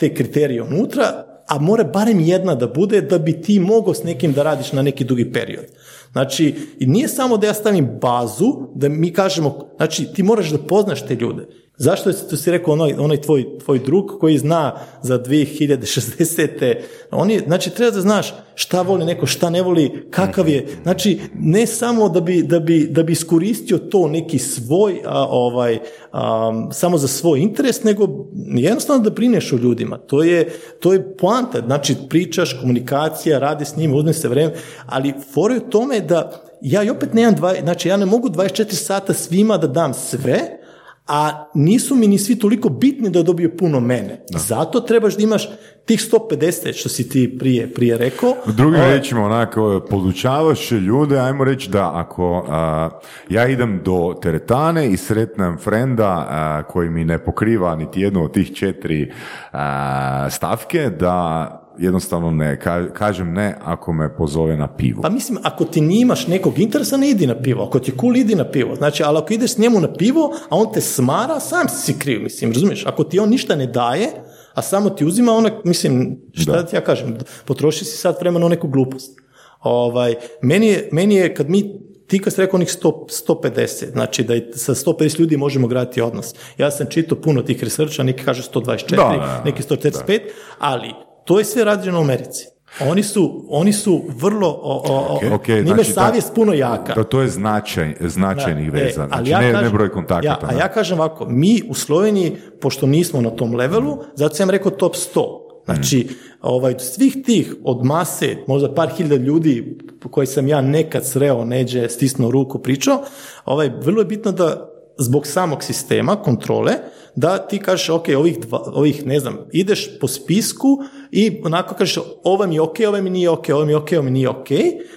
[0.00, 4.32] te kriterije unutra, a mora barem jedna da bude da bi ti mogao s nekim
[4.32, 5.64] da radiš na neki dugi period.
[6.12, 11.06] Znači, nije samo da ja stavim bazu, da mi kažemo, znači ti moraš da poznaš
[11.06, 11.46] te ljude.
[11.78, 16.74] Zašto je, to si rekao onaj, onaj tvoj, tvoj drug koji zna za 2060.
[17.10, 21.20] On je, znači treba da znaš šta voli neko, šta ne voli, kakav je, znači
[21.34, 25.78] ne samo da bi, da bi, da bi iskoristio to neki svoj, a, ovaj,
[26.12, 28.08] a, samo za svoj interes, nego
[28.46, 29.98] jednostavno da brineš o ljudima.
[29.98, 30.48] To je,
[30.80, 34.54] to je poanta, znači pričaš, komunikacija, radi s njima, uzme se vreme,
[34.86, 38.28] ali fora je u tome da ja i opet nemam dva, znači ja ne mogu
[38.28, 40.65] 24 sata svima da dam sve,
[41.06, 44.24] a nisu mi ni svi toliko bitni da dobiju puno mene.
[44.30, 45.48] Zato trebaš da imaš
[45.84, 48.34] tih 150 što si ti prije, prije rekao.
[48.46, 52.88] Drugim Ovaj, rečima, onako, podučavaš ljude, ajmo reći da ako a,
[53.28, 58.32] ja idem do teretane i sretnem frenda a, koji mi ne pokriva niti jednu od
[58.32, 59.12] tih četiri
[59.52, 65.02] a, stavke, da jednostavno ne, ka- kažem ne ako me pozove na pivo.
[65.02, 67.62] Pa mislim, ako ti nimaš nekog interesa, ne idi na pivo.
[67.62, 68.74] Ako ti je cool, idi na pivo.
[68.74, 72.22] Znači, ali ako ideš s njemu na pivo, a on te smara, sam si kriv,
[72.22, 72.86] mislim, razumiješ?
[72.86, 74.08] Ako ti on ništa ne daje,
[74.54, 76.62] a samo ti uzima, ona, mislim, šta da.
[76.62, 79.18] ti ja kažem, potroši si sad vremena u neku glupost.
[79.60, 82.92] Ovaj, meni, je, meni je, kad mi ti kad si rekao onih 100,
[83.28, 86.34] 150, znači da sa 150 ljudi možemo graditi odnos.
[86.58, 89.42] Ja sam čitao puno tih researcha, neki kažu 124, Da, da, da.
[89.44, 90.20] neki 145,
[90.58, 90.88] ali
[91.26, 92.46] to je sve rađeno u Americi.
[92.80, 96.52] Oni su, oni su vrlo, o, o, o, Ok, njima je znači da- savjest puno
[96.52, 96.94] jaka.
[96.94, 99.92] Da, to je značaj, značajnih Da, e, veza, ali znači ja ne, ne kažem- broj
[99.92, 100.26] kontakata.
[100.26, 100.58] Ja, a da.
[100.58, 104.94] ja kažem ovako, mi u Sloveniji, pošto nismo na tom levelu, zato sam rekao top
[104.94, 105.40] 100.
[105.64, 106.08] Znači,
[106.42, 109.78] ovaj, od svih tih, od mase, možda par hiljada ljudi
[110.10, 113.02] koji sam ja nekad sreo, neđe, stisnuo ruku, pričao,
[113.44, 116.72] ovaj, vrlo je bitno da zbog samog sistema, kontrole,
[117.16, 120.68] da ti kažeš, ok, ovih, dva, ovih, ne znam, ideš po spisku
[121.12, 123.88] i onako kažeš, ovo mi je ok, ovo mi nije ok, ovo mi je ok,
[123.92, 124.50] ovo mi nije ok,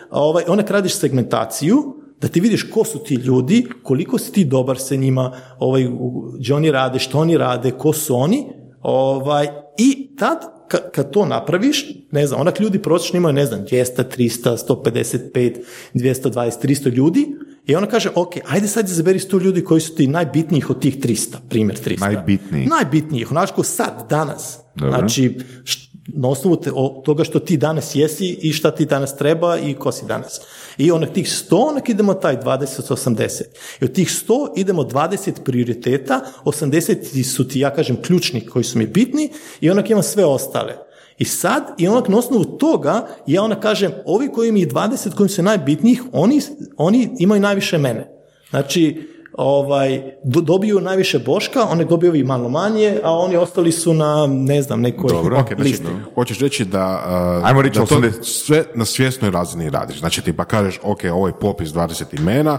[0.09, 1.83] a ovaj, onda kad radiš segmentaciju,
[2.21, 5.87] da ti vidiš ko su ti ljudi, koliko si ti dobar sa njima, ovaj,
[6.35, 8.45] gdje oni rade, što oni rade, ko su oni,
[8.81, 10.37] ovaj, i tad
[10.69, 15.57] ka- kad to napraviš, ne znam, onak ljudi prosječno imaju, ne znam, 200, 300, 155,
[15.93, 17.27] 220, 300 ljudi
[17.65, 20.97] i ona kaže, ok, ajde sad izaberi 100 ljudi koji su ti najbitnijih od tih
[20.97, 21.99] 300, primjer 300.
[22.01, 22.69] Najbitnijih.
[22.69, 24.59] Najbitnijih, onako ko sad, danas.
[24.75, 24.89] Dobro.
[24.91, 29.17] Znači, št- na osnovu te, o, toga što ti danas jesi i šta ti danas
[29.17, 30.41] treba i ko si danas.
[30.77, 33.41] I onak tih 100, onak idemo taj 20 od 80.
[33.81, 38.77] I od tih 100 idemo 20 prioriteta, 80 su ti, ja kažem, ključni koji su
[38.77, 39.29] mi bitni
[39.61, 40.77] i onak imam sve ostale.
[41.17, 45.15] I sad, i onak na osnovu toga, ja onak kažem, ovi koji mi je 20
[45.15, 46.41] koji su najbitnijih, oni,
[46.77, 48.19] oni imaju najviše mene.
[48.49, 49.09] Znači,
[49.39, 54.27] ovaj, do- dobiju najviše boška, oni dobiju ovi malo manje, a oni ostali su na,
[54.29, 55.87] ne znam, nekoj Dobro, Ok, znači, listi.
[56.15, 57.03] hoćeš reći da,
[57.39, 58.23] uh, Ajmo reći da to 80.
[58.23, 59.99] sve na svjesnoj razini radiš.
[59.99, 62.57] Znači ti pa kažeš, ok, ovo je popis 20 imena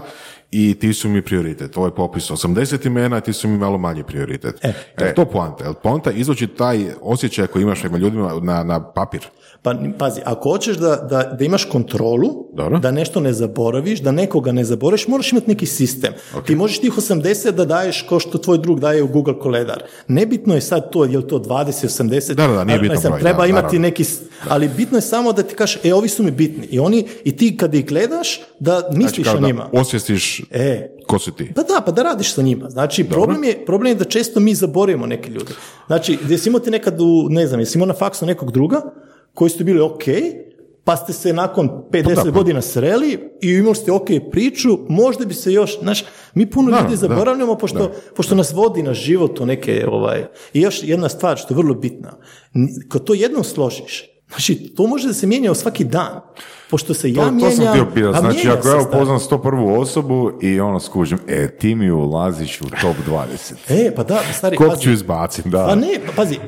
[0.51, 1.77] i ti su mi prioritet.
[1.77, 4.65] Ovo je popis 80 imena i ti su mi malo manji prioritet.
[4.65, 5.73] E, je to poanta?
[5.73, 9.21] Poanta izvući taj osjećaj koji imaš prema ljudima na, na papir?
[9.63, 12.79] Pa pazi, ako hoćeš da, da, da imaš kontrolu, Dobro.
[12.79, 16.13] da nešto ne zaboraviš, da nekoga ne zaboraviš, moraš imati neki sistem.
[16.45, 19.83] Ti možeš tih 80 da daješ ko što tvoj drug daje u Google koledar.
[20.07, 23.21] Nebitno je sad to, je li to 20, 80, Da, da, da, nije znam, broj,
[23.21, 23.79] treba da, imati naravno.
[23.79, 24.05] neki,
[24.47, 26.65] ali bitno je samo da ti kažeš, e, ovi su mi bitni.
[26.65, 29.69] I oni, i ti kad ih gledaš, da misliš Znači, kao o njima.
[29.73, 31.51] da osvijestiš E, ko si ti.
[31.55, 32.69] Pa da, pa da radiš sa njima.
[32.69, 35.53] Znači, problem je, problem je da često mi zaboravimo neke ljude.
[35.87, 38.81] Znači, jesi imao ti nekad u, ne znam, jesi imao na faksu nekog druga
[39.33, 40.03] koji ste bili ok,
[40.83, 45.53] pa ste se nakon 50 godina sreli i imali ste ok priču, možda bi se
[45.53, 49.45] još, znaš, mi puno Da, ljudi da, zaboravljamo pošto, pošto nas vodi na život u
[49.45, 52.11] neke, ovaj, i još jedna stvar što je vrlo bitna,
[52.89, 56.21] kad to jednom složiš, znači, to može da se mijenja u svaki dan,
[56.69, 58.17] pošto se ja To, to mijenjam, sam htio pitati.
[58.17, 59.79] a Znači, ako ja upoznam 101.
[59.79, 63.53] osobu i ono skužim, e, ti mi ulaziš u top 20.
[63.69, 64.81] E, pa da, stari, Kog pazi.
[64.81, 65.49] ću izbaciti?
[65.49, 65.65] Da.
[65.65, 66.39] Pa ne, pa pazi,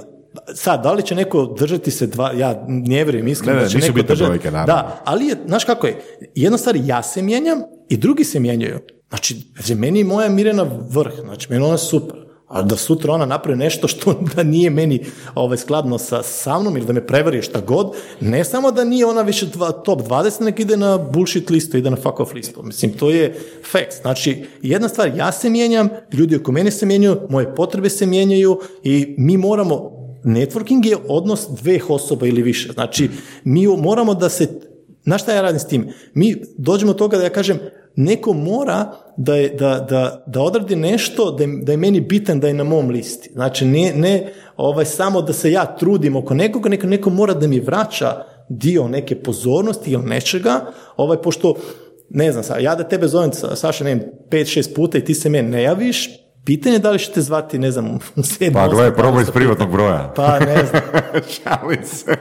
[0.56, 3.70] sad, da li će neko držati se dva, ja ne vjerujem iskreno Ne, ne, da
[3.70, 4.30] će nisu neko držati.
[4.30, 4.52] brojke.
[4.52, 6.02] Da, ali je, znaš kako je,
[6.36, 8.80] jedna stvar, ja se mijenjam i drugi se mijenjaju.
[9.10, 12.24] Znači, znači, meni je moja Mirjana vrh, znači, meni ona super.
[12.48, 15.06] A da sutra ona napravi nešto što da nije meni
[15.36, 19.06] ovaj, skladno sa, sa mnom ili da me prevari šta god, ne samo da nije
[19.06, 22.64] ona više dva, top 20, nek ide na bullshit listu, ide na fuck off listu.
[22.64, 23.40] Mislim, to je
[23.72, 24.02] fact.
[24.02, 28.60] Znači, jedna stvar, ja se mijenjam, ljudi oko mene se mijenjaju, moje potrebe se mijenjaju
[28.84, 32.71] i mi moramo networking je odnos dveh osoba ili više.
[32.73, 33.09] Znači,
[33.43, 34.47] mi moramo da se,
[35.03, 35.87] znaš šta ja radim s tim?
[36.13, 37.59] Mi dođemo do toga da ja kažem,
[37.95, 42.39] neko mora da, je, da, da, da odradi nešto da je, da je meni bitan
[42.39, 43.29] da je na mom listi.
[43.33, 47.47] Znači, ne, ne ovaj, samo da se ja trudim oko nekoga, neko, neko mora da
[47.47, 50.65] mi vraća dio neke pozornosti ili nečega,
[50.97, 51.55] ovaj, pošto
[52.09, 55.29] ne znam, ja da tebe zovem, Sa- Saša, ne znam, 5-6 puta i ti se
[55.29, 58.94] meni ne javiš, pitanje je da li ćete zvati, ne znam, u sedam, Pa gledaj,
[58.94, 60.14] probaj iz privatnog broja.
[60.15, 60.82] Pa ne znam.
[61.34, 62.15] Šalim se.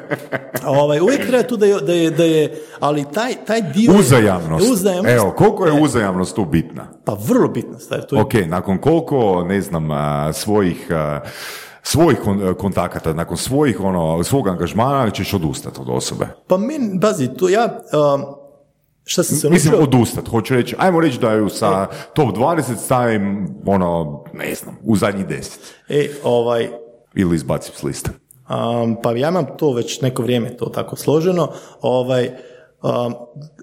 [0.66, 3.93] Ovaj, uvijek treba tu da je, da je, da je ali taj, taj dio...
[3.93, 4.70] je- Uzajamnost.
[4.70, 5.09] Uzajamnost.
[5.11, 6.86] Evo, koliko je E, uzajamnost tu bitna?
[7.05, 8.03] Pa vrlo bitno stvar.
[8.03, 9.89] To je Ok, nakon koliko, ne znam,
[10.32, 10.86] svojih
[11.85, 16.27] svojih kon- kontakata, nakon svojih, ono, svog angažmana ćeš odustati od osobe.
[16.47, 17.65] Pa meni, bazi, to ja,
[18.15, 18.23] um,
[19.04, 20.28] šta sam se Mislim, odustat.
[20.28, 25.26] Hoću reći, ajmo reći da ju sa top 20 stavim, ono, ne znam, u zadnjih
[25.26, 25.58] 10.
[25.88, 26.68] E, ovaj,
[27.14, 28.10] Ili izbacim s liste.
[28.50, 32.30] um, pa ja imam to već neko vrijeme to tako složeno, ovaj,
[32.82, 33.14] um,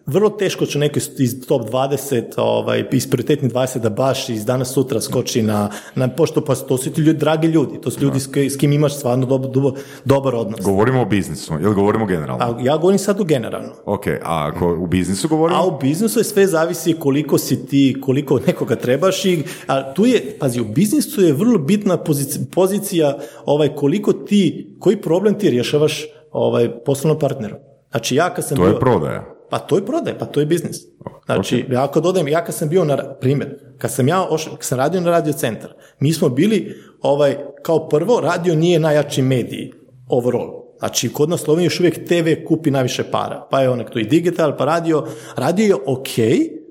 [0.10, 4.73] vrlo teško će neko iz, top 20, ovaj, iz prioritetnih 20 da baš iz danas
[4.73, 5.60] sutra skoči na,
[5.95, 8.57] na pošto pa to su ti ljudi, dragi ljudi, to su ljudi s, ki- s
[8.57, 9.76] kim imaš stvarno dob, dob-
[10.06, 10.60] dobar odnos.
[10.61, 12.45] Govorimo o biznisu ili govorimo generalno?
[12.45, 13.69] A ja govorim sad u generalno.
[13.86, 14.18] Ok, a
[14.48, 15.60] ako u biznisu govorimo?
[15.60, 20.06] A u biznisu je sve zavisi koliko si ti, koliko nekoga trebaš i a tu
[20.06, 24.40] je, pazi, u biznisu je vrlo bitna pozicija, pozicija ovaj, koliko ti,
[24.80, 27.56] koji problem ti rješavaš ovaj, poslovnom partneru.
[27.91, 28.69] Znači ja kad sam To bio...
[28.69, 29.38] je prodaja.
[29.49, 30.77] Pa to je prodaja, pa to je biznis.
[31.26, 34.63] Znači, ja kad odem, ja kad sam bio na, primjer, kad sam ja oš, kad
[34.63, 39.73] sam radio na radio centar, mi smo bili, ovaj, kao prvo, radio nije najjači mediji,
[40.07, 40.59] overall.
[40.80, 43.99] Znači, kod nas u Sloveniji još uvijek TV kupi najviše para, pa je onak tu
[43.99, 46.09] i digital, pa radio, radio je ok,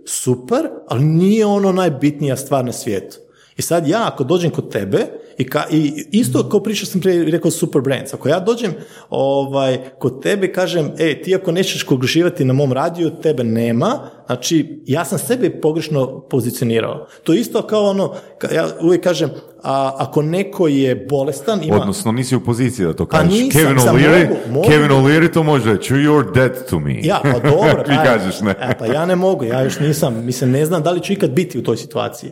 [0.07, 3.17] super, ali nije ono najbitnija stvar na svijetu.
[3.57, 5.07] I sad ja ako dođem kod tebe
[5.39, 8.73] i, ka, i isto kao pričao sam prije rekao super brands, ako ja dođem
[9.11, 13.99] ovaj, kod tebe i kažem, e, ti ako nećeš kogruživati na mom radiju, tebe nema,
[14.27, 17.07] znači ja sam sebe pogrešno pozicionirao.
[17.23, 19.31] To je isto kao ono, ka- ja uvijek kažem,
[19.63, 21.77] a, ako neko je bolestan, ima...
[21.77, 23.33] Odnosno, nisi u poziciji da to Pa kažeš.
[23.33, 24.29] nisam, Kevin O'Leary.
[24.69, 27.01] Kevin O'Leary to može reći, you're dead to me.
[27.03, 27.83] Ja, pa dobro.
[27.89, 28.51] Ti kažeš ne.
[28.51, 31.31] E, pa ja ne mogu, ja još nisam, mislim, ne znam da li ću ikad
[31.31, 32.31] biti u toj situaciji.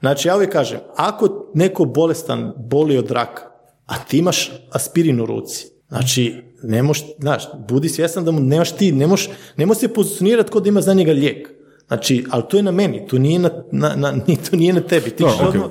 [0.00, 3.42] Znači, ja uvijek kažem, ako neko bolestan boli od raka,
[3.86, 8.72] a ti imaš aspirin u ruci, znači, ne moš, znaš, budi svjestan da mu nemaš
[8.72, 11.48] ti, ne moš, ne moš se pozicionirati kod da ima za njega lijek.
[11.88, 14.80] Znači, ali to je na meni, to nije na, na, na, ni- to nije na
[14.80, 15.10] tebi.
[15.10, 15.68] Ti Da, ćeš ok, odmah-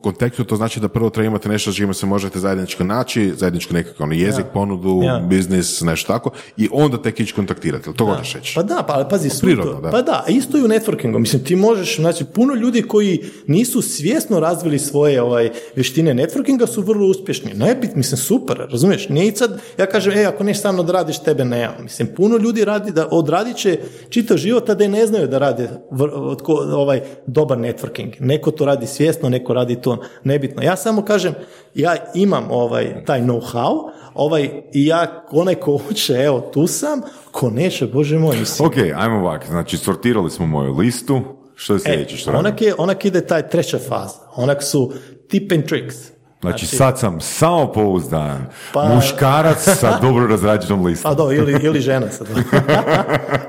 [0.00, 3.74] kontekstu to znači da prvo treba imati nešto s čime se možete zajednički naći, zajednički
[3.74, 5.18] nekakav ono, jezik, ponudu, Ja.
[5.18, 7.90] biznis, nešto tako, i onda tek ići kontaktirati.
[7.96, 8.52] To hoćeš reći?
[8.54, 9.90] Pa da, pa ali pazi, Prirodno, to- da.
[9.90, 11.18] Pa da, isto i u networkingu.
[11.18, 16.82] Mislim, ti možeš, znači, puno ljudi koji nisu svjesno razvili svoje ovaj, vještine networkinga su
[16.82, 17.54] vrlo uspješni.
[17.54, 19.08] Najbit, mislim, super, razumiješ?
[19.08, 21.68] Nije sad, ja kažem, e, ako neš samo odradiš, tebe ne.
[21.82, 25.38] Mislim, puno ljudi radi da odradit će čitav život, a da i ne znaju da
[25.38, 26.42] rade vr-
[26.74, 28.10] ovaj, dobar networking.
[28.20, 30.62] Neko to radi svjesno, neko radi to nebitno.
[30.62, 31.34] Ja samo kažem,
[31.74, 37.00] ja imam ovaj, taj know-how, ovaj, i ja, onaj ko hoće, evo, tu sam,
[37.30, 38.68] ko neće, bože moj, mislim.
[38.68, 41.20] Ok, ajmo ovak, znači sortirali smo moju listu,
[41.54, 42.48] što je sljedeće što radimo?
[42.48, 44.18] onak, je, onak ide taj treća faza.
[44.36, 44.92] Onak su
[45.28, 45.96] tip and tricks.
[46.40, 51.10] Znači sad sam samopouzdan, Pa- muškarac sa dobro razrađenom listom.
[51.10, 52.26] Pa do, ili, ili žena sad.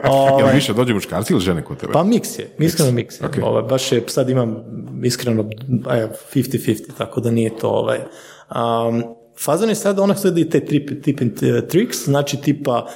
[0.03, 1.93] Jel Ovaj, više dođe muškarci ili žene kod tebe?
[1.93, 3.43] pa miks je, iskreno miks je.
[3.43, 4.57] Ovaj, baš je, sad imam
[5.03, 5.45] iskreno
[5.87, 7.99] aj, 50-50, tako da nije to ovaj.
[7.99, 9.03] Um,
[9.43, 12.87] fazon je sad onak slijedi te tip, tip and uh, tricks, znači tipa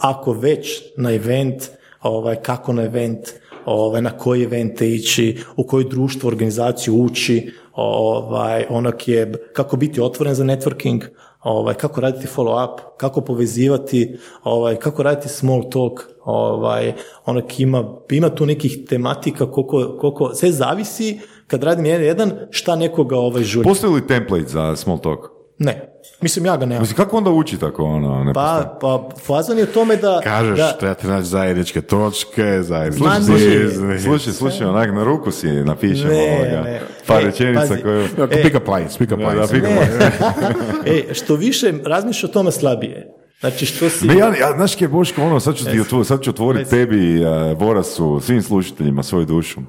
[0.00, 1.62] ako već na event,
[2.02, 3.20] ovaj, kako na event,
[3.64, 10.00] ovaj, na koji evente ići, u koje društvo, organizaciju ući, ovaj, onak je kako biti
[10.00, 11.02] otvoren za networking,
[11.42, 16.92] ovaj, kako raditi follow up, kako povezivati, ovaj, kako raditi small talk, ovaj,
[17.24, 22.76] onak ima, ima tu nekih tematika koliko, koliko, sve zavisi kad radim jedan, jedan šta
[22.76, 23.64] nekoga ovaj žuri.
[23.64, 25.33] Postoji li template za small talk?
[25.58, 25.88] Ne,
[26.20, 26.82] mislim ja ga nemam.
[26.82, 28.24] Mislim, kako onda uči tako ono?
[28.24, 28.32] Ne?
[28.32, 30.20] Pa, pa fazon je u tome da...
[30.24, 35.46] Kažeš, da, trebate naći zajedničke točke, zajednički Ma, Slušaj, slušaj, slušaj, onak na ruku si
[35.48, 36.80] napišemo Ne, ovoga, ne.
[37.06, 38.04] par E, rečenica koje...
[38.04, 39.34] Ako pick up lines, pick up lines.
[39.36, 43.10] da, pick up e, što više razmišljaš o tome slabije.
[43.40, 44.06] Znači što si...
[44.06, 47.20] Ne, ja, ja, znaš kje, Boško, ono, sad ću, ti otvo- sad ću otvoriti tebi,
[47.20, 49.60] uh, Borasu, svim slušateljima svoju dušu.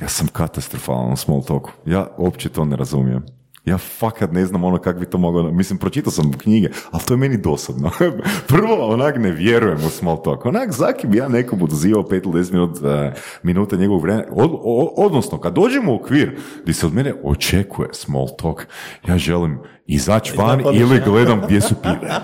[0.00, 1.70] Ja sam katastrofalan u small talku.
[1.86, 3.22] Ja uopće to ne razumijem.
[3.64, 7.14] Ja fakat ne znam ono kako bi to moglo, mislim, pročitao sam knjige, ali to
[7.14, 7.90] je meni dosadno.
[8.48, 10.46] Prvo, onak ne vjerujem u small talk.
[10.46, 14.24] Onak, zaki bi ja nekom oduzivao 5 ili 10 minut, uh, minuta njegovog vremena.
[14.30, 14.50] Od,
[14.96, 18.66] odnosno, kad dođemo u okvir gdje se od mene očekuje small talk,
[19.08, 22.20] ja želim izaći van ili gledam gdje su pive.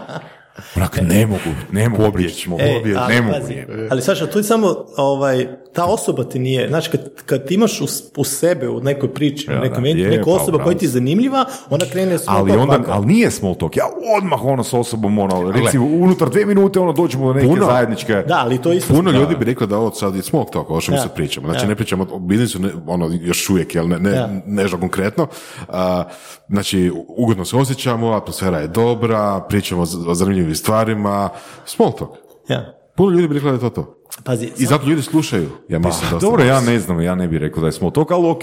[0.76, 1.40] Onak, ne mogu,
[1.72, 2.36] ne mogu Pobjeći bjeći.
[2.36, 2.98] ćemo, E, pobjeći.
[2.98, 3.54] ali, ne mogu, pazi,
[3.90, 4.66] ali Saša, to je samo,
[4.96, 9.14] ovaj, ta osoba ti nije, znači kad, kad ti imaš u, u sebe u nekoj
[9.14, 12.52] priči, Ja, nekom je, neku pa, osoba koja ti je zanimljiva, ona krene s Ali
[12.52, 13.76] onda, ali nije small talk.
[13.76, 13.84] Ja
[14.18, 18.14] odmah ono s osobom, ono, recimo, unutar dvije minute ono dođemo do neke Puno- zajedničke...
[18.14, 18.94] Da, ali to isto...
[18.94, 21.02] Puno ljudi bi reklo da ovo sad je small talk, ovo što mi Ja.
[21.02, 21.46] se pričamo.
[21.46, 21.68] Znači Ja.
[21.68, 24.28] ne pričamo o biznisu, ne, ono, još uvijek, jel, ne, ne, Ja.
[24.46, 25.26] nešto konkretno.
[25.68, 26.04] A,
[26.48, 31.28] znači, ugodno se osjećamo, atmosfera je dobra, pričamo o zanimljivim stvarima,
[31.64, 32.10] small talk.
[32.48, 32.74] Ja.
[32.96, 34.00] Puno ljudi bi reklo da je to to.
[34.24, 36.10] Pazi, I zato ljudi slušaju, ja mislim.
[36.10, 38.42] dosta Dobro, ja ne znam, ja ne bih rekao da je small talk, ali ok,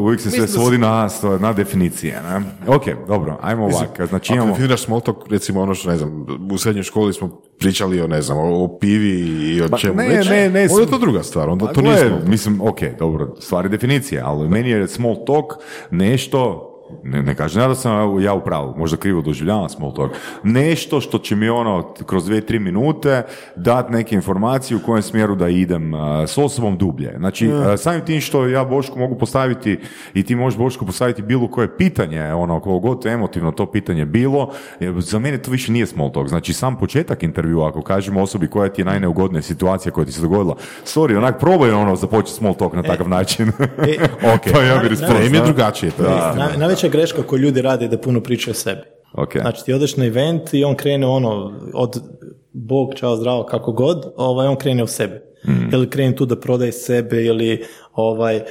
[0.00, 1.08] uvijek se sve da svodi na,
[1.40, 2.22] na definicije.
[2.22, 2.42] Ne?
[2.74, 4.06] Ok, dobro, ajmo ovako.
[4.06, 4.52] Znači Ako imamo...
[4.52, 8.22] definiraš small talk, recimo ono što, ne znam, u srednjoj školi smo pričali o, ne
[8.22, 9.20] znam, o, pivi
[9.54, 11.72] i o Pa čemu ne, već, ne, ne, onda je to druga stvar, onda Pa
[11.72, 12.20] to nije.
[12.26, 15.52] Mislim, ok, dobro, stvari definicije, ali meni je small talk
[15.90, 16.67] nešto,
[17.02, 20.10] ne, ne kažem ja da sam ja u pravu, možda krivo doživljavam small talk,
[20.42, 23.22] nešto što će mi ono kroz dvije, tri minute
[23.56, 25.92] dati neke informacije u kojem smjeru da idem
[26.26, 27.14] s osobom dublje.
[27.18, 29.78] Znači, a, samim tim što ja Bošku mogu postaviti
[30.14, 34.50] i ti možeš Bošku postaviti bilo koje pitanje, ono, koliko god emotivno to pitanje bilo,
[34.80, 36.28] jer za mene to više nije small talk.
[36.28, 40.20] Znači, sam početak intervjua, ako kažemo osobi koja ti je najneugodnija situacija koja ti se
[40.22, 40.54] dogodila,
[40.84, 43.48] sorry, onak probaj ono započeti small talk na takav način.
[43.48, 43.96] E,
[44.34, 45.90] ok, to je ja bi na- drugačije.
[45.90, 46.08] To Da.
[46.28, 46.48] istina.
[46.58, 48.82] Na, najveća greška koju ljudi rade je da puno pričaju o sebi.
[49.14, 49.36] Ok.
[49.40, 52.02] Znači ti odeš na event i on krene ono od
[52.52, 55.22] Bog, čao, zdravo, kako god, ovaj, on krene u sebe.
[55.46, 55.74] Mm.
[55.74, 58.42] Ili krene tu da prodaje sebe ili ovaj,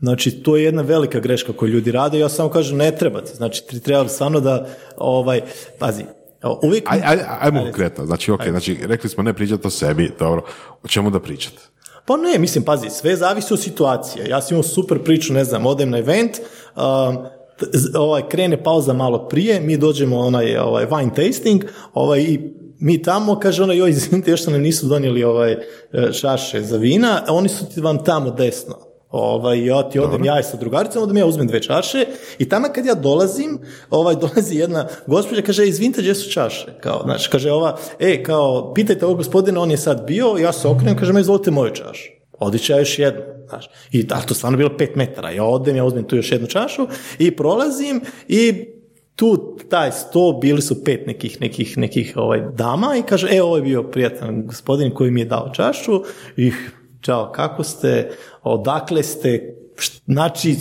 [0.00, 2.18] Znači, to je jedna velika greška koju ljudi rade.
[2.18, 3.34] Ja samo kažem, ne trebate.
[3.34, 4.66] Znači, ti treba stvarno da,
[4.96, 5.40] ovaj,
[5.78, 6.04] pazi,
[6.62, 6.92] uvijek...
[6.92, 10.42] Aj, aj, ajmo konkretno, znači, ok, znači, rekli smo ne pričati o sebi, dobro,
[10.82, 11.58] o čemu da pričati?
[12.06, 14.28] Pa ne, mislim, pazi, sve zavisi od situacije.
[14.28, 16.36] Ja sam imao super priču, ne znam, odem na event,
[16.76, 17.16] um,
[17.98, 21.64] ovaj, krene pauza malo prije, mi dođemo onaj, ovaj, wine tasting,
[21.94, 25.58] ovaj, i mi tamo, kaže ona, joj, izvinite, još nam nisu donijeli ovaj, e,
[26.12, 28.74] čaše za vina, a oni su ti vam tamo desno.
[29.10, 32.06] Ovaj, ja ti odem ja sa drugaricom, odem ja uzmem dve čaše
[32.38, 33.58] i tamo kad ja dolazim,
[33.90, 36.66] ovaj, dolazi jedna gospođa, kaže, izvinite, gdje su čaše?
[36.80, 40.68] Kao, znači, kaže ova, e, kao, pitajte ovog gospodina, on je sad bio, ja se
[40.68, 42.10] okrenem, kaže, ma izvolite moju čašu.
[42.38, 43.70] Odići ja još jednu, znaš.
[43.92, 45.30] I da, to stvarno bilo pet metara.
[45.30, 46.86] Ja odem, ja uzmem tu još jednu čašu
[47.18, 48.66] i prolazim i
[49.16, 53.56] tu taj sto bili su pet nekih, nekih, nekih ovaj, dama i kaže, e, ovo
[53.56, 56.02] je bio prijatan gospodin koji mi je dao čašu
[56.36, 56.52] i
[57.00, 58.10] čao, kako ste,
[58.42, 59.54] odakle ste,
[60.06, 60.56] znači,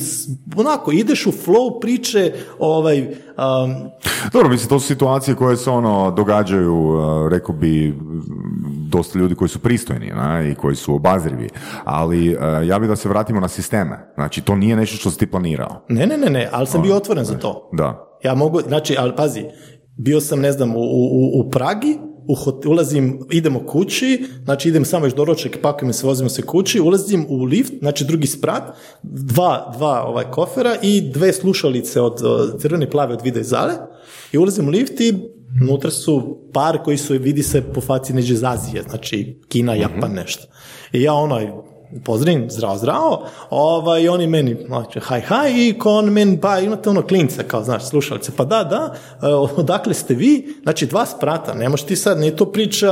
[0.56, 3.76] onako, ideš u flow priče, ovaj, um,
[4.34, 7.96] Dobro, mislim, to su situacije koje se ono događaju, uh, rekao bi,
[8.90, 11.50] dosta ljudi koji su pristojni ne, i koji su obazrivi,
[11.84, 14.12] ali uh, ja bi da se vratimo na sisteme.
[14.16, 15.86] Znači, to nije nešto što si ti planirao.
[15.90, 17.70] ne, ne, ne, ne, ali sam bio otvoren za to.
[17.74, 18.08] Da.
[18.24, 19.46] Ja mogu, znači, ali pazi,
[19.98, 21.98] bio sam, ne znam, u, u, u Pragi,
[22.28, 26.80] u hot- ulazim, idemo kući, znači idem samo još doručak, pakujemo se, vozimo se kući,
[26.80, 28.64] ulazim u lift, znači drugi sprat,
[29.04, 32.22] dva, dva ovaj kofera i dve slušalice od
[32.60, 33.74] crvene plave od Vida i Zale
[34.32, 35.14] i ulazim u lift i
[35.62, 40.12] unutra su par koji su, vidi se po faci neđe iz Azije, znači Kina, Japan,
[40.12, 40.48] nešto.
[40.92, 41.48] I ja onaj,
[42.04, 46.90] pozdravim, zdravo, zdravo, ovaj, oni meni, znači, haj, haj, i ko on meni, pa imate
[46.90, 51.54] ono klinca, kao, znaš, slušalice, pa da, da, e, odakle ste vi, znači, dva sprata,
[51.54, 52.92] ne možeš ti sad, nije to priča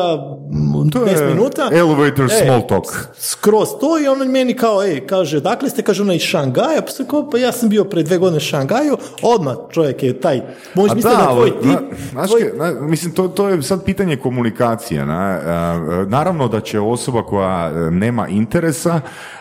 [0.52, 1.69] mm, To 10 je minuta.
[1.73, 2.86] elevator E, small talk.
[3.15, 7.06] Skroz to i on meni kao, ej, kaže, dakle ste, kaže, ona iz Šangaja, pa
[7.06, 10.41] kao, pa ja sam bio pre dve godine u Šangaju, odmah čovjek je taj,
[10.73, 11.80] možeš misliti da, tvoj tip,
[12.14, 15.06] na- tvoj- na- mislim, to, to je sad pitanje komunikacije.
[15.06, 15.14] Na,
[15.45, 18.91] a, naravno da će osoba koja e, nema interesa,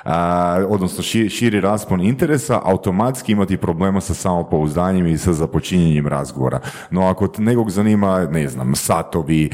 [0.04, 6.60] a, odnosno ši- širi raspon interesa, automatski imati problema sa samopouzdanjem i sa započinjenjem razgovora.
[6.90, 9.50] No ako nekog zanima, ne znam, satovi, e,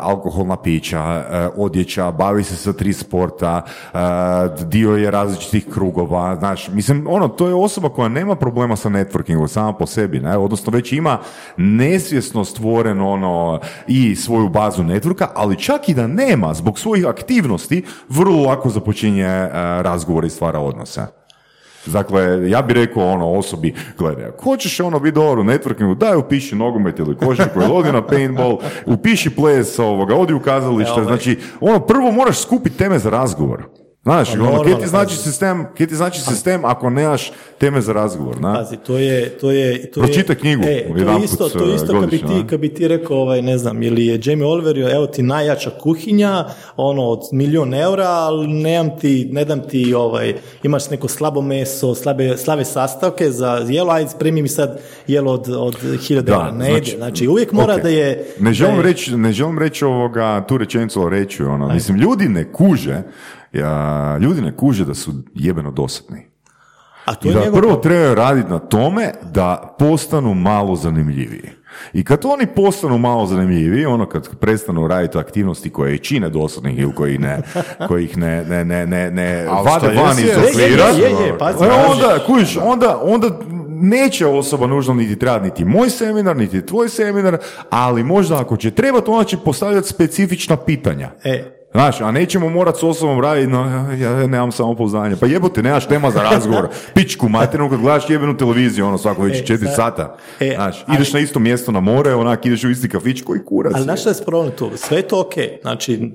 [0.00, 3.62] alkoholna pića, e, odjeća, bavi se sa tri sporta,
[3.94, 3.98] e,
[4.64, 9.48] dio je različitih krugova, znaš, mislim, ono, to je osoba koja nema problema sa networkingom
[9.48, 11.18] sama po sebi, ne, odnosno već ima
[11.56, 17.84] nesvjesno stvoren ono i svoju bazu networka, ali čak i da nema, zbog svojih aktivnosti,
[18.08, 19.48] vrlo lako započinje e,
[19.82, 21.06] razgovor i stvara odnose.
[21.86, 26.16] Dakle, ja bih rekao ono osobi, gledaj, ako hoćeš ono biti dobar u networkingu, daj
[26.16, 31.38] upiši nogomet ili košarku ili odi na paintball, upiši ples ovoga, odi u kazalište, znači,
[31.60, 33.62] ono prvo moraš skupiti teme za razgovor.
[34.06, 35.22] Znaš, Pa ono, normalno, ti znači pazi.
[35.22, 38.54] sistem, kaj ti znači sistem ako nemaš teme za razgovor, na?
[38.54, 39.28] Pazi, to je...
[39.28, 42.18] To je to Pročitaj je, knjigu E, to je isto, to je isto kad bi,
[42.18, 45.70] ti, kad bi ti rekao, ovaj, ne znam, ili je Jamie Oliver, evo ti najjača
[45.80, 46.44] kuhinja,
[46.76, 51.94] ono, od milijun eura, ali nemam ti, ne dam ti, ovaj, imaš neko slabo meso,
[51.94, 55.76] slabe, slabe sastavke za jelo, ajde, spremi mi sad jelo od, od
[56.06, 56.52] hiljada eura.
[56.52, 57.82] Ne ide, znači uvijek mora ok.
[57.82, 58.26] da je...
[58.40, 62.52] Ne želim reći, ne želim reći ovoga, tu rečenicu ali reći, ono, mislim, ljudi ne
[62.52, 63.02] kuže,
[63.58, 66.26] ja, ljudi ne kuže da su jebeno dosadni.
[67.04, 71.50] A to I je da njegov prvo trebaju raditi na tome da postanu malo zanimljiviji.
[71.92, 76.78] I kad oni postanu malo zanimljiviji, ono kad prestanu raditi aktivnosti koje ih čine dosadnih
[76.78, 77.38] ili koji ne,
[77.88, 80.84] koji ih ne, ne, ne, ne, ne vade van iz okvira,
[81.90, 83.28] onda, kužiš, onda, onda
[83.68, 87.38] neće osoba nužno niti trebati niti moj seminar, niti tvoj seminar,
[87.70, 91.10] ali možda ako će trebati, ona će postavljati specifična pitanja.
[91.24, 93.60] E, Znaš, a nećemo morat s osobom raditi, no,
[93.94, 95.16] ja nemam samopouzdanje.
[95.16, 96.68] Pa jebote, nemaš tema za razgovor.
[96.94, 100.16] Pičku materinu kad gledaš jebenu televiziju, ono svako već E, četiri sad- sata.
[100.40, 103.40] e, Znaš, ali- ideš na isto mjesto na more, onak ideš u isti kafić koji
[103.40, 103.72] kurac.
[103.74, 104.70] ali znaš šta je problem tu?
[104.76, 105.32] Sve je to ok,
[105.62, 106.12] znači,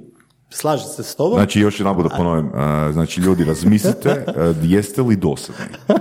[0.54, 5.02] slažem se s tobom, Znači, još jedan da ponovim, a, znači, ljudi, razmislite, a, jeste
[5.02, 5.66] li dosadni?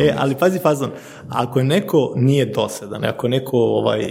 [0.00, 0.90] E, ali pazi fazon,
[1.28, 4.06] ako je neko nije dosadan, ako je neko ovaj,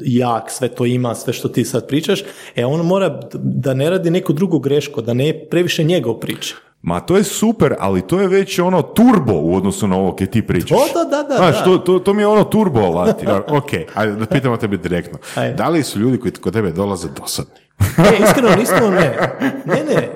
[0.00, 2.22] jak, sve to ima, sve što ti sad pričaš,
[2.56, 6.54] e on mora da ne radi neku drugu grešku, da ne previše njegov priča.
[6.82, 10.26] Ma to je super, ali to je već ono turbo u odnosu na ovo kaj
[10.26, 10.78] ti pričaš.
[10.78, 11.64] O, da, da, da, Znaš.
[11.64, 13.26] To, to, to mi je ono turbo alati.
[13.48, 15.18] ok, ajde da pitamo tebe direktno.
[15.34, 15.54] Ajde.
[15.54, 17.60] Da li su ljudi koji kod tebe dolaze dosadni?
[18.12, 19.16] E, iskreno, iskreno ne.
[19.64, 20.08] Ne, ne,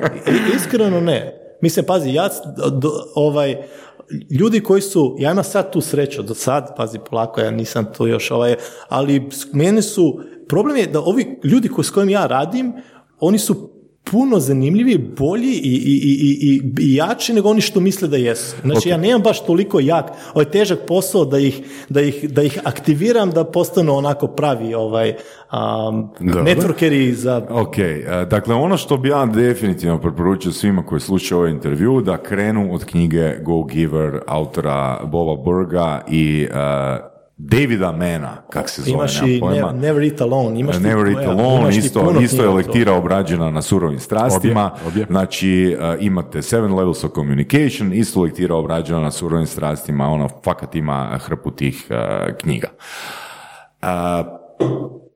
[0.56, 1.40] iskreno ne.
[1.62, 2.28] Mislim, pazi, ja,
[2.72, 3.56] do- ovaj,
[4.30, 8.06] ljudi koji su, ja imam sad tu sreću, do sad, pazi, polako, ja nisam tu
[8.06, 8.54] još, ovaj,
[8.88, 12.72] ali meni su, problem je da ovi ljudi koji, s kojim ja radim,
[13.20, 13.75] oni su
[14.10, 18.56] puno zanimljiviji, bolji i, i, i, i, i jači nego oni što misle da jesu.
[18.64, 22.60] Znači, ja nemam baš toliko jak, ovaj težak posao da ih, da ih, da ih
[22.64, 29.08] aktiviram da postanu onako pravi ovaj, um, networkeri za Ok, e, dakle ono što bi
[29.08, 35.00] ja definitivno preporučio svima koji slušaju ovaj intervju da krenu od knjige Go Giver autora
[35.04, 39.72] Boba Burga i e, Davida Mana, kak se zove, Imaš i pojma.
[39.72, 40.60] ne, Never Eat Alone.
[40.60, 44.70] Imaš Never Eat Alone, isto, isto je lektira obrađena na surovim strastima.
[44.72, 45.06] Obje, obje.
[45.10, 50.74] Znači, uh, imate Seven Levels of Communication, isto lektira obrađena na surovim strastima, ono, fakat
[50.74, 52.68] ima hrpu tih uh, knjiga.
[53.82, 53.88] Uh,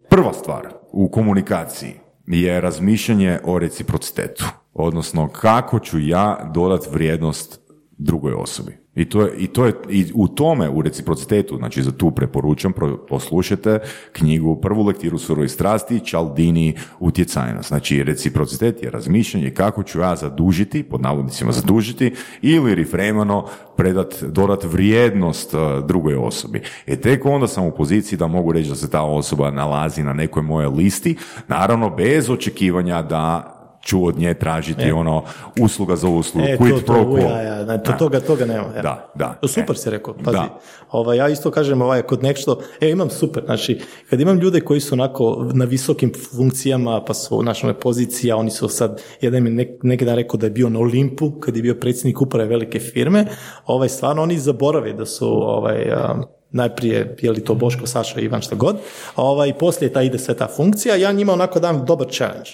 [0.08, 1.92] prva stvar u komunikaciji
[2.26, 4.44] je razmišljanje o reciprocitetu,
[4.74, 7.60] odnosno kako ću ja dodat vrijednost
[7.98, 8.72] drugoj osobi.
[9.00, 12.72] I to je, i to je i u tome, u reciprocitetu, znači za tu preporučam,
[13.08, 13.78] poslušajte
[14.12, 17.68] knjigu, prvu lektiru surovih strasti, Čaldini, utjecajnost.
[17.68, 23.46] Znači, reciprocitet je razmišljanje kako ću ja zadužiti, pod navodnicima zadužiti, ili refremano
[23.76, 26.62] predat, dodat vrijednost uh, drugoj osobi.
[26.86, 30.12] E tek onda sam u poziciji da mogu reći da se ta osoba nalazi na
[30.12, 31.16] nekoj moje listi,
[31.48, 35.22] naravno bez očekivanja da ću od nje tražiti ono
[35.60, 37.42] usluga za uslugu, E, quid to, pro quo.
[37.44, 38.66] ja, ne, to, toga, toga nema.
[38.76, 38.82] ja.
[38.82, 39.38] Da, da.
[39.40, 39.78] To super E.
[39.78, 40.36] si rekao, pazi.
[40.36, 40.58] Da.
[40.90, 43.80] Ovaj, ja isto kažem ovaj, kod nešto, evo imam super, znači,
[44.10, 48.50] kad imam ljude koji su onako na visokim funkcijama, pa su naša ono, pozicija, oni
[48.50, 51.62] su sad, jedan mi nek, neki dan rekao da je bio na Olimpu, kad je
[51.62, 53.26] bio predsjednik uprave velike firme,
[53.66, 58.40] ovaj, stvarno oni zaborave da su, ovaj, um, najprije, je li to Boško, Saša, Ivan,
[58.42, 58.76] šta god,
[59.14, 62.50] a ovaj, poslije ta ide sve ta funkcija, ja njima onako dam dobar challenge.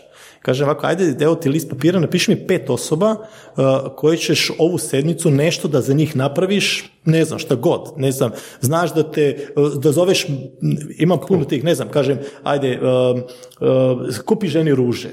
[0.46, 3.64] Kažem ovako, ajde, evo ti list papira, napiši mi pet osoba uh,
[3.96, 8.30] koje ćeš ovu sedmicu nešto da za njih napraviš, ne znam, šta god, ne znam,
[8.60, 10.26] znaš da te, uh, da zoveš,
[10.98, 13.22] imam puno tih, ne znam, kažem, ajde, um,
[13.60, 15.08] uh, kupi ženi ruže,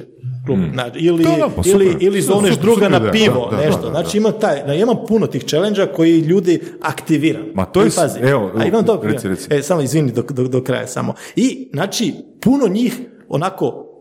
[0.73, 3.65] Znači, ili, Da, da, pa ili, ili zovneš Super, druga super na pivo, da, da,
[3.65, 7.43] nešto, da, da, znači imam taj, imam puno tih challenge koji ljudi aktiviram.
[7.53, 9.47] Ma to je pazi, evo, a imam to, reci, reci.
[9.49, 11.13] E, samo izvini do, do, do kraja samo.
[11.35, 12.99] I, znači, puno njih
[13.29, 13.92] onako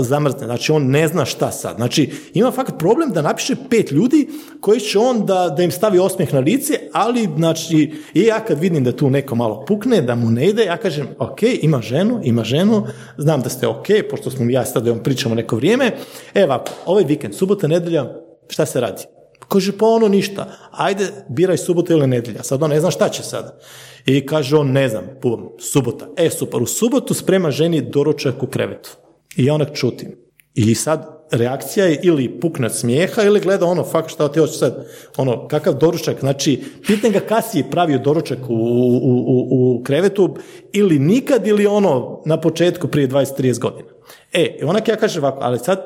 [0.00, 1.76] zamrzne, znači on ne zna šta sad.
[1.76, 4.28] Znači, ima fakat problem da napiše pet ljudi
[4.60, 8.60] koji će on da, da im stavi osmijeh na lice, ali, znači, i ja kad
[8.60, 12.20] vidim da tu neko malo pukne, da mu ne ide, ja kažem, ok, ima ženu,
[12.22, 12.86] ima ženu,
[13.18, 15.92] znam da ste ok, pošto smo ja sad da vam pričamo neko vrijeme,
[16.34, 18.06] evo ovaj vikend, subota, nedelja,
[18.48, 19.02] šta se radi?
[19.48, 20.46] Kaže, pa ono ništa.
[20.70, 22.42] Ajde, biraj subotu ili nedjelja.
[22.42, 23.60] Sad on ne zna šta će sad.
[24.06, 26.06] I kaže on, ne znam, bum, subota.
[26.16, 28.90] E, super, u subotu sprema ženi doručak u krevetu.
[29.36, 30.16] I ja onak čutim.
[30.54, 34.58] I sad reakcija je ili pukne od smijeha ili gleda ono, fak šta ti hoćeš
[34.58, 34.86] sad,
[35.16, 40.36] ono, kakav doručak, znači, pitam ga kada si pravio doručak u, u, u, u krevetu
[40.72, 43.88] ili nikad ili ono na početku prije 20-30 godina.
[44.32, 45.80] E, onak ja kažem ovako, ali sad,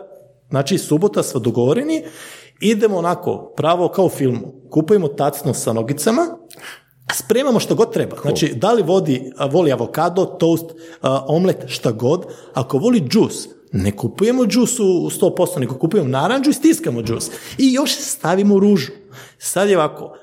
[0.51, 2.03] znači, subota smo dogovoreni
[2.61, 6.23] idemo onako, pravo kao u filmu, kupujemo tacno sa nogicama,
[7.15, 8.17] spremamo što god treba.
[8.23, 10.65] Znači, da li vodi, voli avokado, toast,
[11.27, 12.27] omlet, šta god.
[12.55, 14.85] Ako voli džus, ne kupujemo džus u
[15.21, 17.31] 100%, nego kupujemo naranđu i stiskamo džus.
[17.59, 18.93] I još stavimo ružu.
[19.39, 20.17] Sad je ovako,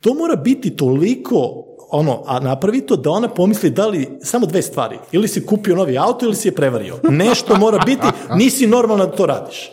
[0.00, 4.62] to mora biti toliko ono, a napravi to da ona pomisli da li, samo dve
[4.62, 6.98] stvari, ili si kupio novi auto ili si je prevario.
[7.10, 9.70] Nešto mora biti, nisi normalno da to radiš.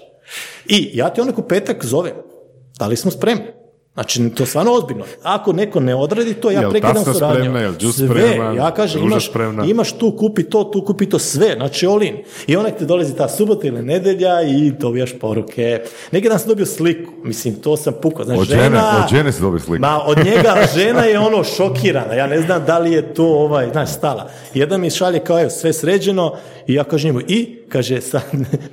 [0.65, 2.13] I ja te onako petak zovem,
[2.79, 3.62] da li smo spremni?
[3.93, 5.03] Znači, to je stvarno ozbiljno.
[5.23, 7.35] Ako neko ne odradi to, ja Jel prekidam suradnju.
[7.35, 9.65] spremna, jel sve, ja kažem, imaš, spremna?
[9.65, 12.17] imaš tu, kupi to, tu kupi to, sve, znači all in.
[12.47, 15.81] I onak te dolazi ta subota ili nedelja i dobijaš poruke.
[16.11, 18.25] Neki dan sam dobio sliku, mislim, to sam pukao.
[18.25, 19.81] Znači, Od žene, od žene se dobije sliku.
[19.81, 23.69] Ma, od njega žena je ono šokirana, ja ne znam da li je to ovaj,
[23.71, 24.29] znaš, stala.
[24.53, 26.35] Jedan mi šalje kao, evo, sve sređeno
[26.67, 28.23] i ja kažem njemu, i, kaže, sad,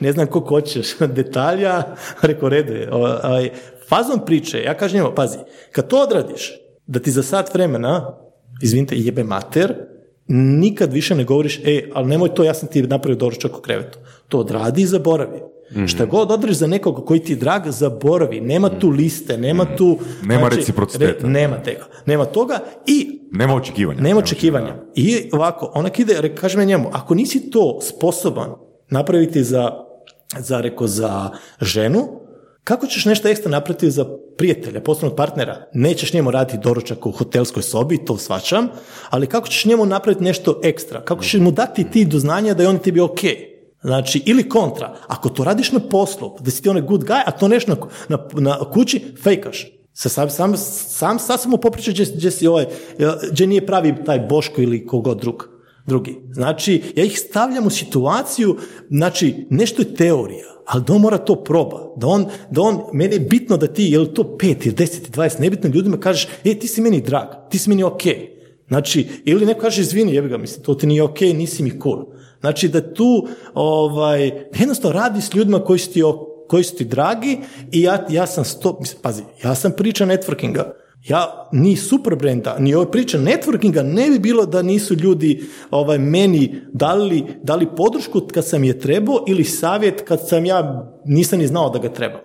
[0.00, 1.82] ne znam koliko hoćeš detalja,
[2.22, 3.50] rekao, rede, ovaj,
[3.90, 5.38] fazom priče, ja kažem njemu, pazi,
[5.72, 6.52] kad to odradiš,
[6.86, 8.16] da ti za sat vremena,
[8.62, 9.74] izvinite, jebe mater,
[10.28, 13.98] nikad više ne govoriš, e, ali nemoj to, ja sam ti napravio doručak u krevetu.
[14.28, 15.40] To odradi i zaboravi.
[15.86, 18.40] Šta god odradiš za nekog koji ti je drag, zaboravi.
[18.40, 19.98] Nema tu liste, nema tu...
[20.22, 21.22] Nema reciprociteta.
[21.22, 21.84] re- nema tega.
[22.06, 24.00] Nema toga i Nema očekivanja.
[24.00, 24.74] nema očekivanja.
[24.94, 28.50] I ovako, onak ide, kažem ja njemu, ako nisi to sposoban
[28.88, 29.70] napraviti za,
[30.38, 31.30] za, reko, za
[31.60, 32.08] ženu,
[32.70, 34.04] kako ćeš nešto ekstra napraviti za
[34.36, 35.66] prijatelja, poslovnog partnera?
[35.74, 38.68] Nećeš njemu raditi doručak u hotelskoj sobi, to svačam,
[39.10, 41.00] ali kako ćeš njemu napraviti nešto ekstra?
[41.00, 43.20] Kako ćeš mu dati ti do znanja da je on tebi ok?
[43.82, 47.30] Znači, ili kontra, ako to radiš na poslu, da si ti onaj good guy, a
[47.30, 47.78] to nešto na,
[48.08, 49.66] na, na kući, fejkaš.
[49.92, 52.66] Sa, sam, sam, sam sasvim mu popriča gdje si ovaj,
[53.32, 55.48] gdje nije pravi taj Boško ili kogod drug,
[55.86, 56.16] drugi.
[56.32, 58.56] Znači, ja ih stavljam u situaciju,
[58.90, 61.92] znači, nešto je teorija, ali da on mora to proba.
[61.96, 64.98] Da on, da on, meni je bitno da ti, je li to 5 ili 10
[64.98, 68.02] ili 20, nebitno ljudima kažeš, e, ti si meni drag, ti si meni ok.
[68.68, 72.04] Znači, ili neko kaže, izvini, jebi ga, mislim, to ti nije ok, nisi mi cool.
[72.40, 76.02] Znači, da tu, ovaj, jednostavno radi s ljudima koji su ti,
[76.48, 77.38] koji su ti dragi
[77.72, 80.72] i ja, ja sam sto, mislim, pazi, ja sam priča networkinga.
[81.08, 85.98] Ja, ni super brenda, ni ova priča networkinga ne bi bilo da nisu ljudi ovaj,
[85.98, 91.46] meni dali, dali podršku kad sam je trebao ili savjet kad sam ja nisam ni
[91.46, 92.20] znao da ga treba.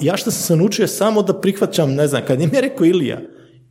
[0.00, 3.20] Ja što sam se naučio samo da prihvaćam, ne znam, kad je mi rekao Ilija,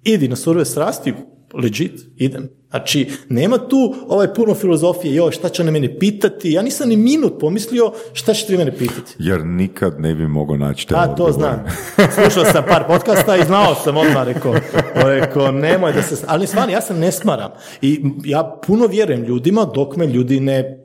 [0.04, 1.14] idi na surove strasti,
[1.54, 2.50] legit, idem.
[2.70, 6.98] Znači, nema tu ovaj puno filozofije, joj, šta će oni mene pitati, ja nisam ni
[6.98, 9.16] minut pomislio šta će ti mene pitati.
[9.20, 11.64] Jer nikad ne bi mogao naći te A, to znam.
[12.16, 14.54] Slušao sam par podcasta i znao sam odmah, rekao,
[14.96, 16.26] rekao, nemoj da se...
[16.28, 17.52] Ali stvarno, ja se ne smaram.
[17.82, 20.78] I ja puno vjerujem ljudima dok me ljudi ne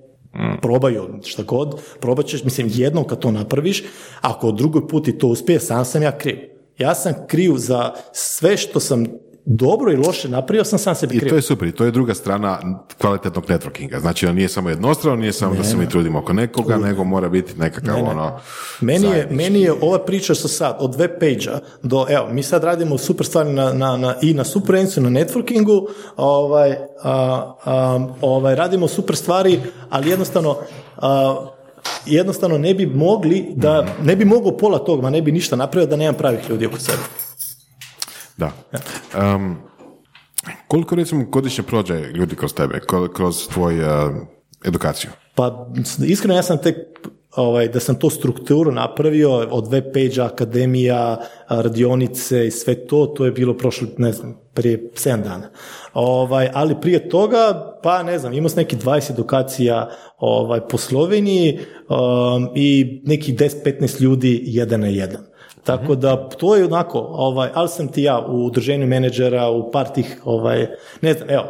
[0.62, 3.82] probaju šta god, probat ćeš, mislim, jednom kad to napraviš,
[4.20, 6.36] ako drugi put i to uspije, sam sam ja kriv.
[6.78, 9.06] Ja sam kriv za sve što sam
[9.46, 11.30] dobro i loše napravio, sam sam sebi I kriv.
[11.30, 12.60] to je super, i to je druga strana
[13.00, 14.00] kvalitetnog networkinga.
[14.00, 17.28] Znači, on nije samo jednostrano, nije samo da se mi trudimo oko nekoga, nego mora
[17.28, 18.40] biti nekakav ono...
[18.80, 22.64] Meni je, meni je ova priča sa sad, od web page do, evo, mi sad
[22.64, 25.86] radimo super stvari na, na, na, i na superincu, na networkingu,
[26.16, 29.60] ovaj, a, a, ovaj, radimo super stvari,
[29.90, 30.56] ali jednostavno,
[30.96, 31.36] a,
[32.06, 35.86] jednostavno ne bi mogli da, ne bi mogao pola toga, ma ne bi ništa napravio
[35.86, 37.25] da nemam pravih ljudi oko sebe.
[38.36, 38.52] Da.
[39.34, 39.56] Um,
[40.68, 42.80] koliko recimo godišnje prođe ljudi kroz tebe,
[43.14, 43.84] kroz tvoju
[44.64, 45.10] edukaciju?
[45.34, 45.68] Pa
[46.06, 46.76] iskreno ja sam tek
[47.36, 53.24] ovaj, da sam to strukturu napravio od web page akademija, radionice i sve to, to
[53.24, 55.50] je bilo prošlo, ne znam, prije 7 dana.
[55.94, 61.58] Ovaj, ali prije toga, pa ne znam, imao sam neki 20 edukacija ovaj, po Sloveniji
[61.88, 65.20] um, i nekih 10-15 ljudi jedan na jedan.
[65.64, 69.88] Tako da to je onako, ovaj, ali sam ti ja u udruženju menadžera, u par
[69.88, 70.66] tih, ovaj,
[71.00, 71.44] ne znam, evo,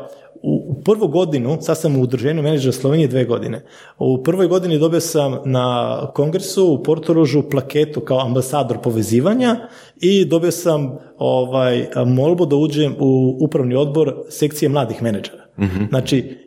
[0.47, 3.65] u, u prvu godinu, sad sam u udruženju menadžera Slovenije dve godine,
[3.99, 9.57] u prvoj godini dobio sam na kongresu u Portorožu plaketu kao ambasador povezivanja
[10.01, 15.45] i dobio sam ovaj, molbu da uđem u upravni odbor sekcije mladih menadžera.
[15.89, 16.39] Znači,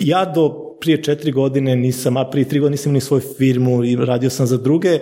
[0.00, 0.48] ja do
[0.80, 4.46] prije četiri godine nisam, a prije tri godine nisam ni svoju firmu i radio sam
[4.46, 4.98] za druge.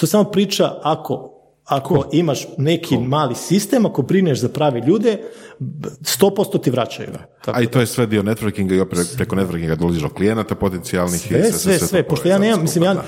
[0.00, 1.33] To samo priča ako
[1.64, 5.18] ako imaš neki mali sistem, ako brineš za pravi ljude,
[5.60, 7.08] 100% ti vraćaju.
[7.44, 10.54] Tako A i to je sve dio networkinga i opet preko networkinga dolaziš do klijenata
[10.54, 11.26] potencijalnih.
[11.26, 13.02] i sve, sve, to sve, pošto ja nemam, mislim, ja,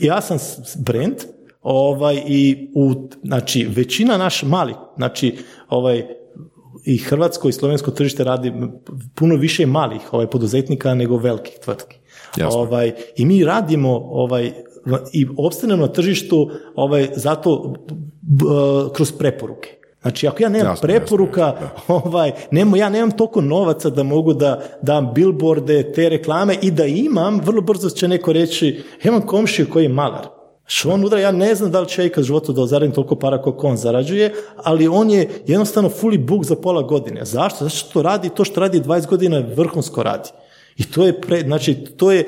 [0.00, 0.38] ja, sam
[0.78, 1.14] brand,
[1.62, 5.38] ovaj, i u, znači, većina naš malih, znači,
[5.68, 6.04] ovaj,
[6.84, 8.52] i hrvatsko i slovensko tržište radi
[9.14, 11.96] puno više malih ovaj, poduzetnika nego velikih tvrtki.
[12.36, 12.60] Jasno.
[12.60, 14.52] Ovaj, I mi radimo ovaj,
[15.12, 17.74] i opstanemo na tržištu ovaj, zato
[18.22, 18.44] b-
[18.94, 19.78] kroz preporuke.
[20.02, 21.56] Znači, ako ja nemam Jasno, preporuka,
[22.04, 26.84] ovaj, nemo, ja nemam toliko novaca da mogu da dam billboarde, te reklame i da
[26.84, 30.26] imam, vrlo brzo će neko reći, imam komšiju koji je malar.
[30.66, 33.42] Što on udara, ja ne znam da li će ikad životu da zaradim toliko para
[33.42, 37.24] koliko on zarađuje, ali on je jednostavno fully book za pola godine.
[37.24, 37.64] Zašto?
[37.64, 40.28] Zato što to radi, to što radi 20 godina vrhunsko radi.
[40.76, 42.24] I to je, pre, znači, to je,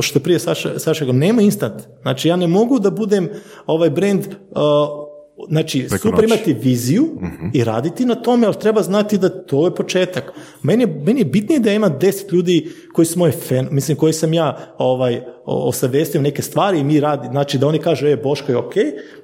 [0.00, 1.82] što je prije Saša, Saša nema instant.
[2.02, 3.28] Znači, ja ne mogu da budem
[3.66, 5.06] ovaj brand, uh,
[5.48, 6.34] znači, Preko super noći.
[6.34, 7.08] imati viziju
[7.54, 10.32] i raditi na tome, ali treba znati da to je početak.
[10.62, 13.96] Meni je, meni je bitnije da ja imam deset ljudi koji su moje fan, mislim,
[13.96, 18.16] koji sam ja ovaj, osavestio neke stvari i mi radi, znači da oni kažu, e,
[18.16, 18.74] Boško je ok.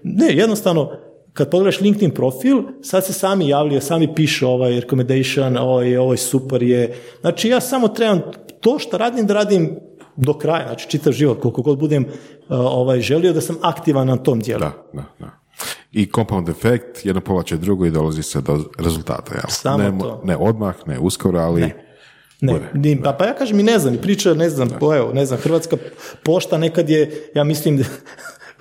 [0.02, 0.92] Ne, jednostavno,
[1.32, 6.62] kad pogledaš LinkedIn profil, sad se sami javljaju, sami pišu ovaj recommendation, ovaj, ovaj super
[6.62, 6.94] je.
[7.20, 8.20] Znači ja samo trebam
[8.60, 9.76] to što radim da radim
[10.16, 12.10] do kraja, znači čitav život, koliko god budem uh,
[12.48, 14.60] ovaj, želio da sam aktivan na tom dijelu.
[14.60, 15.30] Da, da, da.
[15.92, 19.34] I compound efekt, jedno povlače drugo i dolazi se do rezultata.
[19.34, 19.44] Jel?
[19.48, 20.20] Samo ne, to.
[20.24, 21.60] ne odmah, ne uskoro, ali...
[22.40, 22.70] Ne, Bude.
[22.74, 25.26] ni, pa, pa ja kažem i ne znam, i priča, ne znam, po, evo, ne
[25.26, 25.76] znam, Hrvatska
[26.24, 27.84] pošta nekad je, ja mislim,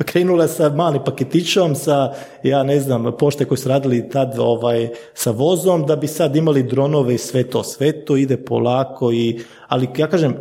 [0.03, 2.13] krenula sa malim paketićom, sa,
[2.43, 6.63] ja ne znam, pošte koje su radili tad ovaj, sa vozom, da bi sad imali
[6.63, 10.35] dronove i sve to, sve to ide polako i, ali ja kažem,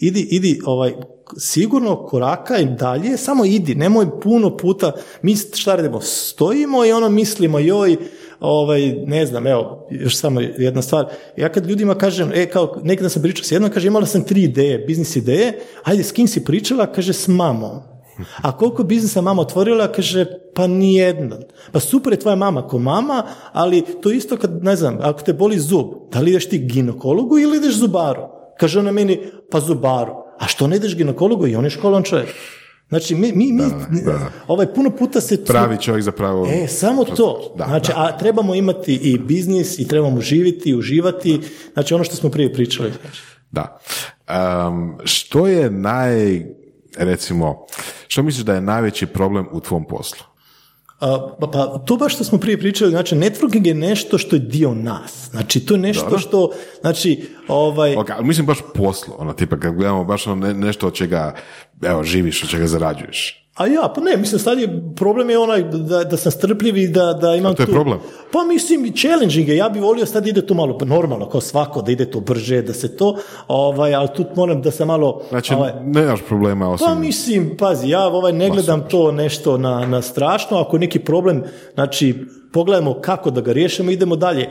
[0.00, 0.92] idi, idi, ovaj,
[1.36, 4.92] sigurno koraka i dalje, samo idi, nemoj puno puta,
[5.22, 7.96] mi šta radimo, stojimo i ono mislimo, joj,
[8.40, 11.06] ovaj, ne znam, evo, još samo jedna stvar,
[11.36, 14.42] ja kad ljudima kažem, e, kao, nekada sam pričao s jednom, kaže, imala sam tri
[14.42, 17.97] ideje, biznis ideje, ajde, s kim si pričala, kaže, s mamom.
[18.42, 21.36] A koliko biznisa mama otvorila, kaže, pa nijedna.
[21.72, 23.22] Pa super je tvoja mama ko mama,
[23.52, 27.38] ali to isto kad, ne znam, ako te boli zub, da li ideš ti ginekologu
[27.38, 28.22] ili ideš zubaru?
[28.58, 29.20] Kaže ona meni,
[29.50, 30.12] pa zubaru.
[30.38, 32.28] A što ne ideš ginekologu i on je školan čovjek.
[32.88, 33.62] Znači, mi, mi, mi
[34.46, 35.44] ovaj, puno puta se...
[35.44, 36.46] Pravi čovjek zapravo...
[36.46, 37.54] E, samo to.
[37.58, 38.02] Da, znači, da.
[38.02, 41.40] a trebamo imati i biznis i trebamo živjeti i uživati.
[41.72, 42.92] Znači, ono što smo prije pričali.
[43.50, 43.80] Da.
[44.68, 46.46] Um, što je naj,
[46.98, 47.66] recimo,
[48.08, 50.24] što misliš da je najveći problem u tvom poslu?
[51.00, 54.74] Pa, pa to baš što smo prije pričali, znači networking je nešto što je dio
[54.74, 55.28] nas.
[55.30, 56.18] Znači to je nešto Dobro.
[56.18, 56.50] što,
[56.80, 60.86] znači, ovaj, Ok, ali mislim baš poslu, ono, tipa kad gledamo baš ono ne- nešto
[60.86, 61.34] od čega,
[61.82, 63.47] evo, živiš, od čega zarađuješ.
[63.58, 66.88] A ja, pa ne, mislim, sad je, problem je onaj da, da sam strpljiv i
[66.88, 67.72] da, da imam A to je tu...
[67.72, 67.98] problem?
[68.32, 71.82] Pa mislim, challenging je, ja bi volio sad ide to malo, pa normalno, kao svako,
[71.82, 73.16] da ide to brže, da se to,
[73.48, 75.22] ovaj, ali tu moram da se malo...
[75.28, 76.86] Znači, ovaj, nemaš problema osim...
[76.86, 80.98] Pa mislim, pazi, ja ovaj ne gledam to nešto na, na strašno, ako je neki
[80.98, 81.42] problem,
[81.74, 82.14] znači
[82.52, 84.48] pogledajmo kako da ga riješimo, idemo dalje.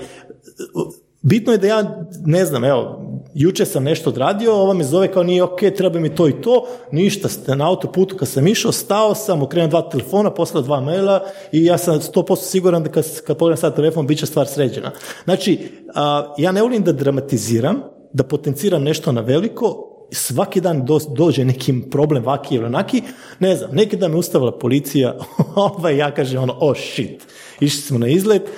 [1.22, 3.07] Bitno je da ja, ne znam, evo,
[3.39, 6.68] juče sam nešto odradio, ova me zove kao nije ok, treba mi to i to,
[6.91, 11.65] ništa, na autoputu kad sam išao, stao sam, okrenuo dva telefona, poslao dva maila i
[11.65, 14.91] ja sam 100% siguran da kad, kad pogledam sad telefon, bit će stvar sređena.
[15.23, 15.59] Znači,
[15.95, 17.81] a, ja ne volim da dramatiziram,
[18.14, 23.01] da potenciram nešto na veliko, svaki dan do- dođe neki problem vaki ili onaki,
[23.39, 25.15] ne znam, neki dan me ustavila policija,
[25.55, 27.23] ovaj, ja kažem ono, oh shit,
[27.59, 28.49] išli smo na izlet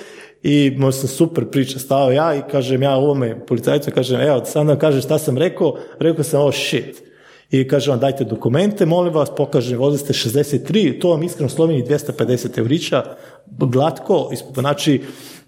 [0.42, 4.66] i možda sam super priča stao ja i kažem ja ovome policajcu, kažem, evo, sad
[4.66, 7.02] nam kaže šta sam rekao, rekao sam, oh shit.
[7.50, 11.84] I kaže on, dajte dokumente, molim vas, pokaže, vozili ste 63, to vam iskreno Sloveniji
[11.84, 13.04] 250 eurića,
[13.46, 15.00] glatko, znači,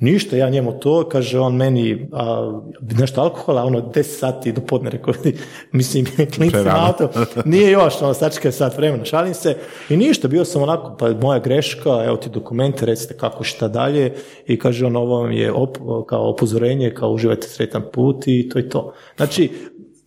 [0.02, 2.52] ništa, ja njemu to, kaže on meni a,
[2.98, 5.14] nešto alkohola, ono 10 sati do podne, rekao,
[5.72, 7.10] mislim, klinci na auto,
[7.44, 9.56] nije još, ono, sačekaj sat vremena, šalim se,
[9.88, 14.14] i ništa, bio sam onako, pa moja greška, evo ti dokumente, recite kako šta dalje,
[14.46, 18.58] i kaže on, ovo vam je op- kao upozorenje, kao uživajte sretan put i to
[18.58, 18.92] je to.
[19.16, 19.50] Znači,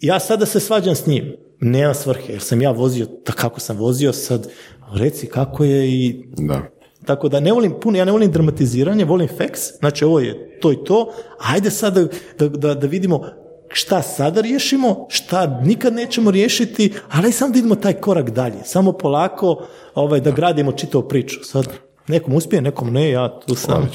[0.02, 3.78] ja sada se svađam s njim, nema svrhe, jer sam ja vozio tako kako sam
[3.78, 4.48] vozio, sad.
[4.94, 6.62] Reci kako je i Da.
[7.06, 10.72] Tako da ne volim puno, ja ne volim dramatiziranje, volim facts, znači ovo je to
[10.72, 12.08] i to, ajde sad da,
[12.40, 13.26] da, da, da vidimo
[13.70, 18.92] šta sada riješimo, šta nikad nećemo riješiti, ali samo da idemo taj korak dalje, samo
[18.92, 19.66] polako
[19.96, 21.44] ovaj, da gradimo čitavu priču.
[21.44, 21.68] Sad,
[22.08, 23.90] nekom uspije, nekom ne, ja tu sam.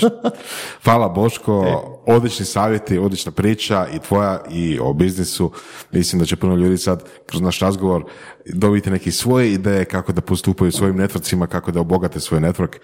[0.85, 1.65] Hvala Boško,
[2.11, 5.51] odlični savjeti, odlična priča i tvoja i o biznisu.
[5.93, 8.05] Mislim da će puno ljudi sad kroz naš razgovor
[8.47, 12.77] dobiti neke svoje ideje kako da postupaju svojim networkcima, kako da obogate svoj network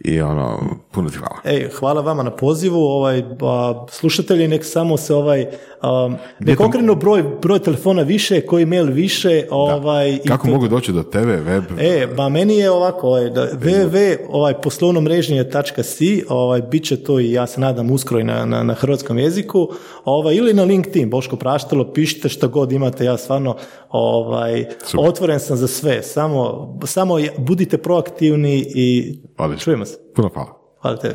[0.00, 0.60] i ono,
[0.90, 1.36] puno ti hvala.
[1.44, 5.46] Ej, hvala vama na pozivu, ovaj, ba, slušatelji nek samo se ovaj,
[5.82, 10.68] um, nek okrenu broj, broj telefona više, koji mail više, ovaj, i Kako to- mogu
[10.68, 11.64] doći do tebe, web?
[11.78, 17.32] E, ba meni je ovako, ovaj, da, www, ovaj, poslovnomreženje.si, ovaj, bit će to i
[17.32, 19.68] ja se nadam uskoro i na, na, na hrvatskom jeziku,
[20.04, 23.56] ovaj, ili na LinkedIn, Boško Praštalo, pišite što god imate, ja stvarno
[23.90, 24.66] ovaj,
[24.98, 29.64] otvoren sam za sve, samo, samo budite proaktivni i Odlično.
[29.64, 29.98] čujemo se.
[30.14, 30.48] Puno hvala.
[30.80, 31.14] Hvala tebi.